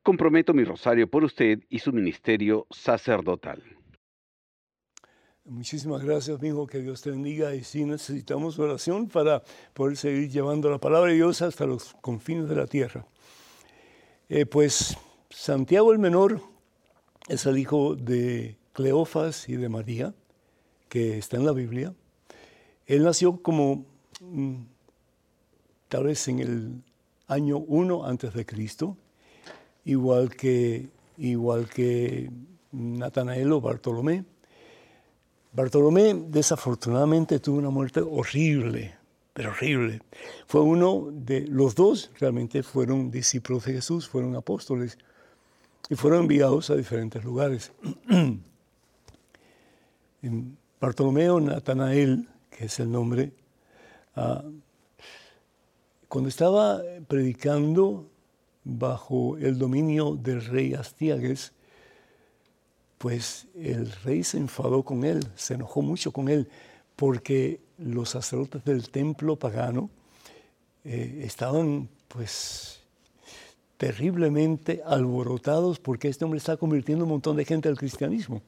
Comprometo 0.04 0.54
mi 0.54 0.64
rosario 0.64 1.10
por 1.10 1.24
usted 1.24 1.64
y 1.68 1.80
su 1.80 1.92
ministerio 1.92 2.68
sacerdotal. 2.70 3.64
Muchísimas 5.46 6.04
gracias, 6.04 6.40
mi 6.40 6.50
hijo, 6.50 6.68
que 6.68 6.78
Dios 6.78 7.02
te 7.02 7.10
bendiga. 7.10 7.56
Y 7.56 7.64
sí 7.64 7.86
necesitamos 7.86 8.60
oración 8.60 9.08
para 9.08 9.42
poder 9.74 9.98
seguir 9.98 10.30
llevando 10.30 10.70
la 10.70 10.78
palabra 10.78 11.10
de 11.10 11.16
Dios 11.16 11.42
hasta 11.42 11.66
los 11.66 11.96
confines 12.02 12.48
de 12.48 12.56
la 12.56 12.68
tierra. 12.68 13.08
Eh, 14.30 14.46
pues 14.46 14.96
Santiago 15.32 15.92
el 15.92 15.98
Menor 15.98 16.40
es 17.28 17.48
el 17.48 17.58
hijo 17.58 17.96
de 17.96 18.58
Cleofas 18.74 19.50
y 19.50 19.56
de 19.56 19.70
María, 19.70 20.14
que 20.88 21.18
está 21.18 21.38
en 21.38 21.48
la 21.48 21.52
Biblia. 21.52 21.96
Él 22.86 23.04
nació 23.04 23.42
como 23.42 23.88
mm, 24.22 24.62
tal 25.90 26.06
vez 26.06 26.28
en 26.28 26.40
el 26.40 26.84
año 27.28 27.58
1 27.58 28.06
antes 28.06 28.34
de 28.34 28.46
Cristo, 28.46 28.96
igual 29.86 30.36
que, 30.36 30.88
igual 31.18 31.68
que 31.68 32.30
Natanael 32.72 33.52
o 33.52 33.60
Bartolomé. 33.60 34.24
Bartolomé 35.52 36.14
desafortunadamente 36.14 37.40
tuvo 37.40 37.58
una 37.58 37.72
muerte 37.72 38.02
horrible, 38.02 38.96
pero 39.34 39.50
horrible. 39.50 40.02
Fue 40.46 40.62
uno 40.62 41.10
de 41.12 41.48
los 41.48 41.76
dos, 41.76 42.12
realmente 42.20 42.62
fueron 42.62 43.10
discípulos 43.10 43.66
de 43.66 43.74
Jesús, 43.74 44.08
fueron 44.08 44.36
apóstoles 44.36 44.98
y 45.90 45.96
fueron 45.96 46.22
enviados 46.22 46.70
a 46.70 46.76
diferentes 46.76 47.24
lugares. 47.24 47.72
Bartolomeo 50.80 51.40
Natanael, 51.40 52.28
que 52.52 52.66
es 52.66 52.80
el 52.80 52.92
nombre, 52.92 53.32
ah, 54.16 54.44
cuando 56.10 56.28
estaba 56.28 56.82
predicando 57.08 58.10
bajo 58.64 59.38
el 59.38 59.60
dominio 59.60 60.16
del 60.16 60.44
rey 60.44 60.74
Astiages, 60.74 61.54
pues 62.98 63.48
el 63.56 63.92
rey 64.04 64.24
se 64.24 64.38
enfadó 64.38 64.84
con 64.84 65.06
él, 65.06 65.26
se 65.36 65.54
enojó 65.54 65.84
mucho 65.84 66.12
con 66.12 66.28
él, 66.28 66.50
porque 66.96 67.62
los 67.78 68.10
sacerdotes 68.10 68.66
del 68.66 68.90
templo 68.90 69.38
pagano 69.38 69.92
eh, 70.84 71.22
estaban 71.24 71.88
pues 72.08 72.82
terriblemente 73.78 74.82
alborotados 74.86 75.80
porque 75.80 76.10
este 76.10 76.26
hombre 76.26 76.40
está 76.40 76.58
convirtiendo 76.58 77.06
un 77.06 77.12
montón 77.12 77.38
de 77.38 77.46
gente 77.46 77.70
al 77.70 77.78
cristianismo. 77.78 78.42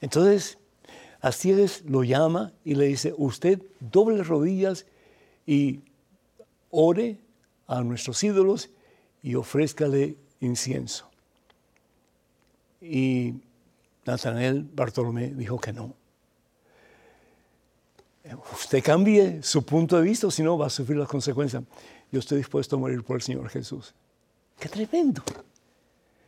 Entonces, 0.00 0.58
Astiages 1.20 1.84
lo 1.86 2.02
llama 2.02 2.52
y 2.64 2.74
le 2.74 2.86
dice, 2.86 3.14
usted 3.16 3.62
doble 3.78 4.22
rodillas 4.24 4.86
y 5.46 5.80
ore 6.74 7.18
a 7.66 7.82
nuestros 7.82 8.22
ídolos 8.22 8.70
y 9.22 9.36
ofrézcale 9.36 10.16
incienso. 10.40 11.08
Y 12.80 13.34
Natanael 14.04 14.68
Bartolomé 14.74 15.28
dijo 15.28 15.58
que 15.58 15.72
no. 15.72 15.94
Usted 18.52 18.82
cambie 18.82 19.42
su 19.42 19.64
punto 19.64 19.96
de 19.96 20.02
vista, 20.02 20.30
si 20.30 20.42
no 20.42 20.58
va 20.58 20.66
a 20.66 20.70
sufrir 20.70 20.98
las 20.98 21.08
consecuencias. 21.08 21.62
Yo 22.10 22.20
estoy 22.20 22.38
dispuesto 22.38 22.76
a 22.76 22.78
morir 22.78 23.02
por 23.02 23.16
el 23.16 23.22
Señor 23.22 23.48
Jesús. 23.48 23.94
¡Qué 24.58 24.68
tremendo! 24.68 25.22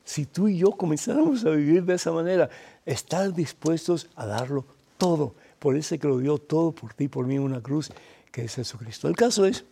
Si 0.05 0.27
tú 0.27 0.49
y 0.49 0.59
yo 0.59 0.71
comenzáramos 0.71 1.45
a 1.45 1.51
vivir 1.51 1.85
de 1.85 1.95
esa 1.95 2.13
manera, 2.13 2.49
estar 2.85 3.33
dispuestos 3.33 4.09
a 4.15 4.27
darlo 4.27 4.65
todo 4.99 5.35
por 5.59 5.77
ese 5.77 5.99
que 5.99 6.07
lo 6.07 6.19
dio 6.19 6.39
todo 6.39 6.73
por 6.73 6.95
ti, 6.95 7.09
por 7.09 7.27
mí 7.27 7.37
en 7.37 7.43
una 7.43 7.61
cruz, 7.61 7.91
que 8.31 8.45
es 8.45 8.55
Jesucristo. 8.55 9.09
El 9.09 9.17
caso 9.17 9.47
es 9.47 9.65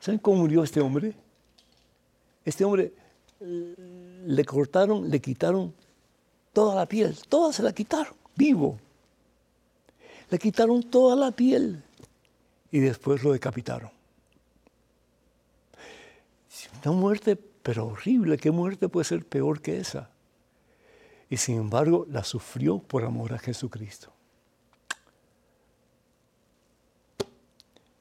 ¿Saben 0.00 0.18
cómo 0.18 0.38
murió 0.38 0.62
este 0.62 0.80
hombre? 0.80 1.14
Este 2.44 2.64
hombre 2.64 2.92
le 3.40 4.44
cortaron, 4.44 5.10
le 5.10 5.20
quitaron 5.20 5.74
toda 6.52 6.74
la 6.74 6.86
piel, 6.86 7.16
toda 7.28 7.52
se 7.52 7.62
la 7.62 7.72
quitaron, 7.72 8.14
vivo. 8.36 8.78
Le 10.30 10.38
quitaron 10.38 10.82
toda 10.82 11.16
la 11.16 11.30
piel 11.30 11.82
y 12.70 12.80
después 12.80 13.22
lo 13.22 13.32
decapitaron. 13.32 13.90
Una 16.84 16.92
muerte, 16.92 17.36
pero 17.36 17.86
horrible, 17.86 18.36
¿qué 18.36 18.50
muerte 18.50 18.88
puede 18.88 19.04
ser 19.04 19.24
peor 19.24 19.60
que 19.60 19.78
esa? 19.78 20.10
Y 21.28 21.36
sin 21.36 21.56
embargo 21.56 22.06
la 22.10 22.24
sufrió 22.24 22.78
por 22.78 23.04
amor 23.04 23.34
a 23.34 23.38
Jesucristo. 23.38 24.12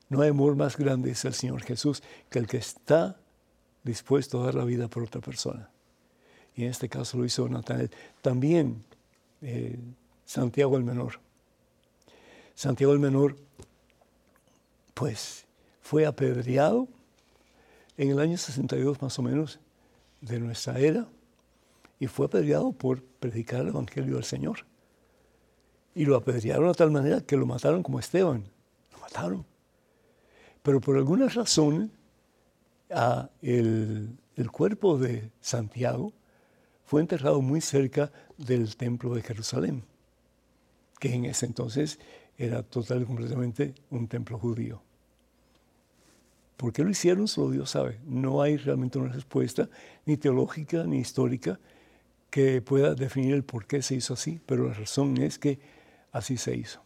No 0.10 0.22
hay 0.22 0.30
amor 0.30 0.56
más 0.56 0.78
grande, 0.78 1.12
es 1.12 1.26
el 1.26 1.34
Señor 1.34 1.62
Jesús, 1.64 2.02
que 2.30 2.40
el 2.40 2.48
que 2.48 2.58
está 2.58 3.18
dispuesto 3.84 4.42
a 4.42 4.46
dar 4.46 4.56
la 4.56 4.64
vida 4.64 4.88
por 4.88 5.04
otra 5.04 5.22
persona. 5.22 5.70
Y 6.56 6.64
en 6.64 6.72
este 6.72 6.90
caso 6.90 7.18
lo 7.18 7.26
hizo 7.26 7.48
Natanael. 7.48 7.92
También 8.22 8.84
eh, 9.42 9.78
Santiago 10.26 10.78
el 10.78 10.84
Menor. 10.84 11.20
Santiago 12.56 12.94
el 12.94 13.00
Menor, 13.00 13.38
pues, 14.94 15.46
fue 15.82 16.06
apedreado 16.06 16.88
en 17.98 18.10
el 18.10 18.20
año 18.20 18.38
62 18.38 19.02
más 19.02 19.18
o 19.20 19.22
menos 19.22 19.60
de 20.22 20.40
nuestra 20.40 20.80
era 20.80 21.08
y 22.00 22.08
fue 22.08 22.26
apedreado 22.26 22.72
por 22.72 23.02
predicar 23.02 23.62
el 23.62 23.70
Evangelio 23.70 24.16
del 24.16 24.24
Señor. 24.24 24.66
Y 25.96 26.06
lo 26.06 26.16
apedrearon 26.16 26.68
de 26.68 26.76
tal 26.76 26.92
manera 26.92 27.22
que 27.22 27.38
lo 27.38 27.46
mataron 27.46 27.82
como 27.82 28.00
Esteban. 28.00 28.44
Lo 28.92 29.00
mataron. 29.00 29.46
Pero 30.68 30.82
por 30.82 30.98
alguna 30.98 31.30
razón, 31.30 31.94
el, 33.42 34.18
cuerpo 34.52 34.98
de 34.98 35.32
Santiago 35.40 36.12
fue 36.84 37.00
enterrado 37.00 37.42
muy 37.42 37.62
cerca 37.62 38.12
del 38.38 38.76
templo 38.76 39.16
de 39.16 39.22
Jerusalén, 39.22 39.86
que 41.00 41.14
en 41.14 41.24
ese 41.24 41.46
entonces 41.46 42.00
era 42.38 42.64
total 42.64 43.04
y 43.04 43.06
completamente 43.06 43.76
un 43.92 44.10
templo 44.10 44.38
judío. 44.38 44.82
¿Por 46.58 46.74
qué 46.74 46.84
lo 46.84 46.90
hicieron? 46.90 47.30
Solo 47.30 47.52
Dios 47.52 47.70
sabe. 47.70 48.02
No 48.04 48.42
hay 48.42 48.58
realmente 48.58 49.00
una 49.00 49.14
respuesta, 49.14 49.70
ni 50.06 50.18
teológica 50.18 50.84
ni 50.84 50.98
histórica, 50.98 51.62
que 52.30 52.62
pueda 52.62 52.94
definir 52.94 53.36
el 53.36 53.46
por 53.46 53.68
qué 53.68 53.82
se 53.82 53.96
hizo 53.96 54.16
así, 54.16 54.42
pero 54.46 54.68
la 54.68 54.74
razón 54.74 55.16
es 55.16 55.40
que 55.40 55.60
así 56.12 56.36
se 56.36 56.58
hizo. 56.58 56.82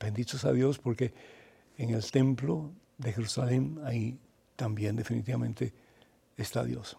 Benditos 0.00 0.44
a 0.44 0.52
Dios 0.52 0.80
porque 0.80 1.14
en 1.78 1.90
el 1.90 2.10
templo 2.10 2.72
de 2.98 3.12
Jerusalén, 3.12 3.78
ahí 3.84 4.18
también 4.56 4.96
definitivamente 4.96 5.72
está 6.36 6.64
Dios. 6.64 6.96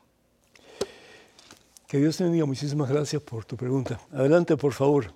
Que 1.87 1.99
Dios 1.99 2.17
te 2.17 2.23
bendiga. 2.25 2.45
Muchísimas 2.45 2.89
gracias 2.89 3.21
por 3.21 3.45
tu 3.45 3.55
pregunta. 3.55 3.99
Adelante, 4.11 4.57
por 4.57 4.73
favor. 4.73 5.13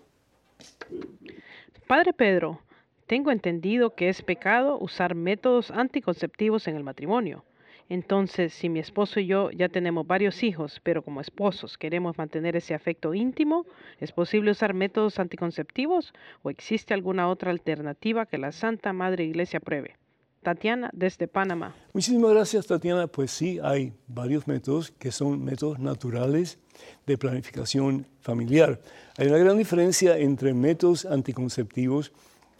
Padre 1.86 2.14
Pedro, 2.14 2.62
tengo 3.08 3.32
entendido 3.32 3.94
que 3.94 4.08
es 4.08 4.22
pecado 4.22 4.78
usar 4.80 5.14
métodos 5.14 5.70
anticonceptivos 5.72 6.70
en 6.70 6.78
el 6.78 6.84
matrimonio. 6.84 7.44
Entonces, 7.90 8.54
si 8.54 8.70
mi 8.70 8.80
esposo 8.80 9.20
y 9.20 9.26
yo 9.26 9.52
ya 9.52 9.68
tenemos 9.68 10.08
varios 10.08 10.44
hijos, 10.44 10.80
pero 10.82 11.04
como 11.04 11.20
esposos 11.20 11.78
queremos 11.78 12.18
mantener 12.18 12.56
ese 12.56 12.74
afecto 12.74 13.14
íntimo, 13.14 13.66
¿es 14.00 14.14
posible 14.14 14.52
usar 14.52 14.74
métodos 14.74 15.20
anticonceptivos 15.20 16.14
o 16.42 16.50
existe 16.50 16.94
alguna 16.94 17.28
otra 17.28 17.52
alternativa 17.52 18.26
que 18.26 18.38
la 18.38 18.54
Santa 18.54 18.94
Madre 18.94 19.26
Iglesia 19.26 19.60
pruebe? 19.60 19.98
Tatiana 20.42 20.90
desde 20.94 21.28
Panamá. 21.28 21.76
Muchísimas 21.94 22.32
gracias, 22.32 22.66
Tatiana. 22.66 23.08
Pues 23.08 23.32
sí, 23.32 23.60
hay 23.64 23.94
varios 24.08 24.48
métodos 24.48 24.92
que 24.92 25.12
son 25.12 25.44
métodos 25.44 25.80
naturales 25.80 26.58
de 27.06 27.18
planificación 27.18 28.08
familiar. 28.22 28.80
Hay 29.18 29.28
una 29.28 29.38
gran 29.38 29.58
diferencia 29.58 30.18
entre 30.18 30.54
métodos 30.54 31.06
anticonceptivos 31.06 32.12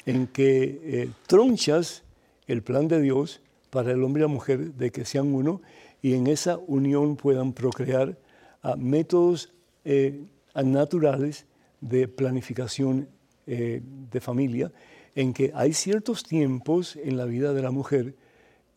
en 0.06 0.28
que 0.28 0.80
eh, 0.84 1.10
tronchas 1.28 2.04
el 2.48 2.62
plan 2.62 2.88
de 2.88 3.02
Dios 3.02 3.42
para 3.70 3.92
el 3.92 4.04
hombre 4.04 4.22
y 4.22 4.24
la 4.24 4.28
mujer 4.28 4.74
de 4.74 4.92
que 4.92 5.06
sean 5.06 5.34
uno 5.34 5.62
y 6.02 6.14
en 6.14 6.28
esa 6.28 6.58
unión 6.58 7.16
puedan 7.16 7.54
procrear 7.54 8.18
a 8.62 8.76
métodos 8.76 9.54
eh, 9.86 10.24
naturales 10.54 11.46
de 11.80 12.08
planificación 12.08 13.08
eh, 13.48 13.82
de 14.12 14.22
familia 14.22 14.72
en 15.16 15.34
que 15.34 15.52
hay 15.56 15.74
ciertos 15.74 16.24
tiempos 16.24 16.96
en 16.96 17.18
la 17.18 17.26
vida 17.26 17.54
de 17.54 17.62
la 17.62 17.72
mujer 17.72 18.16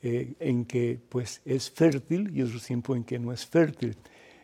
eh, 0.02 0.34
en 0.40 0.64
que 0.64 1.00
pues 1.08 1.40
es 1.44 1.70
fértil 1.70 2.30
y 2.36 2.42
otros 2.42 2.64
tiempos 2.64 2.96
en 2.96 3.04
que 3.04 3.18
no 3.18 3.32
es 3.32 3.46
fértil. 3.46 3.96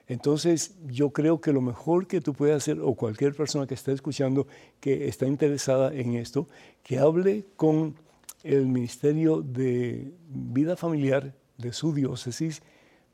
Entonces 0.06 0.74
yo 0.86 1.10
creo 1.10 1.40
que 1.40 1.52
lo 1.52 1.60
mejor 1.60 2.06
que 2.06 2.20
tú 2.20 2.32
puedes 2.32 2.56
hacer, 2.56 2.80
o 2.80 2.94
cualquier 2.94 3.34
persona 3.34 3.66
que 3.66 3.74
esté 3.74 3.92
escuchando 3.92 4.46
que 4.80 5.06
está 5.06 5.26
interesada 5.26 5.94
en 5.94 6.14
esto, 6.14 6.48
que 6.82 6.98
hable 6.98 7.44
con 7.56 7.94
el 8.42 8.66
Ministerio 8.66 9.42
de 9.42 10.12
Vida 10.28 10.76
Familiar 10.76 11.34
de 11.58 11.72
su 11.72 11.92
diócesis 11.92 12.62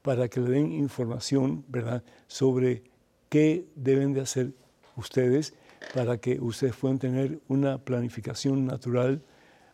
para 0.03 0.29
que 0.29 0.41
le 0.41 0.51
den 0.51 0.73
información, 0.73 1.65
¿verdad?, 1.69 2.05
sobre 2.29 2.85
qué 3.29 3.67
deben 3.75 4.13
de 4.13 4.21
hacer 4.21 4.53
ustedes 4.97 5.53
para 5.95 6.19
que 6.19 6.41
ustedes 6.41 6.77
puedan 6.77 6.99
tener 6.99 7.39
una 7.49 7.79
planificación 7.79 8.67
natural 8.67 9.23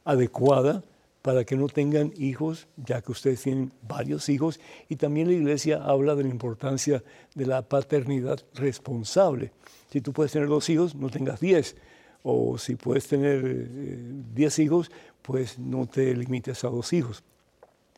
adecuada 0.04 0.82
para 1.22 1.44
que 1.44 1.56
no 1.56 1.68
tengan 1.68 2.12
hijos, 2.16 2.66
ya 2.76 3.00
que 3.00 3.12
ustedes 3.12 3.42
tienen 3.42 3.72
varios 3.86 4.28
hijos. 4.28 4.58
Y 4.88 4.96
también 4.96 5.28
la 5.28 5.34
iglesia 5.34 5.82
habla 5.82 6.16
de 6.16 6.24
la 6.24 6.30
importancia 6.30 7.02
de 7.34 7.46
la 7.46 7.62
paternidad 7.62 8.40
responsable. 8.54 9.52
Si 9.90 10.00
tú 10.00 10.12
puedes 10.12 10.32
tener 10.32 10.48
dos 10.48 10.68
hijos, 10.68 10.96
no 10.96 11.08
tengas 11.08 11.40
diez. 11.40 11.76
O 12.24 12.58
si 12.58 12.74
puedes 12.74 13.06
tener 13.06 13.42
eh, 13.44 13.98
diez 14.34 14.58
hijos, 14.58 14.90
pues 15.22 15.58
no 15.58 15.86
te 15.86 16.14
limites 16.14 16.64
a 16.64 16.68
dos 16.68 16.92
hijos. 16.92 17.22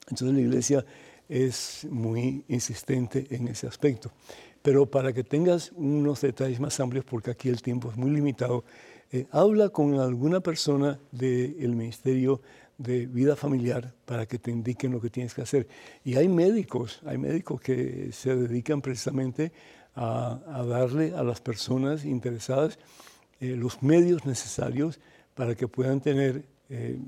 Entonces 0.09 0.35
la 0.35 0.41
iglesia 0.41 0.85
es 1.27 1.87
muy 1.91 2.45
insistente 2.49 3.27
en 3.31 3.49
ese 3.49 3.67
aspecto. 3.67 4.13
Pero 4.65 4.87
para 4.87 5.13
que 5.13 5.25
tengas 5.25 5.73
unos 5.77 6.23
detalles 6.23 6.59
más 6.59 6.81
amplios, 6.81 7.05
porque 7.05 7.31
aquí 7.31 7.51
el 7.51 7.61
tiempo 7.61 7.91
es 7.91 7.99
muy 7.99 8.11
limitado, 8.11 8.65
eh, 9.13 9.27
habla 9.31 9.69
con 9.69 10.01
alguna 10.01 10.41
persona 10.41 10.99
del 11.13 11.77
Ministerio 11.77 12.41
de 12.79 13.05
Vida 13.05 13.37
Familiar 13.37 13.93
para 14.07 14.25
que 14.25 14.39
te 14.39 14.51
indiquen 14.51 14.93
lo 14.93 15.03
que 15.03 15.11
tienes 15.11 15.35
que 15.35 15.43
hacer. 15.43 15.69
Y 16.03 16.17
hay 16.17 16.29
médicos, 16.29 17.03
hay 17.05 17.19
médicos 17.19 17.61
que 17.61 18.09
se 18.13 18.35
dedican 18.35 18.81
precisamente 18.81 19.53
a, 19.97 20.65
darle 20.67 21.13
a 21.15 21.23
las 21.23 21.43
personas 21.43 22.07
interesadas 22.07 22.79
eh, 23.41 23.57
los 23.57 23.83
medios 23.83 24.25
necesarios 24.25 24.99
para 25.35 25.55
que 25.55 25.69
puedan 25.69 26.01
tener 26.01 26.43
eh, 26.71 26.99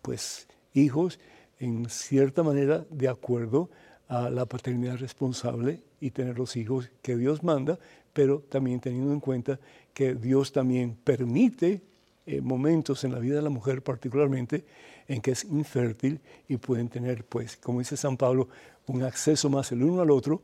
pues, 0.00 0.46
hijos 0.74 1.18
en 1.58 1.90
cierta 1.90 2.44
manera 2.44 2.86
de 2.88 3.08
acuerdo 3.08 3.68
a 4.06 4.30
la 4.30 4.46
paternidad 4.46 4.96
responsable 4.98 5.89
y 6.00 6.10
tener 6.10 6.38
los 6.38 6.56
hijos 6.56 6.90
que 7.02 7.16
Dios 7.16 7.42
manda, 7.42 7.78
pero 8.12 8.40
también 8.40 8.80
teniendo 8.80 9.12
en 9.12 9.20
cuenta 9.20 9.60
que 9.92 10.14
Dios 10.14 10.52
también 10.52 10.96
permite 11.04 11.82
eh, 12.26 12.40
momentos 12.40 13.04
en 13.04 13.12
la 13.12 13.18
vida 13.18 13.36
de 13.36 13.42
la 13.42 13.50
mujer 13.50 13.82
particularmente 13.82 14.64
en 15.08 15.20
que 15.20 15.32
es 15.32 15.44
infértil 15.44 16.20
y 16.48 16.56
pueden 16.56 16.88
tener, 16.88 17.24
pues, 17.24 17.56
como 17.56 17.80
dice 17.80 17.96
San 17.96 18.16
Pablo, 18.16 18.48
un 18.86 19.02
acceso 19.02 19.50
más 19.50 19.72
el 19.72 19.82
uno 19.82 20.02
al 20.02 20.10
otro 20.10 20.42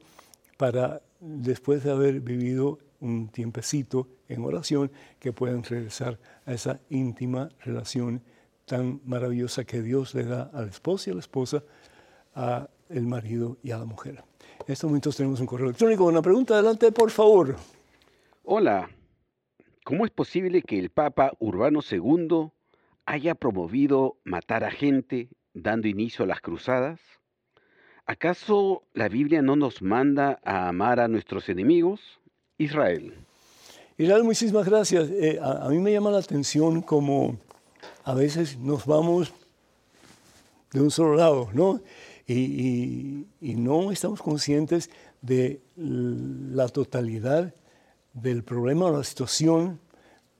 para 0.57 1.03
después 1.21 1.85
de 1.85 1.91
haber 1.91 2.21
vivido 2.21 2.79
un 3.01 3.29
tiempecito 3.29 4.09
en 4.29 4.45
oración, 4.45 4.91
que 5.21 5.33
puedan 5.33 5.63
regresar 5.63 6.19
a 6.45 6.53
esa 6.53 6.81
íntima 6.91 7.51
relación 7.65 8.23
tan 8.65 9.01
maravillosa 9.05 9.65
que 9.65 9.83
Dios 9.83 10.15
le 10.15 10.25
da 10.25 10.51
al 10.53 10.69
esposo 10.69 11.11
y 11.11 11.13
a 11.13 11.15
la 11.15 11.21
esposa, 11.21 11.63
a 12.35 12.69
el 12.89 13.07
marido 13.07 13.59
y 13.63 13.71
a 13.71 13.79
la 13.79 13.85
mujer. 13.85 14.25
En 14.67 14.73
estos 14.73 14.89
momentos 14.89 15.17
tenemos 15.17 15.39
un 15.39 15.47
correo 15.47 15.67
electrónico. 15.67 16.07
Una 16.07 16.23
pregunta, 16.23 16.55
adelante, 16.55 16.91
por 16.91 17.13
favor. 17.13 17.55
Hola, 18.43 18.91
¿cómo 19.85 20.05
es 20.05 20.11
posible 20.11 20.63
que 20.63 20.77
el 20.77 20.91
Papa 20.91 21.31
Urbano 21.39 21.83
II 21.89 22.51
haya 23.05 23.37
promovido 23.37 24.17
matar 24.25 24.65
a 24.65 24.73
gente 24.73 25.29
dando 25.55 25.87
inicio 25.87 26.25
a 26.25 26.27
las 26.27 26.41
cruzadas? 26.41 26.99
¿Acaso 28.07 28.83
la 28.93 29.09
Biblia 29.09 29.41
no 29.41 29.55
nos 29.55 29.83
manda 29.83 30.41
a 30.45 30.67
amar 30.67 30.99
a 30.99 31.07
nuestros 31.07 31.49
enemigos? 31.49 32.01
Israel. 32.59 33.15
Israel, 33.99 34.25
muchísimas 34.25 34.67
gracias. 34.67 35.09
Eh, 35.11 35.39
a, 35.41 35.69
mí 35.69 35.79
me 35.79 35.93
llama 35.93 36.11
la 36.11 36.19
atención 36.19 36.83
como 36.83 37.39
a 38.03 38.15
veces 38.15 38.59
nos 38.59 38.85
vamos 38.85 39.33
de 40.73 40.81
un 40.81 40.91
solo 40.91 41.15
lado, 41.15 41.51
¿no? 41.53 41.81
Y, 42.29 43.27
no 43.41 43.93
estamos 43.93 44.21
conscientes 44.21 44.91
de 45.23 45.61
la 45.77 46.69
totalidad 46.69 47.55
del 48.13 48.43
problema 48.43 48.87
o 48.87 48.97
la 48.97 49.05
situación 49.05 49.79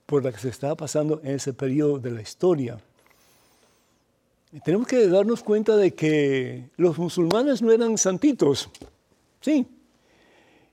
por 0.05 0.23
la 0.23 0.31
que 0.31 0.39
se 0.39 0.49
estaba 0.49 0.75
pasando 0.75 1.21
en 1.23 1.35
ese 1.35 1.53
periodo 1.53 1.99
de 1.99 2.11
la 2.11 2.21
historia. 2.21 2.77
tenemos 4.63 4.87
que 4.87 5.07
darnos 5.07 5.43
cuenta 5.43 5.75
de 5.75 5.93
que 5.93 6.69
los 6.77 6.97
musulmanes 6.97 7.61
no 7.61 7.71
eran 7.71 7.97
santitos, 7.97 8.69
sí. 9.41 9.67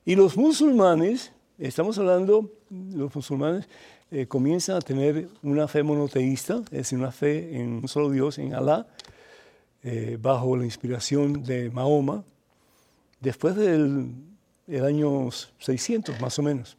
Y 0.04 0.16
los 0.16 0.36
musulmanes, 0.36 1.32
estamos 1.58 1.98
hablando, 1.98 2.50
los 2.70 3.14
musulmanes 3.14 3.68
eh, 4.10 4.26
comienzan 4.26 4.76
a 4.76 4.80
tener 4.80 5.28
una 5.42 5.66
fe 5.66 5.82
monoteísta, 5.82 6.62
es 6.66 6.70
decir, 6.70 6.98
una 6.98 7.10
fe 7.10 7.56
en 7.56 7.74
un 7.74 7.88
solo 7.88 8.10
Dios, 8.10 8.38
en 8.38 8.54
Alá, 8.54 8.86
eh, 9.86 10.18
bajo 10.18 10.56
la 10.56 10.64
inspiración 10.64 11.44
de 11.44 11.68
Mahoma, 11.70 12.24
después 13.20 13.54
del 13.54 14.14
año 14.82 15.28
600 15.58 16.18
más 16.22 16.38
o 16.38 16.42
menos. 16.42 16.78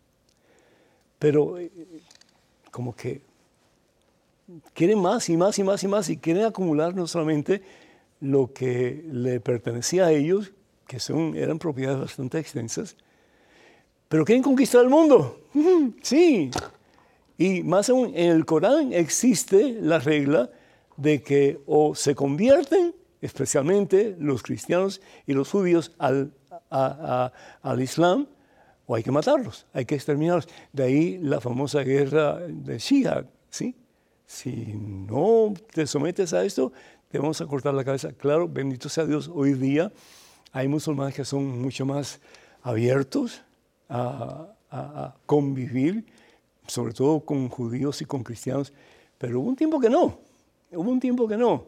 Pero 1.19 1.59
eh, 1.59 1.71
como 2.71 2.95
que 2.95 3.21
quieren 4.73 4.99
más 4.99 5.29
y 5.29 5.37
más 5.37 5.59
y 5.59 5.63
más 5.63 5.83
y 5.83 5.87
más 5.87 6.09
y 6.09 6.17
quieren 6.17 6.45
acumular 6.45 6.95
no 6.95 7.05
solamente 7.05 7.61
lo 8.21 8.51
que 8.51 9.05
le 9.11 9.39
pertenecía 9.39 10.07
a 10.07 10.11
ellos, 10.11 10.53
que 10.87 10.99
son, 10.99 11.35
eran 11.35 11.59
propiedades 11.59 11.99
bastante 11.99 12.39
extensas, 12.39 12.97
pero 14.09 14.25
quieren 14.25 14.43
conquistar 14.43 14.83
el 14.83 14.89
mundo. 14.89 15.41
Sí, 16.01 16.49
y 17.37 17.61
más 17.61 17.87
aún, 17.89 18.13
en 18.15 18.31
el 18.31 18.45
Corán 18.45 18.93
existe 18.93 19.77
la 19.79 19.99
regla 19.99 20.49
de 20.97 21.21
que 21.21 21.59
o 21.65 21.95
se 21.95 22.15
convierten, 22.15 22.95
especialmente 23.21 24.15
los 24.19 24.43
cristianos 24.43 25.01
y 25.25 25.33
los 25.33 25.49
judíos, 25.49 25.91
al, 25.97 26.31
al 26.69 27.81
Islam, 27.81 28.27
o 28.87 28.95
hay 28.95 29.03
que 29.03 29.11
matarlos, 29.11 29.65
hay 29.73 29.85
que 29.85 29.95
exterminarlos. 29.95 30.47
De 30.71 30.83
ahí 30.83 31.17
la 31.17 31.41
famosa 31.41 31.81
guerra 31.81 32.39
de 32.47 32.77
Shia, 32.77 33.25
¿sí? 33.49 33.75
Si 34.27 34.73
no 34.75 35.53
te 35.73 35.87
sometes 35.87 36.33
a 36.33 36.43
esto, 36.43 36.71
te 37.09 37.19
vamos 37.19 37.39
a 37.41 37.45
cortar 37.45 37.73
la 37.73 37.83
cabeza. 37.83 38.11
Claro, 38.13 38.47
bendito 38.47 38.89
sea 38.89 39.05
Dios, 39.05 39.29
hoy 39.33 39.53
día 39.53 39.91
hay 40.51 40.67
musulmanes 40.67 41.15
que 41.15 41.25
son 41.25 41.61
mucho 41.61 41.85
más 41.85 42.19
abiertos 42.61 43.41
a, 43.89 44.47
a 44.71 45.15
convivir 45.25 46.05
sobre 46.67 46.93
todo 46.93 47.19
con 47.19 47.49
judíos 47.49 48.01
y 48.01 48.05
con 48.05 48.23
cristianos, 48.23 48.73
pero 49.17 49.39
hubo 49.39 49.49
un 49.49 49.55
tiempo 49.55 49.79
que 49.79 49.89
no, 49.89 50.19
hubo 50.71 50.89
un 50.89 50.99
tiempo 50.99 51.27
que 51.27 51.37
no. 51.37 51.65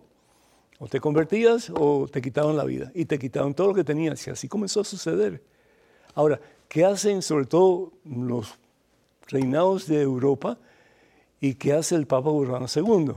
O 0.79 0.87
te 0.87 0.99
convertías 0.99 1.71
o 1.73 2.07
te 2.07 2.21
quitaban 2.21 2.55
la 2.55 2.63
vida 2.63 2.91
y 2.93 3.05
te 3.05 3.17
quitaban 3.17 3.53
todo 3.53 3.67
lo 3.67 3.73
que 3.73 3.83
tenías 3.83 4.25
y 4.27 4.29
así 4.29 4.47
comenzó 4.47 4.81
a 4.81 4.83
suceder. 4.83 5.43
Ahora, 6.13 6.39
¿qué 6.67 6.85
hacen 6.85 7.21
sobre 7.21 7.45
todo 7.45 7.93
los 8.05 8.59
reinados 9.27 9.87
de 9.87 10.01
Europa 10.01 10.59
y 11.39 11.55
qué 11.55 11.73
hace 11.73 11.95
el 11.95 12.05
Papa 12.05 12.29
Urbano 12.29 12.67
II? 12.73 13.13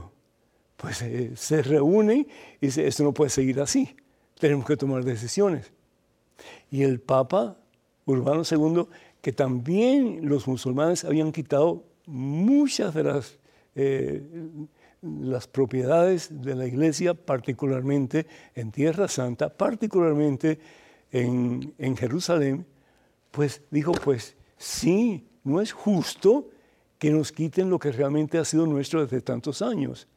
Pues 0.77 1.01
eh, 1.03 1.31
se 1.35 1.61
reúnen 1.61 2.27
y 2.59 2.65
dice, 2.65 2.87
esto 2.87 3.03
no 3.03 3.13
puede 3.13 3.29
seguir 3.29 3.61
así, 3.61 3.95
tenemos 4.39 4.65
que 4.65 4.75
tomar 4.75 5.05
decisiones. 5.05 5.71
Y 6.71 6.81
el 6.81 6.99
Papa 6.99 7.57
Urbano 8.05 8.41
II 8.49 8.87
que 9.21 9.31
también 9.31 10.27
los 10.27 10.47
musulmanes 10.47 11.05
habían 11.05 11.31
quitado 11.31 11.83
muchas 12.07 12.93
de 12.93 13.03
las, 13.03 13.37
eh, 13.75 14.23
las 15.01 15.47
propiedades 15.47 16.41
de 16.43 16.55
la 16.55 16.67
iglesia, 16.67 17.13
particularmente 17.13 18.27
en 18.55 18.71
Tierra 18.71 19.07
Santa, 19.07 19.49
particularmente 19.49 20.59
en, 21.11 21.73
en 21.77 21.97
Jerusalén, 21.97 22.65
pues 23.31 23.61
dijo, 23.71 23.93
pues 23.93 24.35
sí, 24.57 25.27
no 25.43 25.61
es 25.61 25.71
justo 25.71 26.49
que 26.99 27.09
nos 27.09 27.31
quiten 27.31 27.69
lo 27.69 27.79
que 27.79 27.91
realmente 27.91 28.37
ha 28.37 28.45
sido 28.45 28.67
nuestro 28.67 29.01
desde 29.01 29.21
tantos 29.21 29.61
años. 29.61 30.07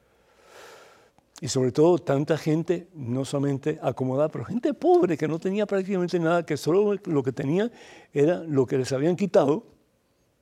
Y 1.41 1.49
sobre 1.49 1.73
todo 1.73 1.99
tanta 1.99 2.37
gente, 2.37 2.89
no 2.95 3.25
solamente 3.25 3.79
acomodada, 3.83 4.29
pero 4.29 4.45
gente 4.45 4.75
pobre 4.75 5.17
que 5.17 5.27
no 5.27 5.39
tenía 5.39 5.67
prácticamente 5.67 6.19
nada, 6.19 6.45
que 6.45 6.57
solo 6.57 6.95
lo 7.05 7.23
que 7.23 7.33
tenía 7.33 7.71
era 8.13 8.45
lo 8.45 8.67
que 8.67 8.79
les 8.79 8.93
habían 8.93 9.17
quitado, 9.17 9.65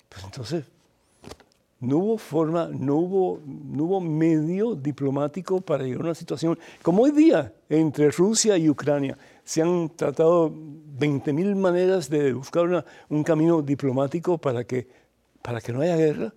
pues 0.08 0.24
entonces 0.24 0.64
no 1.82 1.98
hubo 1.98 2.16
forma, 2.16 2.70
no 2.72 2.94
hubo, 2.94 3.40
no 3.44 3.84
hubo 3.84 4.00
medio 4.00 4.76
diplomático 4.76 5.60
para 5.60 5.82
llegar 5.82 6.02
a 6.02 6.04
una 6.04 6.14
situación 6.14 6.56
como 6.80 7.02
hoy 7.02 7.10
día 7.10 7.52
entre 7.68 8.08
Rusia 8.12 8.56
y 8.56 8.70
Ucrania. 8.70 9.18
Se 9.42 9.62
han 9.62 9.90
tratado 9.96 10.48
20.000 10.48 11.56
maneras 11.56 12.08
de 12.08 12.34
buscar 12.34 12.84
un 13.08 13.24
camino 13.24 13.62
diplomático 13.62 14.38
para 14.38 14.62
que, 14.62 14.86
para 15.42 15.60
que 15.60 15.72
no 15.72 15.80
haya 15.80 15.96
guerra, 15.96 16.32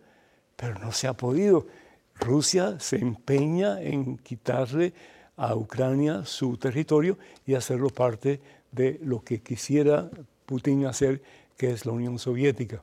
pero 0.56 0.80
no 0.80 0.92
se 0.92 1.08
ha 1.08 1.14
podido. 1.14 1.68
Rusia 2.16 2.80
se 2.80 2.96
empeña 2.96 3.80
en 3.84 4.18
quitarle 4.18 4.96
a 5.38 5.56
Ucrania 5.56 6.26
su 6.26 6.58
territorio 6.58 7.20
y 7.46 7.54
hacerlo 7.54 7.90
parte 7.92 8.42
de 8.72 9.00
lo 9.04 9.24
que 9.24 9.44
quisiera 9.44 10.10
Putin 10.48 10.88
hacer, 10.88 11.22
que 11.56 11.70
es 11.70 11.86
la 11.86 11.92
Unión 11.92 12.18
Soviética. 12.18 12.82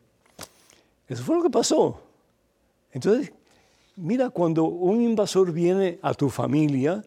Eso 1.09 1.25
fue 1.25 1.35
lo 1.35 1.43
que 1.43 1.51
pasó. 1.51 2.12
Entonces, 2.93 3.33
mira, 3.97 4.31
cuando 4.31 4.65
un 4.65 5.01
invasor 5.01 5.53
viene 5.53 5.99
a 6.03 6.15
tu 6.15 6.29
familia 6.29 7.03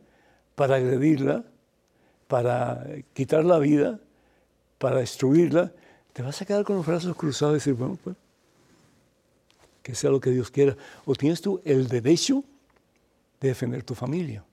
para 0.55 0.75
agredirla, 0.75 1.43
para 2.27 2.85
quitar 3.13 3.45
la 3.45 3.59
vida, 3.59 3.99
para 4.77 4.97
destruirla, 4.97 5.71
te 6.13 6.21
vas 6.21 6.41
a 6.41 6.45
quedar 6.45 6.63
con 6.63 6.77
los 6.77 6.85
brazos 6.85 7.15
cruzados 7.15 7.53
y 7.53 7.57
decir, 7.57 7.73
bueno, 7.73 7.97
pues, 8.03 8.15
que 9.83 9.93
sea 9.93 10.09
lo 10.09 10.19
que 10.19 10.31
Dios 10.31 10.49
quiera. 10.49 10.75
O 11.05 11.13
tienes 11.13 11.41
tú 11.41 11.61
el 11.63 11.87
derecho 11.87 12.43
de 13.39 13.49
defender 13.49 13.83
tu 13.83 13.93
familia. 13.93 14.43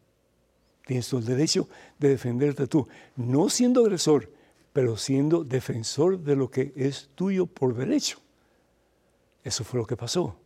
Tienes 0.87 1.09
tú 1.09 1.19
el 1.19 1.25
derecho 1.25 1.69
de 1.99 2.11
defenderte 2.11 2.67
tú, 2.67 2.87
no 3.17 3.49
siendo 3.49 3.81
agresor, 3.81 4.31
pero 4.73 4.97
siendo 4.97 5.45
defensor 5.45 6.19
de 6.19 6.37
lo 6.37 6.51
que 6.51 6.73
es 6.77 7.09
tuyo 7.15 7.47
por 7.47 7.75
derecho. 7.75 8.19
Eso 9.45 9.65
fue 9.65 9.81
lo 9.81 9.87
que 9.87 9.97
pasó. 9.97 10.37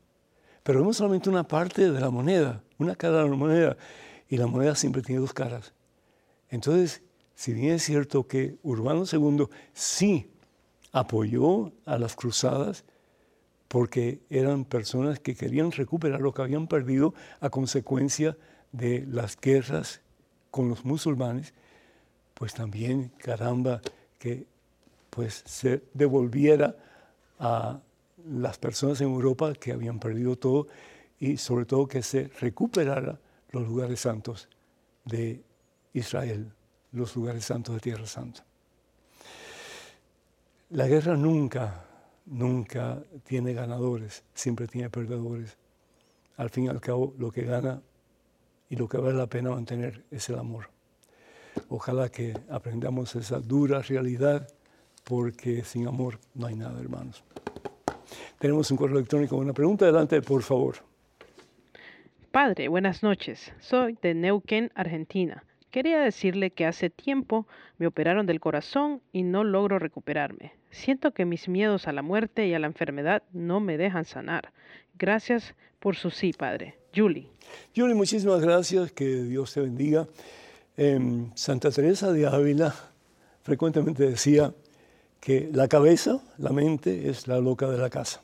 Pero 0.67 0.81
vemos 0.81 0.97
solamente 0.97 1.31
una 1.31 1.47
parte 1.47 1.93
de 1.93 2.01
la 2.01 2.11
moneda, 2.11 2.61
una 2.79 2.97
cara 2.97 3.23
de 3.23 3.29
la 3.29 3.37
moneda, 3.37 3.77
y 4.29 4.37
la 4.37 4.49
moneda 4.49 4.75
siempre 4.75 5.01
tiene 5.01 5.21
dos 5.21 5.33
caras. 5.33 5.73
Entonces, 6.51 7.03
si 7.37 7.53
bien 7.53 7.75
es 7.75 7.85
cierto 7.85 8.27
que 8.27 8.57
Urbano 8.65 9.05
II 9.11 9.47
sí 9.73 10.29
apoyó 10.91 11.71
a 11.85 11.99
las 11.99 12.17
cruzadas, 12.17 12.85
porque 13.69 14.23
eran 14.29 14.65
personas 14.65 15.21
que 15.21 15.37
querían 15.37 15.71
recuperar 15.71 16.21
lo 16.21 16.35
que 16.35 16.43
habían 16.43 16.67
perdido 16.67 17.15
a 17.39 17.49
consecuencia 17.49 18.37
de 18.73 19.07
las 19.09 19.41
guerras 19.41 20.01
con 20.51 20.69
los 20.69 20.85
musulmanes, 20.85 21.55
pues 22.35 22.55
también, 22.55 23.13
caramba, 23.19 23.81
que 24.19 24.49
pues 25.11 25.45
se 25.47 25.85
devolviera 25.95 26.75
a 27.39 27.79
las 28.29 28.59
personas 28.59 29.01
en 29.01 29.09
Europa 29.09 29.53
que 29.55 29.73
habían 29.73 29.99
perdido 29.99 30.37
todo 30.37 30.67
y 31.19 31.37
sobre 31.37 31.65
todo 31.65 31.87
que 31.87 32.03
se 32.03 32.29
recuperara 32.41 33.19
los 33.51 33.67
lugares 33.67 34.01
santos 34.01 34.49
de 35.05 35.43
Israel, 35.93 36.53
los 36.93 37.15
lugares 37.17 37.45
santos 37.45 37.75
de 37.75 37.81
Tierra 37.81 38.07
Santa. 38.07 38.45
La 40.71 40.87
guerra 40.87 41.17
nunca 41.17 41.87
nunca 42.27 43.03
tiene 43.25 43.55
ganadores, 43.55 44.25
siempre 44.35 44.67
tiene 44.67 44.91
perdedores. 44.91 45.57
Al 46.37 46.51
fin 46.51 46.65
y 46.65 46.69
al 46.69 46.81
cabo, 46.81 47.15
lo 47.19 47.31
que 47.31 47.43
gana 47.43 47.81
y 48.69 48.77
lo 48.77 48.89
que 48.89 48.99
vale 48.99 49.17
la 49.17 49.29
pena 49.29 49.51
mantener 49.51 50.05
es 50.11 50.29
el 50.29 50.39
amor. 50.39 50.69
Ojalá 51.69 52.11
que 52.11 52.39
aprendamos 52.51 53.15
esa 53.15 53.41
dura 53.41 53.81
realidad, 53.81 54.49
porque 55.05 55.65
sin 55.65 55.87
amor 55.87 56.19
no 56.35 56.47
hay 56.47 56.57
nada, 56.57 56.79
hermanos. 56.81 57.25
Tenemos 58.39 58.71
un 58.71 58.77
correo 58.77 58.99
electrónico, 58.99 59.37
una 59.37 59.53
pregunta, 59.53 59.87
adelante, 59.87 60.21
por 60.21 60.43
favor. 60.43 60.77
Padre, 62.31 62.69
buenas 62.69 63.03
noches. 63.03 63.53
Soy 63.61 63.97
de 64.03 64.15
Neuquén, 64.15 64.71
Argentina. 64.75 65.45
Quería 65.71 66.01
decirle 66.01 66.51
que 66.51 66.67
hace 66.67 66.91
tiempo 66.91 67.47
me 67.79 67.87
operaron 67.87 68.27
del 68.27 68.41
corazón 68.41 69.01
y 69.13 69.23
no 69.23 69.43
logro 69.43 69.79
recuperarme. 69.79 70.53
Siento 70.71 71.13
que 71.13 71.25
mis 71.25 71.49
miedos 71.49 71.89
a 71.89 71.93
la 71.93 72.03
muerte 72.03 72.47
y 72.47 72.55
a 72.55 72.59
la 72.59 72.67
enfermedad 72.67 73.23
no 73.33 73.61
me 73.61 73.79
dejan 73.79 74.05
sanar. 74.05 74.53
Gracias 74.99 75.55
por 75.79 75.97
su 75.97 76.11
sí, 76.11 76.33
Padre. 76.33 76.77
Julie. 76.95 77.29
Julie, 77.75 77.95
muchísimas 77.95 78.41
gracias. 78.41 78.93
Que 78.93 79.23
Dios 79.23 79.55
te 79.55 79.61
bendiga. 79.63 80.07
Em, 80.77 81.31
Santa 81.35 81.71
Teresa 81.71 82.13
de 82.13 82.27
Ávila 82.27 82.75
frecuentemente 83.43 84.09
decía 84.09 84.53
que 85.21 85.49
la 85.53 85.69
cabeza, 85.69 86.21
la 86.37 86.51
mente, 86.51 87.09
es 87.09 87.29
la 87.29 87.39
loca 87.39 87.69
de 87.69 87.79
la 87.79 87.89
casa. 87.89 88.23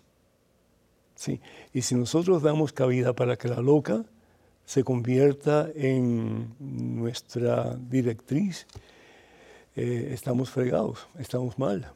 ¿Sí? 1.15 1.41
Y 1.73 1.83
si 1.83 1.95
nosotros 1.95 2.43
damos 2.43 2.73
cabida 2.73 3.13
para 3.13 3.37
que 3.37 3.49
la 3.49 3.61
loca 3.61 4.05
se 4.65 4.85
convierta 4.85 5.69
en 5.75 6.55
nuestra 6.59 7.77
directriz, 7.77 8.67
eh, 9.77 10.11
estamos 10.13 10.51
fregados, 10.51 11.07
estamos 11.19 11.59
mal. 11.59 11.93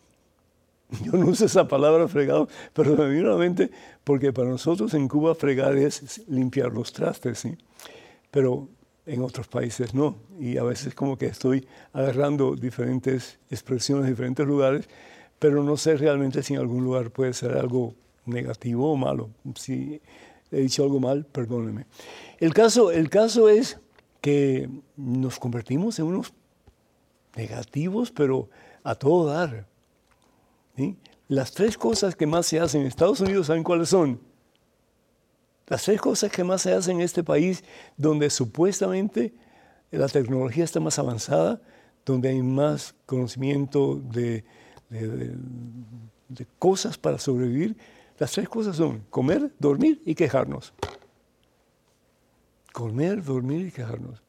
Yo 1.05 1.13
no 1.13 1.27
uso 1.27 1.47
esa 1.47 1.67
palabra 1.67 2.09
fregado, 2.09 2.49
pero 2.73 2.97
me 2.97 3.21
a 3.31 3.69
porque 4.05 4.33
para 4.33 4.49
nosotros 4.49 4.95
en 4.95 5.09
Cuba 5.09 5.35
fregar 5.35 5.77
es 5.77 6.23
limpiar 6.29 6.73
los 6.73 6.93
trastes, 6.93 7.39
¿sí? 7.39 7.57
Pero 8.31 8.69
en 9.07 9.23
otros 9.23 9.49
países 9.49 9.95
no. 9.95 10.17
Y 10.39 10.59
a 10.59 10.65
veces 10.65 10.95
como 10.95 11.17
que 11.17 11.27
estoy 11.27 11.67
agarrando 11.93 12.57
diferentes 12.57 13.39
expresiones 13.51 14.05
en 14.07 14.13
diferentes 14.13 14.47
lugares, 14.47 14.89
pero 15.39 15.63
no 15.63 15.77
sé 15.77 15.97
realmente 15.97 16.43
si 16.43 16.55
en 16.55 16.61
algún 16.61 16.85
lugar 16.85 17.11
puede 17.11 17.33
ser 17.33 17.53
algo 17.57 17.95
negativo 18.27 18.93
o 18.93 18.97
malo. 18.97 19.31
Si 19.55 20.01
he 20.51 20.61
dicho 20.61 20.83
algo 20.83 21.01
mal, 21.01 21.25
perdóneme. 21.25 21.87
El 22.39 22.53
caso, 22.53 22.91
el 22.91 23.09
caso 23.11 23.49
es 23.49 23.79
que 24.21 24.69
nos 24.97 25.39
convertimos 25.39 25.99
en 25.99 26.07
unos 26.07 26.33
negativos, 27.37 28.11
pero 28.11 28.49
a 28.83 28.95
todo 28.95 29.27
dar. 29.27 29.67
Las 31.29 31.53
tres 31.53 31.79
cosas 31.79 32.15
que 32.15 32.27
más 32.27 32.47
se 32.47 32.61
hacen 32.61 32.83
en 32.83 32.87
Estados 32.87 33.21
Unidos, 33.21 33.47
¿saben 33.47 33.63
cuáles 33.63 33.89
son? 33.89 34.21
Las 35.67 35.85
tres 35.85 36.01
cosas 36.01 36.31
que 36.31 36.45
más 36.45 36.63
se 36.63 36.73
hacen 36.73 36.97
en 36.97 37.03
este 37.03 37.25
país, 37.25 37.65
donde 37.97 38.31
supuestamente 38.31 39.35
la 39.91 40.09
tecnología 40.09 40.65
está 40.65 40.81
más 40.81 40.99
avanzada, 40.99 41.61
donde 42.05 42.29
hay 42.29 42.43
más 42.43 42.95
conocimiento 43.07 43.97
de, 43.97 44.45
de 44.89 46.47
cosas 46.59 46.97
para 46.99 47.19
sobrevivir, 47.19 47.77
las 48.19 48.33
tres 48.33 48.49
cosas 48.49 48.77
son 48.77 49.01
comer, 49.11 49.53
dormir 49.59 50.03
y 50.05 50.15
quejarnos. 50.15 50.73
Comer, 52.73 53.23
dormir 53.23 53.67
y 53.67 53.71
quejarnos. 53.71 54.23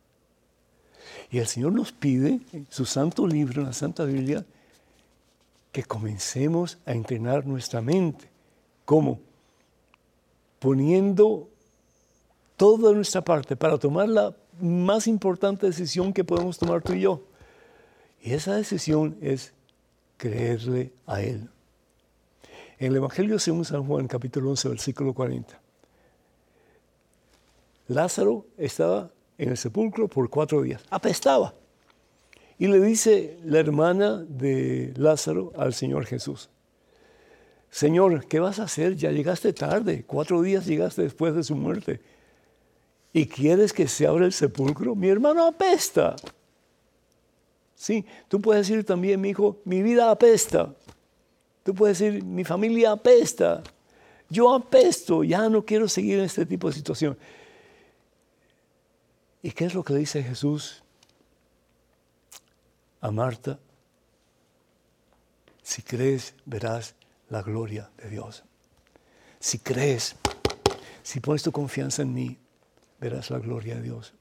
Y 1.30 1.40
el 1.40 1.48
Señor 1.48 1.74
nos 1.74 1.92
pide 1.92 2.40
en 2.54 2.68
su 2.70 2.86
santo 2.86 3.28
libro, 3.28 3.62
en 3.62 3.68
la 3.68 3.74
Santa 3.74 4.06
Biblia, 4.06 4.46
que 5.72 5.84
comencemos 5.84 6.78
a 6.86 6.92
entrenar 6.94 7.46
nuestra 7.46 7.82
mente. 7.82 8.30
¿Cómo? 8.86 9.20
Poniendo 10.60 11.50
toda 12.56 12.94
nuestra 12.94 13.22
parte 13.22 13.56
para 13.56 13.78
tomar 13.78 14.10
la 14.10 14.36
más 14.60 15.08
importante 15.08 15.68
decisión 15.68 16.14
que 16.14 16.24
podemos 16.24 16.58
tomar 16.58 16.82
tú 16.82 16.94
y 16.94 17.02
yo. 17.02 17.22
Y 18.22 18.34
esa 18.34 18.56
decisión 18.56 19.18
es 19.22 19.54
creerle 20.18 20.92
a 21.06 21.22
Él. 21.22 21.50
En 22.80 22.92
el 22.92 22.98
Evangelio 22.98 23.40
según 23.40 23.66
San 23.66 23.84
Juan, 23.88 24.08
capítulo 24.08 24.52
11, 24.52 24.70
versículo 24.70 25.14
40. 25.14 25.60
Lázaro 27.88 28.46
estaba 28.56 29.10
en 29.38 29.50
el 29.50 29.58
sepulcro 29.58 30.08
por 30.08 30.30
cuatro 30.30 30.62
días. 30.62 30.84
Apestaba. 30.92 31.56
Y 32.60 32.68
le 32.68 32.80
dice 32.80 33.40
la 33.44 33.60
hermana 33.60 34.18
de 34.18 34.94
Lázaro 34.96 35.54
al 35.58 35.74
Señor 35.74 36.06
Jesús, 36.06 36.50
Señor, 37.70 38.28
¿qué 38.28 38.40
vas 38.40 38.60
a 38.60 38.64
hacer? 38.64 38.96
Ya 38.96 39.12
llegaste 39.12 39.54
tarde, 39.54 40.04
cuatro 40.06 40.42
días 40.42 40.66
llegaste 40.66 41.02
después 41.02 41.36
de 41.36 41.44
su 41.44 41.56
muerte. 41.56 42.00
¿Y 43.12 43.26
quieres 43.26 43.74
que 43.74 43.88
se 43.88 44.06
abra 44.06 44.26
el 44.26 44.34
sepulcro? 44.34 44.96
Mi 44.96 45.10
hermano 45.10 45.46
apesta. 45.46 46.16
Sí, 47.76 48.06
tú 48.28 48.40
puedes 48.40 48.68
decir 48.68 48.86
también, 48.86 49.20
mi 49.20 49.30
hijo, 49.30 49.60
mi 49.66 49.82
vida 49.82 50.10
apesta. 50.10 50.74
Tú 51.68 51.76
puedes 51.76 52.00
decir, 52.00 52.24
mi 52.24 52.46
familia 52.46 52.94
apesta. 52.94 53.62
Yo 54.30 54.56
apesto, 54.56 55.26
ya 55.26 55.50
no 55.50 55.66
quiero 55.66 55.90
seguir 55.90 56.18
en 56.18 56.24
este 56.24 56.46
tipo 56.46 56.70
de 56.70 56.74
situación. 56.74 57.18
¿Y 59.44 59.52
qué 59.52 59.66
es 59.66 59.74
lo 59.74 59.84
que 59.84 59.92
le 59.92 60.00
dice 60.00 60.24
Jesús? 60.24 60.82
a 63.02 63.12
Marta, 63.12 63.60
si 65.62 65.82
crees, 65.82 66.36
verás 66.46 66.96
la 67.28 67.42
gloria 67.42 67.92
de 67.98 68.12
Dios. 68.12 68.46
Si 69.42 69.60
crees, 69.60 70.16
si 71.04 71.20
pones 71.20 71.44
tu 71.44 71.52
confianza 71.52 72.02
en 72.02 72.14
mí, 72.14 72.38
verás 72.98 73.30
la 73.30 73.40
gloria 73.40 73.76
de 73.76 73.82
Dios. 73.82 74.14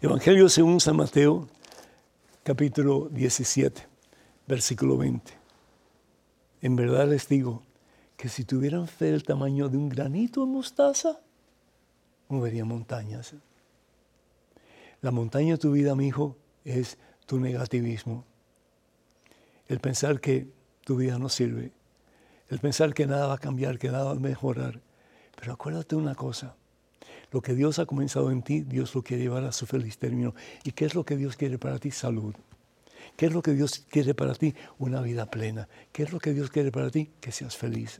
Evangelio 0.00 0.48
según 0.48 0.80
San 0.80 0.96
Mateo, 0.96 1.50
capítulo 2.44 3.10
17, 3.10 3.86
versículo 4.46 4.96
20. 4.96 5.39
En 6.62 6.76
verdad 6.76 7.08
les 7.08 7.28
digo 7.28 7.62
que 8.16 8.28
si 8.28 8.44
tuvieran 8.44 8.86
fe 8.86 9.06
del 9.06 9.22
tamaño 9.22 9.68
de 9.68 9.78
un 9.78 9.88
granito 9.88 10.44
de 10.44 10.52
mostaza, 10.52 11.20
moverían 12.28 12.68
montañas. 12.68 13.34
La 15.00 15.10
montaña 15.10 15.54
de 15.54 15.58
tu 15.58 15.72
vida, 15.72 15.94
mi 15.94 16.08
hijo, 16.08 16.36
es 16.64 16.98
tu 17.24 17.40
negativismo. 17.40 18.24
El 19.68 19.80
pensar 19.80 20.20
que 20.20 20.52
tu 20.84 20.96
vida 20.96 21.18
no 21.18 21.28
sirve. 21.28 21.72
El 22.48 22.58
pensar 22.58 22.92
que 22.92 23.06
nada 23.06 23.28
va 23.28 23.34
a 23.34 23.38
cambiar, 23.38 23.78
que 23.78 23.88
nada 23.88 24.04
va 24.04 24.10
a 24.12 24.14
mejorar. 24.14 24.80
Pero 25.38 25.54
acuérdate 25.54 25.96
una 25.96 26.14
cosa. 26.14 26.56
Lo 27.30 27.40
que 27.40 27.54
Dios 27.54 27.78
ha 27.78 27.86
comenzado 27.86 28.30
en 28.30 28.42
ti, 28.42 28.62
Dios 28.62 28.94
lo 28.94 29.02
quiere 29.02 29.22
llevar 29.22 29.44
a 29.44 29.52
su 29.52 29.64
feliz 29.64 29.96
término. 29.96 30.34
¿Y 30.64 30.72
qué 30.72 30.84
es 30.84 30.94
lo 30.94 31.04
que 31.04 31.16
Dios 31.16 31.36
quiere 31.36 31.58
para 31.58 31.78
ti? 31.78 31.90
Salud. 31.90 32.34
¿Qué 33.20 33.26
es 33.26 33.34
lo 33.34 33.42
que 33.42 33.52
Dios 33.52 33.84
quiere 33.90 34.14
para 34.14 34.34
ti? 34.34 34.54
Una 34.78 35.02
vida 35.02 35.26
plena. 35.26 35.68
¿Qué 35.92 36.04
es 36.04 36.10
lo 36.10 36.18
que 36.18 36.32
Dios 36.32 36.48
quiere 36.48 36.72
para 36.72 36.88
ti? 36.88 37.10
Que 37.20 37.32
seas 37.32 37.54
feliz. 37.54 37.98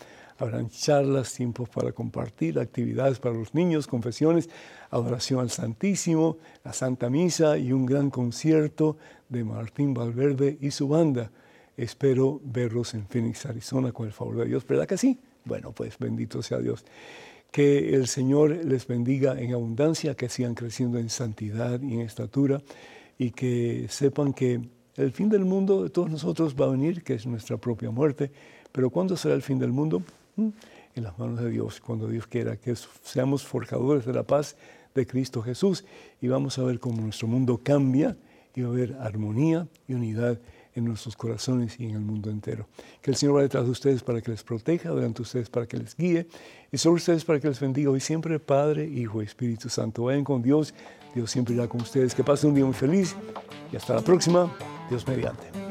Habrán 0.44 0.68
charlas, 0.68 1.34
tiempos 1.34 1.70
para 1.70 1.94
compartir, 1.94 2.60
actividades 2.60 3.18
para 3.18 3.34
los 3.34 3.54
niños, 3.54 3.88
confesiones, 3.88 4.50
adoración 4.90 5.40
al 5.40 5.50
Santísimo, 5.50 6.36
la 6.66 6.74
Santa 6.74 7.10
Misa 7.10 7.58
y 7.58 7.72
un 7.72 7.86
gran 7.86 8.10
concierto 8.10 8.98
de 9.30 9.46
Martín 9.46 9.94
Valverde 9.94 10.58
y 10.60 10.72
su 10.72 10.90
banda. 10.90 11.32
Espero 11.78 12.42
verlos 12.44 12.94
en 12.94 13.08
Phoenix, 13.08 13.46
Arizona, 13.46 13.94
con 13.94 14.06
el 14.06 14.12
favor 14.12 14.40
de 14.40 14.48
Dios. 14.48 14.68
¿Verdad 14.68 14.86
que 14.86 14.98
sí? 14.98 15.18
Bueno, 15.46 15.72
pues 15.72 15.98
bendito 15.98 16.44
sea 16.44 16.58
Dios. 16.58 16.84
Que 17.50 17.96
el 17.96 18.08
Señor 18.08 18.50
les 18.66 18.86
bendiga 18.86 19.40
en 19.40 19.54
abundancia, 19.54 20.14
que 20.14 20.28
sigan 20.28 20.56
creciendo 20.56 21.00
en 21.00 21.10
santidad 21.10 21.82
y 21.82 21.94
en 21.94 22.02
estatura 22.02 22.62
y 23.18 23.32
que 23.32 23.86
sepan 23.88 24.34
que 24.34 24.60
el 24.98 25.14
fin 25.14 25.30
del 25.30 25.46
mundo 25.46 25.84
de 25.84 25.90
todos 25.90 26.12
nosotros 26.12 26.54
va 26.54 26.66
a 26.66 26.72
venir, 26.72 27.02
que 27.02 27.14
es 27.14 27.26
nuestra 27.26 27.56
propia 27.56 27.92
muerte. 27.92 28.30
Pero 28.74 28.90
¿cuándo 28.90 29.16
será 29.16 29.36
el 29.36 29.42
fin 29.42 29.58
del 29.58 29.72
mundo? 29.72 30.04
En 30.38 31.04
las 31.04 31.18
manos 31.18 31.40
de 31.42 31.50
Dios, 31.50 31.80
cuando 31.80 32.08
Dios 32.08 32.28
quiera, 32.28 32.58
que 32.58 32.76
seamos 32.76 33.46
forjadores 33.46 34.06
de 34.06 34.14
la 34.14 34.24
paz 34.24 34.56
de 34.94 35.06
Cristo 35.06 35.42
Jesús 35.42 35.86
y 36.22 36.28
vamos 36.28 36.58
a 36.58 36.64
ver 36.64 36.80
cómo 36.80 37.02
nuestro 37.02 37.28
mundo 37.28 37.60
cambia 37.64 38.18
y 38.56 38.62
va 38.62 38.70
a 38.70 38.72
haber 38.72 38.94
armonía 39.00 39.68
y 39.88 39.94
unidad 39.94 40.40
en 40.76 40.86
nuestros 40.86 41.16
corazones 41.16 41.80
y 41.80 41.86
en 41.86 41.92
el 41.92 42.00
mundo 42.02 42.30
entero. 42.30 42.68
Que 43.02 43.12
el 43.12 43.18
Señor 43.18 43.38
va 43.38 43.42
detrás 43.42 43.66
de 43.66 43.72
ustedes 43.72 44.04
para 44.04 44.22
que 44.22 44.32
les 44.32 44.44
proteja, 44.44 44.90
delante 44.90 45.18
de 45.18 45.24
ustedes 45.24 45.50
para 45.50 45.68
que 45.68 45.78
les 45.78 45.96
guíe 45.96 46.28
y 46.72 46.78
sobre 46.78 46.96
ustedes 46.96 47.26
para 47.26 47.40
que 47.40 47.48
les 47.48 47.60
bendiga 47.60 47.90
hoy 47.90 48.00
siempre 48.00 48.40
Padre, 48.40 48.86
Hijo 48.86 49.22
y 49.22 49.26
Espíritu 49.26 49.70
Santo. 49.70 50.04
Vayan 50.04 50.24
con 50.24 50.42
Dios, 50.42 50.74
Dios 51.14 51.30
siempre 51.30 51.54
irá 51.56 51.68
con 51.68 51.82
ustedes. 51.82 52.16
Que 52.16 52.24
pasen 52.24 52.50
un 52.50 52.56
día 52.56 52.66
muy 52.66 52.74
feliz 52.74 53.16
y 53.72 53.76
hasta 53.76 53.96
la 53.96 54.02
próxima, 54.02 54.56
Dios 54.90 55.08
mediante. 55.08 55.63